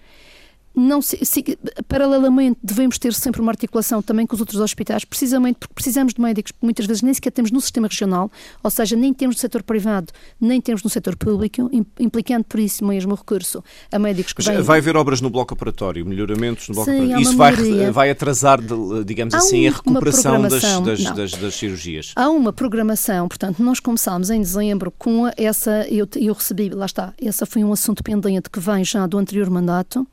não 0.76 1.02
se, 1.02 1.24
se, 1.24 1.58
paralelamente 1.88 2.58
devemos 2.64 2.98
ter 2.98 3.14
sempre 3.14 3.42
uma 3.42 3.52
articulação 3.52 4.02
também 4.02 4.26
com 4.26 4.34
os 4.34 4.40
outros 4.40 4.60
hospitais, 4.60 5.06
precisamente 5.06 5.58
porque 5.60 5.74
precisamos 5.74 6.14
de 6.14 6.22
médicos 6.22 6.52
que 6.52 6.58
muitas 6.62 6.86
vezes 6.86 7.04
nem 7.04 7.14
sequer 7.14 7.32
temos 7.32 7.52
no 7.52 7.62
sistema 7.62 7.88
regional, 7.88 8.32
ou 8.64 8.72
seja, 8.72 8.96
nem 8.96 9.14
temos 9.14 9.36
no 9.36 9.40
setor 9.40 9.62
privado, 9.62 10.12
nem 10.42 10.60
temos 10.60 10.84
no 10.84 10.90
setor 10.90 11.16
público, 11.16 11.70
implicando 12.00 12.44
por 12.46 12.60
isso 12.60 12.84
mesmo 12.86 13.14
o 13.14 13.16
recurso 13.16 13.64
a 13.92 14.00
médicos 14.00 14.34
que 14.34 14.42
vêm... 14.42 14.62
Vai 14.62 14.80
haver 14.80 14.98
obras 14.98 15.22
no 15.22 15.30
bloco 15.30 15.54
operatório, 15.54 16.06
melhoramentos 16.06 16.68
no 16.70 16.76
bloco 16.76 16.90
Sim, 16.90 16.98
operatório. 16.98 17.22
Isso 17.22 17.38
vai, 17.38 17.92
vai 17.92 18.10
atrasar, 18.10 18.60
digamos 19.06 19.34
há 19.34 19.38
assim, 19.38 19.68
um, 19.68 19.72
a 19.72 19.76
recuperação 19.76 20.42
das, 20.42 20.62
das, 20.62 21.04
das, 21.04 21.32
das, 21.34 21.54
cirurgias? 21.54 22.14
Há 22.16 22.30
uma 22.30 22.52
programação, 22.52 23.28
portanto, 23.28 23.62
nós 23.62 23.80
começámos 23.80 24.30
em 24.30 24.42
dezembro 24.42 24.92
com 24.98 25.30
essa, 25.38 25.88
eu, 25.88 26.08
eu 26.16 26.34
recebi, 26.34 26.70
lá 26.70 26.86
está, 26.86 27.14
essa 27.22 27.46
foi 27.46 27.64
um 27.64 27.72
assunto 27.72 28.04
pendente 28.04 28.50
que 28.50 28.60
vem 28.60 28.84
já 28.84 29.06
do 29.06 29.18
anterior 29.18 29.50
mandato, 29.50 30.08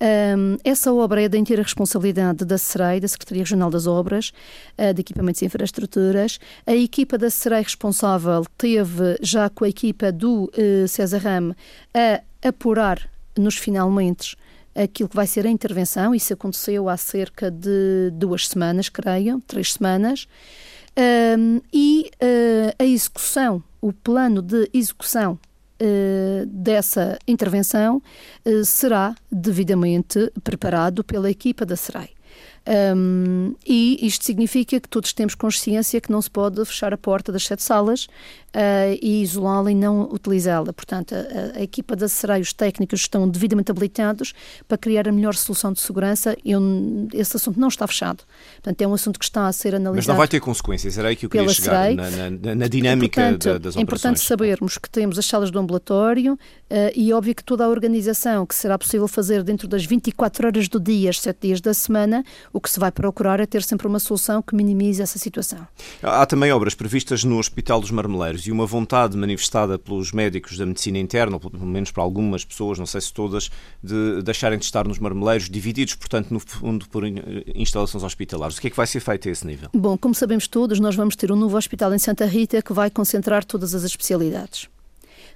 um, 0.00 0.56
essa 0.62 0.92
obra 0.92 1.22
é 1.22 1.28
da 1.28 1.36
inteira 1.36 1.62
responsabilidade 1.62 2.44
da 2.44 2.56
SEREI, 2.56 3.00
da 3.00 3.08
Secretaria 3.08 3.42
Regional 3.42 3.70
das 3.70 3.86
Obras, 3.86 4.32
uh, 4.78 4.94
de 4.94 5.00
Equipamentos 5.00 5.42
e 5.42 5.46
Infraestruturas. 5.46 6.38
A 6.66 6.74
equipa 6.74 7.18
da 7.18 7.30
SEREI 7.30 7.62
responsável 7.62 8.44
teve, 8.56 9.18
já 9.20 9.50
com 9.50 9.64
a 9.64 9.68
equipa 9.68 10.12
do 10.12 10.44
uh, 10.44 10.86
César 10.86 11.18
Ram, 11.18 11.54
a 11.92 12.48
apurar 12.48 13.10
nos 13.36 13.56
finalmente 13.56 14.36
aquilo 14.74 15.08
que 15.08 15.16
vai 15.16 15.26
ser 15.26 15.46
a 15.46 15.50
intervenção. 15.50 16.14
Isso 16.14 16.32
aconteceu 16.32 16.88
há 16.88 16.96
cerca 16.96 17.50
de 17.50 18.10
duas 18.12 18.48
semanas, 18.48 18.88
creio, 18.88 19.42
três 19.46 19.72
semanas. 19.72 20.28
Um, 21.36 21.60
e 21.72 22.10
uh, 22.14 22.74
a 22.78 22.84
execução, 22.84 23.62
o 23.80 23.92
plano 23.92 24.42
de 24.42 24.68
execução 24.72 25.38
dessa 26.46 27.18
intervenção 27.26 28.02
uh, 28.44 28.64
será 28.64 29.14
devidamente 29.30 30.30
preparado 30.42 31.04
pela 31.04 31.30
equipa 31.30 31.64
da 31.64 31.76
SERAI. 31.76 32.17
Um, 32.68 33.54
e 33.66 34.06
isto 34.06 34.26
significa 34.26 34.78
que 34.78 34.88
todos 34.88 35.14
temos 35.14 35.34
consciência 35.34 36.02
que 36.02 36.12
não 36.12 36.20
se 36.20 36.30
pode 36.30 36.62
fechar 36.66 36.92
a 36.92 36.98
porta 36.98 37.32
das 37.32 37.46
sete 37.46 37.62
salas 37.62 38.04
uh, 38.54 38.98
e 39.00 39.22
isolá-la 39.22 39.70
e 39.70 39.74
não 39.74 40.02
utilizá-la. 40.02 40.70
Portanto, 40.72 41.14
a, 41.14 41.58
a, 41.58 41.62
equipa 41.62 41.96
da 41.96 42.08
SERAI, 42.08 42.42
os 42.42 42.52
técnicos 42.52 43.00
estão 43.00 43.26
devidamente 43.26 43.70
habilitados 43.70 44.34
para 44.66 44.76
criar 44.76 45.08
a 45.08 45.12
melhor 45.12 45.34
solução 45.34 45.72
de 45.72 45.80
segurança. 45.80 46.36
Eu, 46.44 46.60
esse 47.14 47.36
assunto 47.36 47.58
não 47.58 47.68
está 47.68 47.86
fechado. 47.86 48.24
Portanto, 48.56 48.82
é 48.82 48.86
um 48.86 48.92
assunto 48.92 49.18
que 49.18 49.24
está 49.24 49.46
a 49.46 49.52
ser 49.52 49.74
analisado. 49.74 49.96
Mas 49.96 50.06
não 50.06 50.16
vai 50.16 50.28
ter 50.28 50.40
consequências, 50.40 50.98
era 50.98 51.08
aí 51.08 51.16
que 51.16 51.24
eu 51.24 51.30
queria 51.30 51.48
chegar 51.48 51.94
na, 51.94 52.10
na, 52.10 52.54
na, 52.54 52.68
dinâmica 52.68 53.22
portanto, 53.22 53.44
da, 53.44 53.52
das 53.52 53.58
operações. 53.58 53.76
É 53.76 53.80
importante 53.80 54.20
sabermos 54.20 54.76
que 54.76 54.90
temos 54.90 55.18
as 55.18 55.24
salas 55.24 55.50
do 55.50 55.58
ambulatório 55.58 56.34
uh, 56.34 56.38
e 56.94 57.14
óbvio 57.14 57.34
que 57.34 57.44
toda 57.44 57.64
a 57.64 57.68
organização 57.68 58.44
que 58.44 58.54
será 58.54 58.76
possível 58.76 59.08
fazer 59.08 59.42
dentro 59.42 59.66
das 59.66 59.86
24 59.86 60.46
horas 60.46 60.68
do 60.68 60.78
dia, 60.78 61.08
as 61.08 61.20
7 61.20 61.38
dias 61.40 61.60
da 61.62 61.72
semana, 61.72 62.22
o 62.58 62.60
que 62.60 62.68
se 62.68 62.80
vai 62.80 62.90
procurar 62.90 63.38
é 63.38 63.46
ter 63.46 63.62
sempre 63.62 63.86
uma 63.86 64.00
solução 64.00 64.42
que 64.42 64.52
minimize 64.52 65.00
essa 65.00 65.16
situação. 65.16 65.64
Há 66.02 66.26
também 66.26 66.50
obras 66.50 66.74
previstas 66.74 67.22
no 67.22 67.38
Hospital 67.38 67.80
dos 67.80 67.92
Marmeleiros 67.92 68.48
e 68.48 68.50
uma 68.50 68.66
vontade 68.66 69.16
manifestada 69.16 69.78
pelos 69.78 70.10
médicos 70.10 70.58
da 70.58 70.66
medicina 70.66 70.98
interna, 70.98 71.38
ou 71.40 71.50
pelo 71.50 71.64
menos 71.64 71.92
para 71.92 72.02
algumas 72.02 72.44
pessoas, 72.44 72.76
não 72.76 72.84
sei 72.84 73.00
se 73.00 73.12
todas, 73.12 73.48
de 73.80 74.22
deixarem 74.22 74.58
de 74.58 74.64
estar 74.64 74.88
nos 74.88 74.98
marmeleiros, 74.98 75.48
divididos, 75.48 75.94
portanto, 75.94 76.32
no 76.32 76.40
fundo, 76.40 76.88
por 76.88 77.04
instalações 77.54 78.02
hospitalares. 78.02 78.58
O 78.58 78.60
que 78.60 78.66
é 78.66 78.70
que 78.70 78.76
vai 78.76 78.88
ser 78.88 78.98
feito 78.98 79.28
a 79.28 79.30
esse 79.30 79.46
nível? 79.46 79.70
Bom, 79.72 79.96
como 79.96 80.12
sabemos 80.12 80.48
todos, 80.48 80.80
nós 80.80 80.96
vamos 80.96 81.14
ter 81.14 81.30
um 81.30 81.36
novo 81.36 81.56
hospital 81.56 81.94
em 81.94 81.98
Santa 81.98 82.26
Rita 82.26 82.60
que 82.60 82.72
vai 82.72 82.90
concentrar 82.90 83.44
todas 83.44 83.72
as 83.72 83.84
especialidades. 83.84 84.68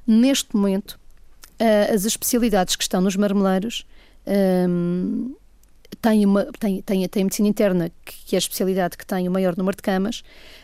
Neste 0.04 0.56
momento, 0.56 0.98
eh, 1.56 1.88
as 1.94 2.04
especialidades 2.04 2.74
que 2.74 2.82
estão 2.82 3.00
nos 3.00 3.14
marmeleiros 3.14 3.86
um, 4.26 5.34
tem, 6.00 6.24
uma, 6.24 6.46
tem, 6.58 6.82
tem, 6.82 7.08
tem 7.08 7.22
a 7.22 7.24
medicina 7.24 7.48
interna, 7.48 7.90
que 8.04 8.34
é 8.34 8.36
a 8.36 8.38
especialidade 8.38 8.96
que 8.96 9.06
tem 9.06 9.28
o 9.28 9.30
maior 9.30 9.56
número 9.56 9.76
de 9.76 9.82
camas, 9.82 10.20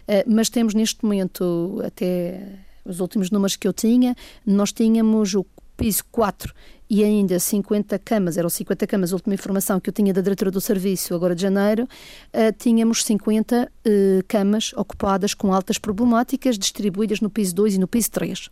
uh, 0.08 0.24
mas 0.26 0.48
temos 0.48 0.74
neste 0.74 1.04
momento, 1.04 1.80
até 1.84 2.40
os 2.84 3.00
últimos 3.00 3.30
números 3.30 3.56
que 3.56 3.68
eu 3.68 3.72
tinha, 3.72 4.16
nós 4.46 4.72
tínhamos 4.72 5.34
o 5.34 5.44
piso 5.76 6.02
4 6.10 6.52
e 6.90 7.04
ainda 7.04 7.38
50 7.38 7.98
camas, 7.98 8.38
eram 8.38 8.48
50 8.48 8.86
camas, 8.86 9.12
a 9.12 9.16
última 9.16 9.34
informação 9.34 9.78
que 9.78 9.90
eu 9.90 9.92
tinha 9.92 10.12
da 10.12 10.20
diretora 10.20 10.50
do 10.50 10.60
serviço, 10.60 11.14
agora 11.14 11.34
de 11.34 11.42
janeiro, 11.42 11.84
uh, 11.84 12.52
tínhamos 12.58 13.04
50 13.04 13.62
uh, 13.62 13.68
eh, 13.84 14.22
camas 14.26 14.72
ocupadas 14.74 15.34
com 15.34 15.52
altas 15.52 15.78
problemáticas, 15.78 16.58
distribuídas 16.58 17.20
no 17.20 17.28
piso 17.28 17.54
2 17.54 17.74
e 17.74 17.78
no 17.78 17.86
piso 17.86 18.10
3. 18.10 18.50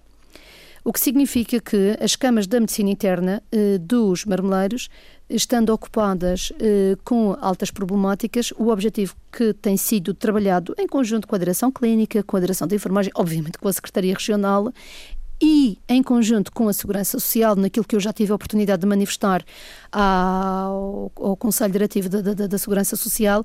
O 0.86 0.92
que 0.92 1.00
significa 1.00 1.58
que 1.60 1.98
as 2.00 2.14
camas 2.14 2.46
da 2.46 2.60
medicina 2.60 2.88
interna 2.88 3.42
uh, 3.52 3.76
dos 3.80 4.24
marmeleiros 4.24 4.88
estando 5.28 5.70
ocupadas 5.70 6.52
eh, 6.60 6.96
com 7.02 7.36
altas 7.40 7.72
problemáticas, 7.72 8.52
o 8.56 8.68
objetivo 8.68 9.16
que 9.32 9.52
tem 9.54 9.76
sido 9.76 10.14
trabalhado 10.14 10.72
em 10.78 10.86
conjunto 10.86 11.26
com 11.26 11.34
a 11.34 11.38
direção 11.40 11.72
clínica, 11.72 12.22
com 12.22 12.36
a 12.36 12.40
direção 12.40 12.68
de 12.68 12.76
enfermagem, 12.76 13.10
obviamente 13.16 13.58
com 13.58 13.66
a 13.66 13.72
Secretaria 13.72 14.14
Regional, 14.14 14.72
e 15.42 15.78
em 15.88 16.02
conjunto 16.02 16.50
com 16.52 16.68
a 16.68 16.72
Segurança 16.72 17.18
Social, 17.18 17.56
naquilo 17.56 17.84
que 17.84 17.96
eu 17.96 18.00
já 18.00 18.12
tive 18.12 18.30
a 18.30 18.36
oportunidade 18.36 18.82
de 18.82 18.86
manifestar 18.86 19.44
ao, 19.90 21.10
ao 21.16 21.36
Conselho 21.36 21.72
Diretivo 21.72 22.08
da, 22.08 22.20
da, 22.20 22.46
da, 22.46 22.58
Segurança 22.58 22.94
Social, 22.94 23.44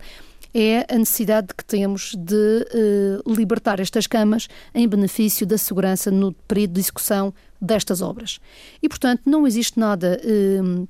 é 0.53 0.85
a 0.93 0.97
necessidade 0.97 1.49
que 1.55 1.63
temos 1.63 2.13
de 2.17 2.67
eh, 2.73 3.19
libertar 3.25 3.79
estas 3.79 4.07
camas 4.07 4.47
em 4.73 4.87
benefício 4.87 5.45
da 5.45 5.57
segurança 5.57 6.11
no 6.11 6.33
período 6.33 6.73
de 6.73 6.79
execução 6.81 7.33
destas 7.61 8.01
obras. 8.01 8.39
E, 8.81 8.89
portanto, 8.89 9.21
não 9.25 9.47
existe 9.47 9.79
nada. 9.79 10.19
Eh, 10.23 10.87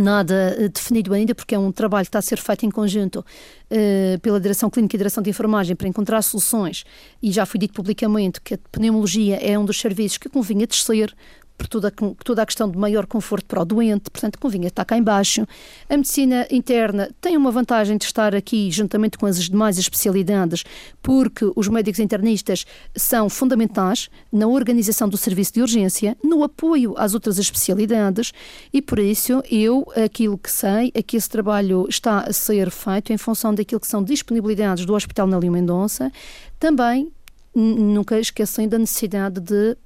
nada 0.00 0.56
eh, 0.58 0.68
definido 0.68 1.14
ainda, 1.14 1.34
porque 1.34 1.54
é 1.54 1.58
um 1.58 1.70
trabalho 1.70 2.04
que 2.04 2.08
está 2.08 2.18
a 2.18 2.22
ser 2.22 2.38
feito 2.38 2.66
em 2.66 2.70
conjunto 2.70 3.20
uh, 3.20 4.18
pela 4.20 4.40
Direção 4.40 4.68
Clínica 4.68 4.96
e 4.96 4.98
Direção 4.98 5.22
de 5.22 5.30
Enfermagem 5.30 5.76
para 5.76 5.86
encontrar 5.86 6.20
soluções, 6.22 6.84
e 7.22 7.30
já 7.30 7.46
foi 7.46 7.60
dito 7.60 7.74
publicamente 7.74 8.40
que 8.40 8.54
a 8.54 8.58
pneumologia 8.72 9.36
é 9.36 9.58
um 9.58 9.64
dos 9.64 9.78
serviços 9.78 10.18
que 10.18 10.28
convinha 10.28 10.66
descer 10.66 11.14
por 11.56 11.68
toda, 11.68 11.92
toda 12.24 12.42
a 12.42 12.46
questão 12.46 12.70
de 12.70 12.76
maior 12.76 13.06
conforto 13.06 13.46
para 13.46 13.62
o 13.62 13.64
doente, 13.64 14.10
portanto, 14.10 14.38
convinha 14.38 14.68
estar 14.68 14.84
cá 14.84 14.96
embaixo. 14.96 15.46
A 15.88 15.96
medicina 15.96 16.46
interna 16.50 17.08
tem 17.20 17.36
uma 17.36 17.50
vantagem 17.50 17.96
de 17.96 18.04
estar 18.04 18.34
aqui 18.34 18.70
juntamente 18.70 19.16
com 19.16 19.26
as 19.26 19.38
demais 19.48 19.78
especialidades, 19.78 20.64
porque 21.02 21.50
os 21.54 21.68
médicos 21.68 22.00
internistas 22.00 22.66
são 22.96 23.28
fundamentais 23.28 24.08
na 24.32 24.46
organização 24.46 25.08
do 25.08 25.16
serviço 25.16 25.54
de 25.54 25.62
urgência, 25.62 26.16
no 26.22 26.42
apoio 26.42 26.94
às 26.96 27.14
outras 27.14 27.38
especialidades, 27.38 28.32
e 28.72 28.82
por 28.82 28.98
isso 28.98 29.42
eu, 29.50 29.86
aquilo 29.96 30.36
que 30.36 30.50
sei, 30.50 30.90
é 30.94 31.02
que 31.02 31.16
esse 31.16 31.28
trabalho 31.28 31.86
está 31.88 32.20
a 32.20 32.32
ser 32.32 32.70
feito 32.70 33.12
em 33.12 33.16
função 33.16 33.54
daquilo 33.54 33.80
que 33.80 33.86
são 33.86 34.02
disponibilidades 34.02 34.84
do 34.84 34.94
Hospital 34.94 35.26
Nélio 35.26 35.52
Mendonça, 35.52 36.10
também 36.58 37.10
nunca 37.54 38.18
esquecem 38.18 38.68
da 38.68 38.78
necessidade 38.78 39.40
de 39.40 39.76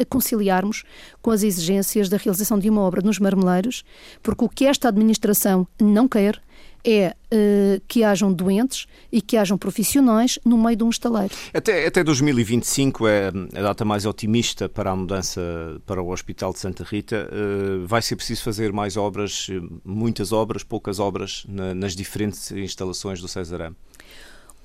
a 0.00 0.04
conciliarmos 0.04 0.84
com 1.22 1.30
as 1.30 1.42
exigências 1.42 2.08
da 2.08 2.16
realização 2.16 2.58
de 2.58 2.68
uma 2.68 2.82
obra 2.82 3.00
nos 3.02 3.18
marmeleiros, 3.18 3.84
porque 4.22 4.44
o 4.44 4.48
que 4.48 4.66
esta 4.66 4.88
administração 4.88 5.66
não 5.80 6.08
quer 6.08 6.40
é 6.84 7.14
uh, 7.32 7.82
que 7.86 8.04
hajam 8.04 8.32
doentes 8.32 8.86
e 9.10 9.20
que 9.20 9.36
hajam 9.36 9.58
profissionais 9.58 10.38
no 10.44 10.56
meio 10.56 10.76
de 10.76 10.84
um 10.84 10.90
estaleiro. 10.90 11.34
Até, 11.52 11.86
até 11.86 12.04
2025 12.04 13.06
é 13.06 13.28
a 13.54 13.62
data 13.62 13.84
mais 13.84 14.06
otimista 14.06 14.68
para 14.68 14.90
a 14.90 14.96
mudança 14.96 15.40
para 15.84 16.00
o 16.00 16.10
Hospital 16.10 16.52
de 16.52 16.60
Santa 16.60 16.84
Rita. 16.84 17.28
Uh, 17.32 17.86
vai 17.86 18.00
ser 18.02 18.16
preciso 18.16 18.42
fazer 18.42 18.72
mais 18.72 18.96
obras, 18.96 19.48
muitas 19.84 20.32
obras, 20.32 20.62
poucas 20.62 20.98
obras 20.98 21.44
na, 21.48 21.74
nas 21.74 21.94
diferentes 21.94 22.50
instalações 22.52 23.20
do 23.20 23.28
Cesarão? 23.28 23.74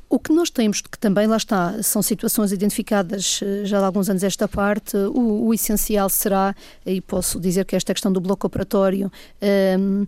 O 0.10 0.20
que 0.20 0.32
nós 0.32 0.50
temos, 0.50 0.82
que 0.82 0.98
também 0.98 1.26
lá 1.26 1.38
está, 1.38 1.82
são 1.82 2.02
situações 2.02 2.52
identificadas 2.52 3.40
eh, 3.42 3.66
já 3.66 3.80
há 3.80 3.86
alguns 3.86 4.10
anos 4.10 4.24
esta 4.24 4.48
parte, 4.48 4.96
o, 4.96 5.48
o 5.48 5.54
essencial 5.54 6.08
será, 6.10 6.56
e 6.86 7.02
posso 7.02 7.40
dizer 7.40 7.66
que 7.66 7.76
esta 7.76 7.94
questão 7.94 8.12
do 8.12 8.22
bloco 8.22 8.46
operatório 8.46 9.12
um, 9.42 10.02
ehm, 10.02 10.08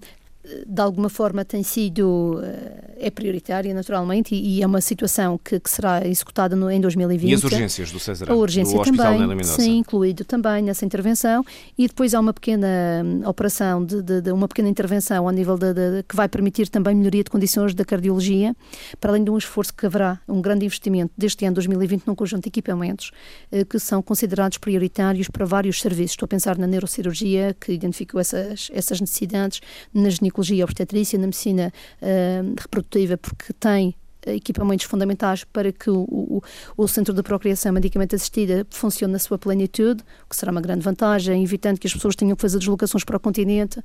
de 0.65 0.81
alguma 0.81 1.09
forma 1.09 1.43
tem 1.43 1.63
sido 1.63 2.39
eh, 2.43 3.07
é 3.07 3.09
prioritária 3.09 3.73
naturalmente 3.73 4.35
e, 4.35 4.57
e 4.57 4.63
é 4.63 4.67
uma 4.67 4.81
situação 4.81 5.39
que, 5.43 5.59
que 5.59 5.69
será 5.69 6.05
executada 6.07 6.55
no, 6.55 6.69
em 6.69 6.79
2020. 6.79 7.29
E 7.29 7.33
as 7.33 7.43
urgências 7.43 7.91
do 7.91 7.99
César? 7.99 8.31
A 8.31 8.35
urgência 8.35 8.81
também, 8.83 9.43
sim, 9.43 9.77
incluído 9.77 10.23
também 10.23 10.63
nessa 10.63 10.85
intervenção 10.85 11.43
e 11.77 11.87
depois 11.87 12.13
há 12.13 12.19
uma 12.19 12.33
pequena 12.33 12.67
hum, 13.03 13.27
operação 13.27 13.83
de, 13.83 14.01
de, 14.01 14.21
de, 14.21 14.31
uma 14.31 14.47
pequena 14.47 14.69
intervenção 14.69 15.27
ao 15.27 15.33
nível 15.33 15.57
de, 15.57 15.73
de, 15.73 16.03
que 16.07 16.15
vai 16.15 16.27
permitir 16.27 16.69
também 16.69 16.95
melhoria 16.95 17.23
de 17.23 17.29
condições 17.29 17.73
da 17.73 17.83
cardiologia, 17.83 18.55
para 18.99 19.11
além 19.11 19.23
de 19.23 19.31
um 19.31 19.37
esforço 19.37 19.73
que 19.73 19.85
haverá 19.85 20.19
um 20.27 20.41
grande 20.41 20.65
investimento 20.65 21.11
deste 21.17 21.45
ano 21.45 21.55
2020 21.55 22.05
num 22.05 22.15
conjunto 22.15 22.43
de 22.43 22.49
equipamentos 22.49 23.11
eh, 23.51 23.65
que 23.65 23.79
são 23.79 24.01
considerados 24.01 24.57
prioritários 24.57 25.27
para 25.27 25.45
vários 25.45 25.81
serviços. 25.81 26.11
Estou 26.11 26.25
a 26.25 26.29
pensar 26.29 26.57
na 26.57 26.67
neurocirurgia 26.67 27.55
que 27.59 27.71
identificou 27.71 28.21
essas 28.21 28.69
essas 28.73 29.01
necessidades, 29.01 29.61
na 29.93 30.09
ginecologia 30.09 30.34
obstetrícia, 30.63 31.17
na 31.19 31.27
medicina 31.27 31.71
uh, 32.01 32.55
reprodutiva, 32.59 33.17
porque 33.17 33.53
tem 33.53 33.95
equipamentos 34.27 34.85
fundamentais 34.85 35.43
para 35.43 35.71
que 35.71 35.89
o, 35.89 35.99
o, 36.09 36.41
o, 36.75 36.87
Centro 36.87 37.13
de 37.13 37.21
Procriação 37.21 37.71
Medicamente 37.71 38.15
Assistida 38.15 38.65
funcione 38.69 39.13
na 39.13 39.19
sua 39.19 39.37
plenitude, 39.37 40.03
o 40.25 40.29
que 40.29 40.35
será 40.35 40.51
uma 40.51 40.61
grande 40.61 40.81
vantagem, 40.81 41.43
evitando 41.43 41.79
que 41.79 41.87
as 41.87 41.93
pessoas 41.93 42.15
tenham 42.15 42.35
que 42.35 42.41
fazer 42.41 42.57
deslocações 42.57 43.03
para 43.03 43.17
o 43.17 43.19
continente. 43.19 43.79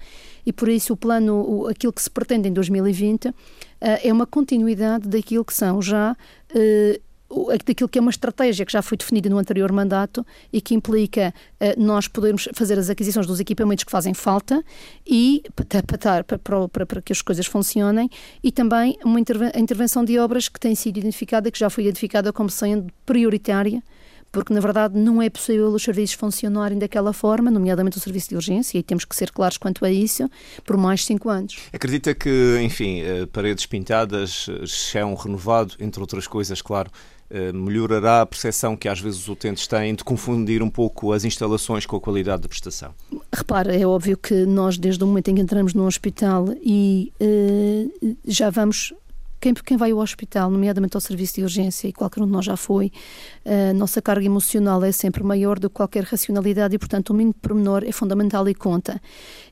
E 0.45 0.53
por 0.53 0.69
isso 0.69 0.93
o 0.93 0.97
plano, 0.97 1.35
o, 1.35 1.69
aquilo 1.69 1.93
que 1.93 2.03
se 2.03 2.11
pretende 2.11 2.49
em 2.49 2.53
2020, 2.53 3.29
uh, 3.29 3.35
eh, 3.81 4.09
é 4.09 4.13
uma 4.13 4.27
continuidade 4.27 5.09
daquilo 5.09 5.45
que 5.45 5.55
são 5.55 5.81
já. 5.83 6.17
Uh, 6.55 7.10
daquilo 7.65 7.89
que 7.89 7.99
é 7.99 8.01
uma 8.01 8.11
estratégia 8.11 8.67
que 8.67 8.73
já 8.73 8.83
foi 8.83 8.99
definida 8.99 9.29
no 9.29 9.39
anterior 9.39 9.71
mandato 9.71 10.27
e 10.53 10.61
que 10.61 10.75
implica 10.75 11.33
uh, 11.61 11.81
nós 11.81 12.09
podermos 12.09 12.49
fazer 12.55 12.79
as 12.79 12.91
aquisições 12.91 13.27
dos 13.27 13.39
equipamentos 13.39 13.85
que 13.85 13.91
fazem 13.91 14.15
falta 14.15 14.65
e 15.07 15.43
para, 15.55 16.25
para, 16.25 16.69
para, 16.69 16.87
para 16.87 17.03
que 17.03 17.13
as 17.13 17.23
coisas 17.23 17.47
funcionem 17.47 18.11
e 18.43 18.51
também 18.51 18.99
uma 19.05 19.21
interven 19.21 19.51
a 19.55 19.59
intervenção 19.59 20.05
de 20.05 20.19
obras 20.19 20.49
que 20.49 20.59
tem 20.59 20.75
sido 20.75 20.99
identificada, 20.99 21.51
que 21.51 21.59
já 21.59 21.71
foi 21.71 21.85
identificada 21.85 22.33
como 22.33 22.51
sendo 22.51 22.93
prioritária 23.07 23.83
porque 24.33 24.55
na 24.55 24.61
verdade 24.61 24.99
não 24.99 25.21
é 25.21 25.29
possível 25.29 25.69
os 25.69 25.83
serviços 25.83 26.15
funcionarem 26.15 26.79
daquela 26.79 27.13
forma, 27.13 27.51
nomeadamente 27.51 27.99
o 27.99 28.01
serviço 28.01 28.29
de 28.29 28.37
urgência, 28.37 28.79
e 28.79 28.83
temos 28.83 29.05
que 29.05 29.15
ser 29.17 29.31
claros 29.33 29.59
quanto 29.59 29.85
a 29.85 29.91
isso, 29.91 30.31
por 30.65 30.77
mais 30.77 31.05
cinco 31.05 31.29
anos. 31.29 31.57
Acredita 31.73 32.15
que, 32.15 32.61
enfim, 32.63 33.01
eh, 33.01 33.27
paredes 33.27 33.67
pintadas, 33.67 34.47
chão 34.67 35.15
renovado, 35.15 35.75
entre 35.81 36.01
outras 36.01 36.27
coisas, 36.27 36.63
claro, 36.63 36.91
melhorará 37.55 38.23
a 38.23 38.27
percepção 38.27 38.77
que 38.77 38.89
às 38.89 39.01
vezes 39.01 39.21
os 39.21 39.29
utentes 39.29 39.67
têm 39.67 39.95
de 39.95 40.03
confundir 40.03 40.63
um 40.63 40.71
pouco 40.71 41.13
as 41.13 41.25
instalações 41.25 41.87
com 41.87 41.97
a 41.97 42.01
qualidade 42.01 42.43
da 42.43 42.49
prestação? 42.49 42.93
Repara, 43.33 43.75
é 43.75 43.87
óbvio 43.87 44.17
que 44.17 44.45
nós, 44.47 44.77
desde 44.77 45.03
o 45.05 45.07
momento 45.07 45.29
em 45.29 45.37
que 45.37 45.41
entramos 45.41 45.75
no 45.75 45.87
hospital 45.87 46.47
e 46.63 47.13
uh, 47.21 48.17
já 48.27 48.51
vamos 48.51 48.93
quem, 49.41 49.55
quem 49.55 49.77
vai 49.77 49.91
ao 49.91 49.99
hospital, 49.99 50.51
nomeadamente 50.51 50.97
ao 50.97 51.01
serviço 51.01 51.37
de 51.37 51.43
urgência, 51.43 51.89
e 51.89 51.93
qualquer 51.93 52.23
um 52.23 52.27
de 52.27 52.33
nós 52.33 52.45
já 52.45 52.57
foi, 52.57 52.93
a 53.45 53.73
nossa 53.73 54.03
carga 54.03 54.25
emocional 54.25 54.85
é 54.85 54.93
sempre 54.93 55.23
maior 55.23 55.59
do 55.59 55.71
que 55.71 55.77
qualquer 55.77 56.05
racionalidade 56.05 56.75
e, 56.75 56.79
portanto, 56.79 57.11
o 57.11 57.15
mínimo 57.15 57.35
pormenor 57.35 57.83
é 57.85 57.93
fundamental 57.93 58.49
e 58.49 58.55
conta. 58.55 59.01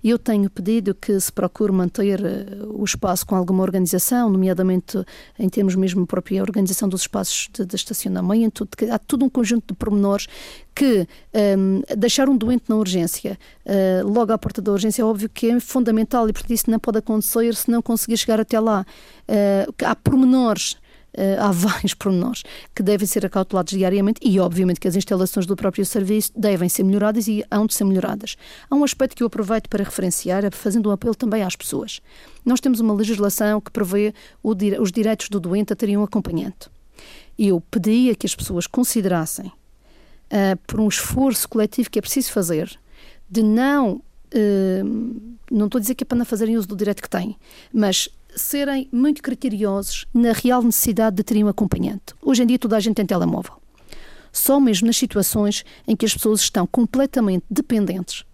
E 0.03 0.11
eu 0.11 0.19
tenho 0.19 0.51
pedido 0.51 0.95
que 0.95 1.19
se 1.19 1.33
procure 1.33 1.73
manter 1.73 2.25
eh, 2.25 2.47
o 2.67 2.85
espaço 2.85 3.27
com 3.27 3.35
alguma 3.35 3.63
organização, 3.63 4.31
nomeadamente 4.31 5.03
em 5.39 5.49
termos 5.49 5.75
mesmo 5.75 6.07
própria 6.07 6.43
organização 6.43 6.89
dos 6.89 7.03
espaços 7.03 7.49
de, 7.53 7.65
de 7.65 7.77
estacionamento, 7.77 8.69
há 8.91 8.99
todo 8.99 9.25
um 9.25 9.29
conjunto 9.29 9.69
de 9.69 9.75
pormenores 9.75 10.27
que 10.79 11.09
um, 11.59 11.83
deixar 11.97 12.29
um 12.29 12.37
doente 12.37 12.67
na 12.69 12.77
urgência, 12.77 13.37
uh, 13.67 14.09
logo 14.09 14.33
à 14.33 14.39
porta 14.39 14.63
da 14.63 14.71
urgência, 14.71 15.03
é 15.03 15.05
óbvio 15.05 15.29
que 15.29 15.51
é 15.51 15.59
fundamental 15.59 16.29
e, 16.29 16.33
portanto, 16.33 16.53
isso 16.53 16.71
não 16.71 16.79
pode 16.79 16.99
acontecer 16.99 17.53
se 17.57 17.69
não 17.69 17.83
conseguir 17.83 18.17
chegar 18.17 18.39
até 18.39 18.61
lá. 18.61 18.87
Uh, 19.29 19.75
há 19.85 19.97
pormenores 19.97 20.77
Uh, 21.17 21.41
há 21.41 21.51
vários 21.51 21.95
pormenores 21.95 22.45
que 22.77 22.83
devem 22.83 23.07
ser 23.07 23.25
acautelados 23.27 23.73
diariamente 23.73 24.21
e, 24.23 24.39
obviamente, 24.39 24.79
que 24.79 24.87
as 24.87 24.95
instalações 24.95 25.47
do 25.47 25.57
próprio 25.57 25.85
serviço 25.85 26.31
devem 26.37 26.69
ser 26.69 26.85
melhoradas 26.85 27.27
e 27.27 27.43
hão 27.51 27.67
de 27.67 27.75
ser 27.75 27.85
melhoradas. 27.85 28.37
Há 28.71 28.77
um 28.77 28.85
aspecto 28.85 29.17
que 29.17 29.23
eu 29.23 29.27
aproveito 29.27 29.69
para 29.69 29.83
referenciar, 29.83 30.45
fazendo 30.53 30.91
um 30.91 30.93
apelo 30.93 31.15
também 31.15 31.43
às 31.43 31.57
pessoas. 31.57 32.01
Nós 32.45 32.61
temos 32.61 32.79
uma 32.79 32.95
legislação 32.95 33.61
que 33.61 33.71
prevê 33.71 34.15
os 34.45 34.93
direitos 34.93 35.29
do 35.31 35.41
doente 35.41 35.73
a 35.73 35.77
terem 35.77 35.97
um 35.97 36.05
acompanhante. 36.05 36.69
Eu 37.37 37.61
pedia 37.69 38.15
que 38.15 38.27
as 38.27 38.37
pessoas 38.37 38.67
considerassem 38.69 39.51
uh, 40.33 40.57
por 40.67 40.81
um 40.81 40.89
esforço 40.89 41.49
coletivo 41.49 41.91
que 41.91 41.99
é 41.99 42.03
preciso 42.03 42.33
fazer, 42.33 42.79
de 43.29 43.43
não. 43.43 44.03
Uh, 44.35 45.39
não 45.51 45.67
estou 45.67 45.79
a 45.79 45.81
dizer 45.81 45.95
que 45.95 46.05
é 46.05 46.07
para 46.07 46.19
não 46.19 46.27
fazerem 46.27 46.57
uso 46.57 46.69
do 46.69 46.77
direito 46.77 47.03
que 47.03 47.09
têm, 47.09 47.37
mas 47.73 48.11
serem 48.37 48.89
muito 48.93 49.23
criteriosos 49.23 50.07
na 50.13 50.33
real 50.33 50.63
necessidade 50.63 51.17
de 51.17 51.23
terem 51.23 51.45
um 51.45 51.49
acompanhante. 51.49 52.15
Hoje 52.23 52.43
em 52.43 52.47
dia 52.47 52.59
toda 52.59 52.77
a 52.77 52.81
gente 52.81 52.97
tem 52.97 53.07
telemóvel. 53.07 53.55
Só 54.31 54.61
mesmo 54.61 54.87
nas 54.87 54.97
situações 54.97 55.65
em 55.87 55.97
que 55.97 56.05
as 56.05 56.13
pessoas 56.13 56.41
estão 56.41 56.67
completamente 56.67 57.45
dependentes. 57.51 58.25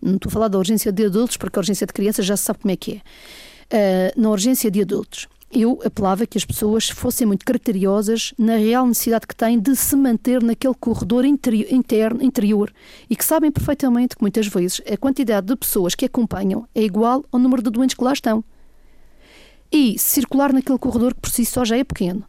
Não 0.00 0.16
estou 0.16 0.30
a 0.30 0.32
falar 0.32 0.48
da 0.48 0.58
urgência 0.58 0.90
de 0.90 1.04
adultos, 1.04 1.36
porque 1.36 1.58
a 1.58 1.60
urgência 1.60 1.86
de 1.86 1.92
crianças 1.92 2.24
já 2.24 2.36
se 2.36 2.44
sabe 2.44 2.60
como 2.60 2.72
é 2.72 2.76
que 2.76 2.92
é. 2.92 4.16
Uh, 4.16 4.20
na 4.20 4.30
urgência 4.30 4.70
de 4.70 4.80
adultos, 4.80 5.26
eu 5.50 5.80
apelava 5.84 6.26
que 6.26 6.36
as 6.36 6.44
pessoas 6.44 6.88
fossem 6.88 7.26
muito 7.26 7.44
criteriosas 7.44 8.34
na 8.36 8.56
real 8.56 8.86
necessidade 8.86 9.26
que 9.26 9.34
têm 9.34 9.58
de 9.58 9.74
se 9.76 9.94
manter 9.96 10.42
naquele 10.42 10.74
corredor 10.74 11.24
interi 11.24 11.66
interno, 11.72 12.22
interior 12.22 12.72
e 13.08 13.14
que 13.14 13.24
sabem 13.24 13.50
perfeitamente 13.50 14.16
que 14.16 14.22
muitas 14.22 14.46
vezes 14.48 14.80
a 14.90 14.96
quantidade 14.96 15.46
de 15.46 15.56
pessoas 15.56 15.94
que 15.94 16.04
acompanham 16.04 16.66
é 16.74 16.82
igual 16.82 17.24
ao 17.30 17.38
número 17.38 17.62
de 17.62 17.70
doentes 17.70 17.94
que 17.94 18.04
lá 18.04 18.12
estão. 18.12 18.44
E 19.70 19.98
circular 19.98 20.52
naquele 20.52 20.78
corredor 20.78 21.14
que 21.14 21.20
por 21.20 21.30
si 21.30 21.44
só 21.44 21.64
já 21.64 21.76
é 21.76 21.84
pequeno 21.84 22.24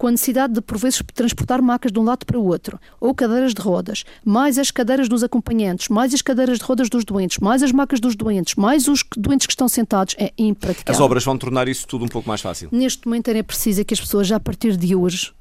com 0.00 0.06
a 0.06 0.10
necessidade 0.12 0.54
de, 0.54 0.62
por 0.62 0.78
vezes, 0.78 1.02
transportar 1.12 1.60
macas 1.60 1.92
de 1.92 1.98
um 1.98 2.02
lado 2.02 2.24
para 2.24 2.38
o 2.38 2.46
outro, 2.46 2.80
ou 2.98 3.14
cadeiras 3.14 3.52
de 3.52 3.60
rodas, 3.60 4.02
mais 4.24 4.56
as 4.56 4.70
cadeiras 4.70 5.10
dos 5.10 5.22
acompanhantes, 5.22 5.90
mais 5.90 6.14
as 6.14 6.22
cadeiras 6.22 6.58
de 6.58 6.64
rodas 6.64 6.88
dos 6.88 7.04
doentes, 7.04 7.36
mais 7.36 7.62
as 7.62 7.70
macas 7.70 8.00
dos 8.00 8.16
doentes, 8.16 8.54
mais 8.54 8.88
os 8.88 9.04
doentes 9.14 9.46
que 9.46 9.52
estão 9.52 9.68
sentados, 9.68 10.16
é 10.18 10.32
impraticável. 10.38 10.98
As 10.98 11.04
obras 11.04 11.22
vão 11.22 11.36
tornar 11.36 11.68
isso 11.68 11.86
tudo 11.86 12.06
um 12.06 12.08
pouco 12.08 12.26
mais 12.26 12.40
fácil. 12.40 12.70
Neste 12.72 13.06
momento 13.06 13.28
era 13.28 13.44
preciso 13.44 13.84
que 13.84 13.92
as 13.92 14.00
pessoas, 14.00 14.26
já 14.26 14.36
a 14.36 14.40
partir 14.40 14.74
de 14.74 14.96
hoje, 14.96 15.34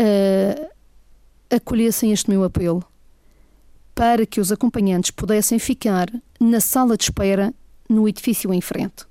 uh, 0.00 0.68
acolhessem 1.50 2.12
este 2.12 2.30
meu 2.30 2.44
apelo 2.44 2.84
para 3.96 4.24
que 4.24 4.40
os 4.40 4.52
acompanhantes 4.52 5.10
pudessem 5.10 5.58
ficar 5.58 6.06
na 6.38 6.60
sala 6.60 6.96
de 6.96 7.02
espera 7.02 7.52
no 7.88 8.08
edifício 8.08 8.54
em 8.54 8.60
frente 8.60 9.06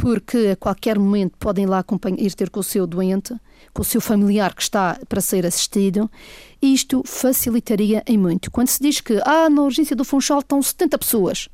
porque 0.00 0.48
a 0.52 0.56
qualquer 0.56 0.98
momento 0.98 1.36
podem 1.38 1.66
lá 1.66 1.84
ir 2.16 2.34
ter 2.34 2.48
com 2.48 2.60
o 2.60 2.62
seu 2.64 2.86
doente, 2.86 3.34
com 3.74 3.82
o 3.82 3.84
seu 3.84 4.00
familiar 4.00 4.54
que 4.54 4.62
está 4.62 4.98
para 5.06 5.20
ser 5.20 5.44
assistido, 5.44 6.10
e 6.60 6.72
isto 6.72 7.02
facilitaria 7.04 8.02
em 8.06 8.16
muito. 8.16 8.50
Quando 8.50 8.68
se 8.68 8.82
diz 8.82 9.02
que 9.02 9.20
ah, 9.26 9.50
na 9.50 9.60
urgência 9.60 9.94
do 9.94 10.02
Funchal 10.02 10.38
estão 10.38 10.62
70 10.62 10.96
pessoas, 10.96 11.50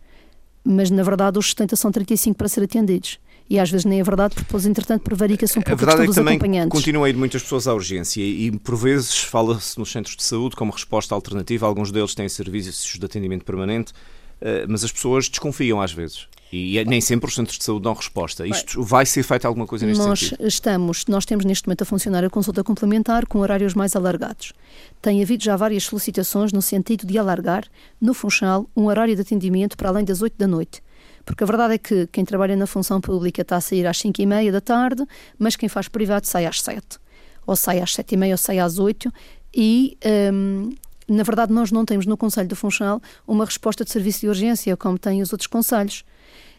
mas 0.64 0.92
na 0.92 1.02
verdade 1.02 1.40
os 1.40 1.48
70 1.48 1.74
são 1.74 1.90
35 1.90 2.38
para 2.38 2.48
ser 2.48 2.62
atendidos. 2.62 3.18
E 3.50 3.58
às 3.58 3.68
vezes 3.68 3.84
nem 3.84 3.98
é 3.98 4.04
verdade, 4.04 4.34
porque 4.34 4.46
depois, 4.46 4.64
entretanto, 4.64 5.02
prevarica-se 5.02 5.58
um 5.58 5.62
pouco 5.62 5.72
a 5.72 5.86
verdade 5.86 6.02
é 6.02 6.08
que 6.08 6.14
também 6.14 6.68
continua 6.68 7.06
a 7.06 7.10
ir 7.10 7.16
muitas 7.16 7.42
pessoas 7.42 7.68
à 7.68 7.74
urgência 7.74 8.20
e, 8.20 8.50
por 8.50 8.76
vezes, 8.76 9.18
fala-se 9.18 9.78
nos 9.78 9.90
centros 9.90 10.16
de 10.16 10.24
saúde 10.24 10.56
como 10.56 10.72
resposta 10.72 11.14
alternativa. 11.14 11.64
Alguns 11.64 11.92
deles 11.92 12.12
têm 12.12 12.28
serviços 12.28 12.98
de 12.98 13.06
atendimento 13.06 13.44
permanente, 13.44 13.92
mas 14.68 14.84
as 14.84 14.92
pessoas 14.92 15.28
desconfiam 15.28 15.80
às 15.80 15.92
vezes. 15.92 16.28
E 16.52 16.78
é, 16.78 16.84
nem 16.84 17.00
sempre 17.00 17.28
os 17.28 17.34
centros 17.34 17.58
de 17.58 17.64
saúde 17.64 17.82
dão 17.82 17.92
resposta. 17.92 18.46
Isto 18.46 18.82
vai 18.82 19.04
ser 19.04 19.22
feito 19.22 19.46
alguma 19.46 19.66
coisa 19.66 19.84
neste 19.84 20.02
nós 20.02 20.20
sentido? 20.20 20.46
Estamos, 20.46 21.04
nós 21.06 21.24
temos 21.24 21.44
neste 21.44 21.66
momento 21.66 21.82
a 21.82 21.84
funcionar 21.84 22.24
a 22.24 22.30
consulta 22.30 22.62
complementar 22.62 23.26
com 23.26 23.40
horários 23.40 23.74
mais 23.74 23.96
alargados. 23.96 24.52
Tem 25.02 25.22
havido 25.22 25.42
já 25.42 25.56
várias 25.56 25.84
solicitações 25.84 26.52
no 26.52 26.62
sentido 26.62 27.04
de 27.04 27.18
alargar, 27.18 27.64
no 28.00 28.14
Funchal, 28.14 28.68
um 28.76 28.86
horário 28.86 29.14
de 29.14 29.22
atendimento 29.22 29.76
para 29.76 29.88
além 29.88 30.04
das 30.04 30.22
8 30.22 30.34
da 30.38 30.46
noite. 30.46 30.82
Porque 31.24 31.42
a 31.42 31.46
verdade 31.46 31.74
é 31.74 31.78
que 31.78 32.06
quem 32.06 32.24
trabalha 32.24 32.54
na 32.54 32.66
função 32.66 33.00
pública 33.00 33.42
está 33.42 33.56
a 33.56 33.60
sair 33.60 33.84
às 33.86 33.98
5 33.98 34.22
e 34.22 34.26
meia 34.26 34.52
da 34.52 34.60
tarde, 34.60 35.04
mas 35.36 35.56
quem 35.56 35.68
faz 35.68 35.88
privado 35.88 36.26
sai 36.26 36.46
às 36.46 36.62
7. 36.62 36.98
Ou 37.44 37.56
sai 37.56 37.80
às 37.80 37.92
7 37.92 38.12
e 38.12 38.16
meia 38.16 38.34
ou 38.34 38.38
sai 38.38 38.60
às 38.60 38.78
8. 38.78 39.12
E 39.52 39.98
um, 40.32 40.70
Na 41.08 41.22
verdade, 41.22 41.52
nós 41.52 41.70
não 41.70 41.84
temos 41.84 42.04
no 42.04 42.16
Conselho 42.16 42.48
do 42.48 42.56
Funchal 42.56 43.00
uma 43.26 43.44
resposta 43.44 43.84
de 43.84 43.90
serviço 43.90 44.20
de 44.20 44.28
urgência, 44.28 44.76
como 44.76 44.98
têm 44.98 45.22
os 45.22 45.32
outros 45.32 45.46
conselhos. 45.46 46.04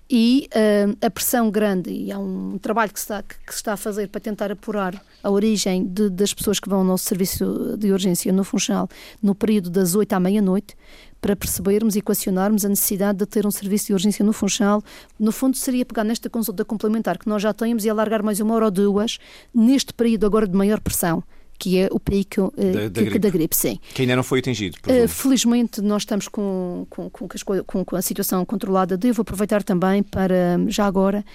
E 0.10 0.48
uh, 0.56 0.98
a 1.06 1.10
pressão 1.10 1.52
grande, 1.52 1.92
e 1.92 2.14
há 2.14 2.18
um 2.18 2.58
trabalho 2.58 2.94
que 2.94 3.00
se, 3.00 3.04
está, 3.04 3.22
que, 3.22 3.52
está 3.52 3.74
a 3.74 3.78
fazer 3.78 4.08
para 4.08 4.22
tentar 4.22 4.50
apurar 4.50 5.04
a 5.22 5.30
origem 5.30 5.86
de, 5.86 6.10
das 6.10 6.34
pessoas 6.34 6.62
que 6.62 6.70
vão 6.70 6.80
ao 6.80 6.86
nosso 6.86 7.04
serviço 7.04 7.76
de 7.78 7.92
urgência 7.92 8.32
no 8.32 8.46
Funchal 8.46 8.88
no 9.22 9.36
período 9.36 9.70
das 9.70 9.96
8 9.96 10.14
à 10.14 10.20
meia-noite, 10.20 10.78
para 11.20 11.36
percebermos 11.36 11.98
e 11.98 12.00
equacionarmos 12.00 12.64
a 12.64 12.70
necessidade 12.70 13.18
de 13.18 13.26
ter 13.26 13.46
um 13.46 13.52
serviço 13.52 13.88
de 13.88 13.94
urgência 13.94 14.24
no 14.24 14.32
Funchal. 14.32 14.82
No 15.20 15.34
fundo, 15.34 15.58
seria 15.58 15.84
pegar 15.84 16.06
nesta 16.06 16.30
consulta 16.30 16.64
complementar 16.64 17.18
que 17.18 17.28
nós 17.28 17.42
já 17.42 17.54
temos 17.54 17.84
e 17.84 17.90
alargar 17.90 18.24
mais 18.24 18.40
uma 18.40 18.56
hora 18.56 18.66
ou 18.66 18.72
duas 18.72 19.18
neste 19.54 19.94
período 19.94 20.26
agora 20.26 20.48
de 20.48 20.56
maior 20.56 20.80
pressão 20.80 21.22
que 21.58 21.78
é 21.78 21.90
o 21.92 22.00
pico 22.00 22.54
uh, 22.56 22.74
da, 22.74 22.82
da, 22.82 23.02
gripe. 23.02 23.20
da, 23.20 23.30
gripe. 23.30 23.56
sim. 23.56 23.80
Que 23.94 24.04
ainda 24.04 24.16
não 24.16 24.24
foi 24.24 24.40
atingido. 24.40 24.78
Uh, 24.88 25.08
felizmente 25.08 25.82
nós 25.82 26.04
estamos 26.04 26.28
com, 26.28 26.86
com, 26.90 27.10
com, 27.10 27.28
com, 27.66 27.86
com 27.86 27.96
a 27.96 28.02
situação 28.02 28.46
controlada. 28.46 28.98
Devo 28.98 29.22
aproveitar 29.22 29.64
também 29.64 30.04
para, 30.04 30.60
já 30.68 30.86
agora, 30.86 31.26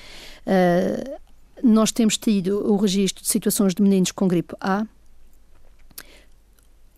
uh, 0.47 1.21
nós 1.63 1.93
temos 1.93 2.17
tido 2.17 2.71
o 2.71 2.77
registro 2.77 3.23
de 3.23 3.29
situações 3.29 3.75
de 3.75 3.83
meninos 3.83 4.13
com 4.13 4.27
gripe 4.27 4.55
A, 4.61 4.87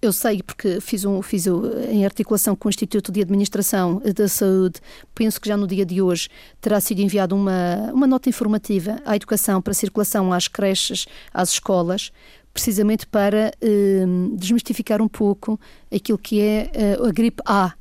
eu 0.04 0.12
sei 0.12 0.42
porque 0.42 0.82
fiz, 0.82 1.06
um, 1.06 1.22
fiz 1.22 1.46
em 1.90 2.04
articulação 2.04 2.54
com 2.54 2.68
o 2.68 2.70
Instituto 2.70 3.10
de 3.10 3.22
Administração 3.22 4.02
da 4.14 4.28
Saúde, 4.28 4.80
penso 5.14 5.40
que 5.40 5.48
já 5.48 5.56
no 5.56 5.66
dia 5.66 5.86
de 5.86 6.02
hoje 6.02 6.28
terá 6.60 6.78
sido 6.78 7.00
enviada 7.00 7.34
uma, 7.34 7.90
uma 7.90 8.06
nota 8.06 8.28
informativa 8.28 9.00
à 9.06 9.16
educação 9.16 9.62
para 9.62 9.72
circulação 9.72 10.30
às 10.30 10.46
creches, 10.46 11.06
às 11.32 11.52
escolas, 11.52 12.12
precisamente 12.55 13.05
para 13.05 13.52
eh, 13.61 14.05
desmistificar 14.34 15.02
um 15.02 15.09
pouco 15.09 15.59
aquilo 15.92 16.16
que 16.16 16.40
é 16.40 16.70
eh, 16.72 16.98
a 17.05 17.11
gripe 17.11 17.42
A. 17.44 17.74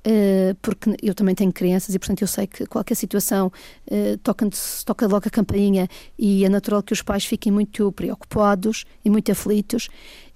Uh, 0.00 0.54
porque 0.62 0.96
eu 1.02 1.14
também 1.14 1.34
tenho 1.34 1.52
crianças 1.52 1.94
e, 1.94 1.98
portanto, 1.98 2.22
eu 2.22 2.26
sei 2.26 2.46
que 2.46 2.64
qualquer 2.64 2.94
situação 2.94 3.52
uh, 3.90 4.16
toca, 4.22 4.48
toca 4.86 5.06
logo 5.06 5.28
a 5.28 5.30
campainha 5.30 5.86
e 6.18 6.42
é 6.42 6.48
natural 6.48 6.82
que 6.82 6.94
os 6.94 7.02
pais 7.02 7.26
fiquem 7.26 7.52
muito 7.52 7.92
preocupados 7.92 8.86
e 9.04 9.10
muito 9.10 9.30
aflitos 9.30 9.90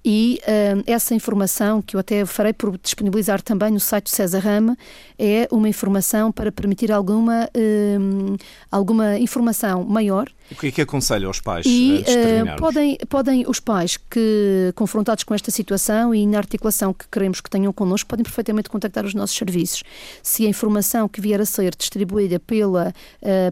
e 0.07 0.39
uh, 0.43 0.83
essa 0.85 1.15
informação, 1.15 1.81
que 1.81 1.95
eu 1.95 1.99
até 1.99 2.23
farei 2.27 2.53
por 2.53 2.77
disponibilizar 2.77 3.41
também 3.41 3.71
no 3.71 3.79
site 3.79 4.03
do 4.03 4.11
César 4.11 4.37
Rama, 4.37 4.77
é 5.17 5.47
uma 5.49 5.67
informação 5.67 6.31
para 6.31 6.51
permitir 6.51 6.91
alguma, 6.91 7.45
uh, 7.45 8.37
alguma 8.69 9.17
informação 9.17 9.83
maior. 9.83 10.29
O 10.51 10.55
que 10.55 10.67
é 10.67 10.71
que 10.71 10.79
aconselha 10.79 11.25
aos 11.25 11.39
pais 11.39 11.65
e, 11.67 12.03
uh, 12.03 12.55
podem, 12.59 12.99
podem 13.09 13.45
os 13.47 13.59
pais 13.59 13.97
que, 13.97 14.71
confrontados 14.75 15.23
com 15.23 15.33
esta 15.33 15.49
situação 15.49 16.13
e 16.13 16.27
na 16.27 16.37
articulação 16.37 16.93
que 16.93 17.07
queremos 17.11 17.41
que 17.41 17.49
tenham 17.49 17.73
connosco, 17.73 18.07
podem 18.07 18.23
perfeitamente 18.23 18.69
contactar 18.69 19.05
os 19.05 19.15
nossos 19.15 19.35
serviços. 19.35 19.81
Se 20.21 20.45
a 20.45 20.49
informação 20.49 21.09
que 21.09 21.19
vier 21.19 21.41
a 21.41 21.45
ser 21.45 21.75
distribuída 21.75 22.39
pela, 22.39 22.93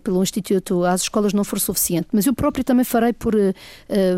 pelo 0.04 0.22
Instituto 0.22 0.86
às 0.86 1.02
escolas 1.02 1.34
não 1.34 1.44
for 1.44 1.60
suficiente, 1.60 2.10
mas 2.12 2.28
eu 2.28 2.34
próprio 2.34 2.64
também 2.64 2.86
farei 2.86 3.12
por 3.12 3.34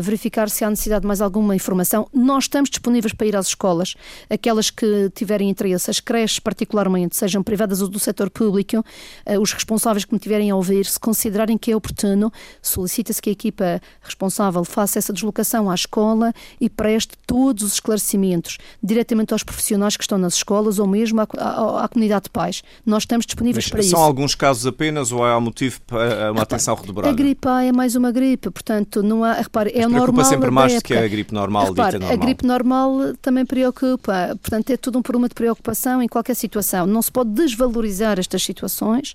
verificar 0.00 0.50
se 0.50 0.62
há 0.62 0.68
necessidade 0.68 1.00
de 1.00 1.06
mais 1.06 1.22
alguma 1.22 1.56
informação 1.56 2.06
nós 2.26 2.44
estamos 2.44 2.68
disponíveis 2.68 3.14
para 3.14 3.26
ir 3.26 3.36
às 3.36 3.46
escolas, 3.48 3.94
aquelas 4.28 4.68
que 4.70 5.10
tiverem 5.14 5.48
interesse, 5.48 5.90
as 5.90 6.00
creches 6.00 6.38
particularmente, 6.38 7.16
sejam 7.16 7.42
privadas 7.42 7.80
ou 7.80 7.88
do 7.88 7.98
setor 7.98 8.28
público, 8.28 8.84
eh, 9.24 9.38
os 9.38 9.52
responsáveis 9.52 10.04
que 10.04 10.12
me 10.12 10.18
tiverem 10.18 10.50
a 10.50 10.56
ouvir, 10.56 10.84
se 10.86 10.98
considerarem 10.98 11.56
que 11.56 11.70
é 11.70 11.76
oportuno, 11.76 12.32
solicita-se 12.60 13.22
que 13.22 13.30
a 13.30 13.32
equipa 13.32 13.80
responsável 14.02 14.64
faça 14.64 14.98
essa 14.98 15.12
deslocação 15.12 15.70
à 15.70 15.74
escola 15.74 16.32
e 16.60 16.68
preste 16.68 17.14
todos 17.26 17.62
os 17.62 17.74
esclarecimentos 17.74 18.58
diretamente 18.82 19.32
aos 19.32 19.42
profissionais 19.42 19.96
que 19.96 20.02
estão 20.02 20.18
nas 20.18 20.34
escolas 20.34 20.78
ou 20.78 20.86
mesmo 20.86 21.20
à, 21.20 21.28
à, 21.38 21.84
à 21.84 21.88
comunidade 21.88 22.24
de 22.24 22.30
pais. 22.30 22.62
Nós 22.84 23.04
estamos 23.04 23.24
disponíveis 23.24 23.66
Mas 23.66 23.70
para 23.70 23.82
são 23.82 23.86
isso. 23.88 23.96
São 23.96 24.04
alguns 24.04 24.34
casos 24.34 24.66
apenas 24.66 25.12
ou 25.12 25.24
há 25.24 25.40
motivo 25.40 25.80
para 25.86 26.32
uma 26.32 26.42
atenção 26.42 26.74
redobrada? 26.74 27.10
A 27.10 27.12
gripe 27.12 27.46
A 27.48 27.62
é 27.62 27.72
mais 27.72 27.94
uma 27.94 28.10
gripe, 28.10 28.50
portanto, 28.50 29.02
não 29.02 29.22
há. 29.22 29.34
Repare, 29.34 29.70
é 29.74 29.86
Mas 29.86 29.92
normal. 29.92 30.24
sempre 30.24 30.50
mais 30.50 30.74
do 30.74 30.82
que 30.82 30.94
a 30.94 31.06
gripe 31.06 31.32
normal, 31.32 31.66
repare, 31.66 31.92
dita 31.92 31.98
normal 32.00 32.15
a 32.16 32.18
gripe 32.18 32.46
normal 32.46 33.14
também 33.20 33.44
preocupa. 33.44 34.36
Portanto, 34.40 34.70
é 34.70 34.76
tudo 34.76 34.98
um 34.98 35.02
problema 35.02 35.28
de 35.28 35.34
preocupação 35.34 36.02
em 36.02 36.08
qualquer 36.08 36.34
situação. 36.34 36.86
Não 36.86 37.02
se 37.02 37.12
pode 37.12 37.30
desvalorizar 37.30 38.18
estas 38.18 38.42
situações 38.42 39.14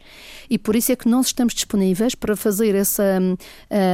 e 0.50 0.58
por 0.58 0.76
isso 0.76 0.92
é 0.92 0.96
que 0.96 1.10
nós 1.10 1.28
estamos 1.28 1.54
disponíveis 1.54 2.14
para 2.16 2.36
fazer 2.36 2.76
essa 2.76 3.04
um, 3.20 3.36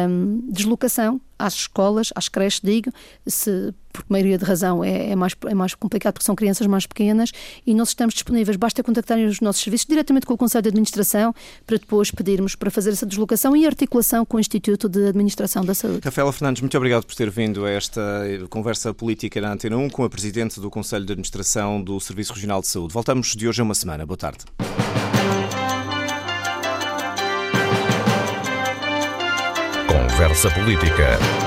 hum, 0.10 0.42
deslocação 0.50 1.22
às 1.38 1.54
escolas, 1.54 2.12
às 2.16 2.30
creches, 2.30 2.62
digo, 2.64 2.92
se, 3.26 3.74
por 3.92 4.04
maioria 4.10 4.38
de 4.38 4.46
razão 4.46 4.84
é, 4.84 5.12
é, 5.12 5.16
mais, 5.16 5.36
é 5.48 5.54
mais 5.54 5.74
complicado 5.74 6.14
porque 6.14 6.26
são 6.26 6.36
crianças 6.36 6.68
mais 6.68 6.86
pequenas 6.86 7.32
e 7.66 7.74
nós 7.74 7.90
estamos 7.90 8.14
disponíveis, 8.14 8.58
basta 8.58 8.84
contactarem 8.84 9.26
os 9.26 9.42
nossos 9.42 9.64
serviços 9.64 9.88
diretamente 9.88 10.26
com 10.26 10.34
o 10.34 10.38
Conselho 10.38 10.64
de 10.64 10.70
Administração 10.70 11.34
para 11.66 11.78
depois 11.78 12.12
pedirmos 12.12 12.56
para 12.56 12.70
fazer 12.70 12.92
essa 12.92 13.06
deslocação 13.06 13.56
e 13.56 13.66
articulação 13.66 14.26
com 14.26 14.38
o 14.38 14.40
Instituto 14.40 14.88
de 14.88 15.08
Administração 15.08 15.66
da 15.66 15.74
Saúde. 15.74 16.02
Rafaela 16.04 16.32
Fernandes, 16.32 16.62
muito 16.62 16.78
obrigado 16.78 17.06
por 17.06 17.16
ter 17.16 17.30
vindo 17.30 17.66
a 17.66 17.70
esta 17.70 18.02
conversa 18.50 18.94
política 18.94 19.42
na 19.42 19.54
Antena 19.54 19.78
1 19.78 19.90
com 19.90 20.04
a 20.04 20.10
Presidente 20.10 20.60
do 20.60 20.70
Conselho 20.70 21.06
de 21.06 21.14
Administração 21.14 21.82
do 21.82 22.00
Serviço 22.00 22.34
Regional 22.34 22.62
de 22.62 22.68
Saúde. 22.68 22.94
Voltamos 22.94 23.36
de 23.36 23.48
hoje 23.48 23.62
a 23.62 23.64
uma 23.64 23.76
semana. 23.76 24.06
Boa 24.06 24.18
tarde. 24.18 24.46
Conversa 30.18 30.50
Política. 30.50 31.47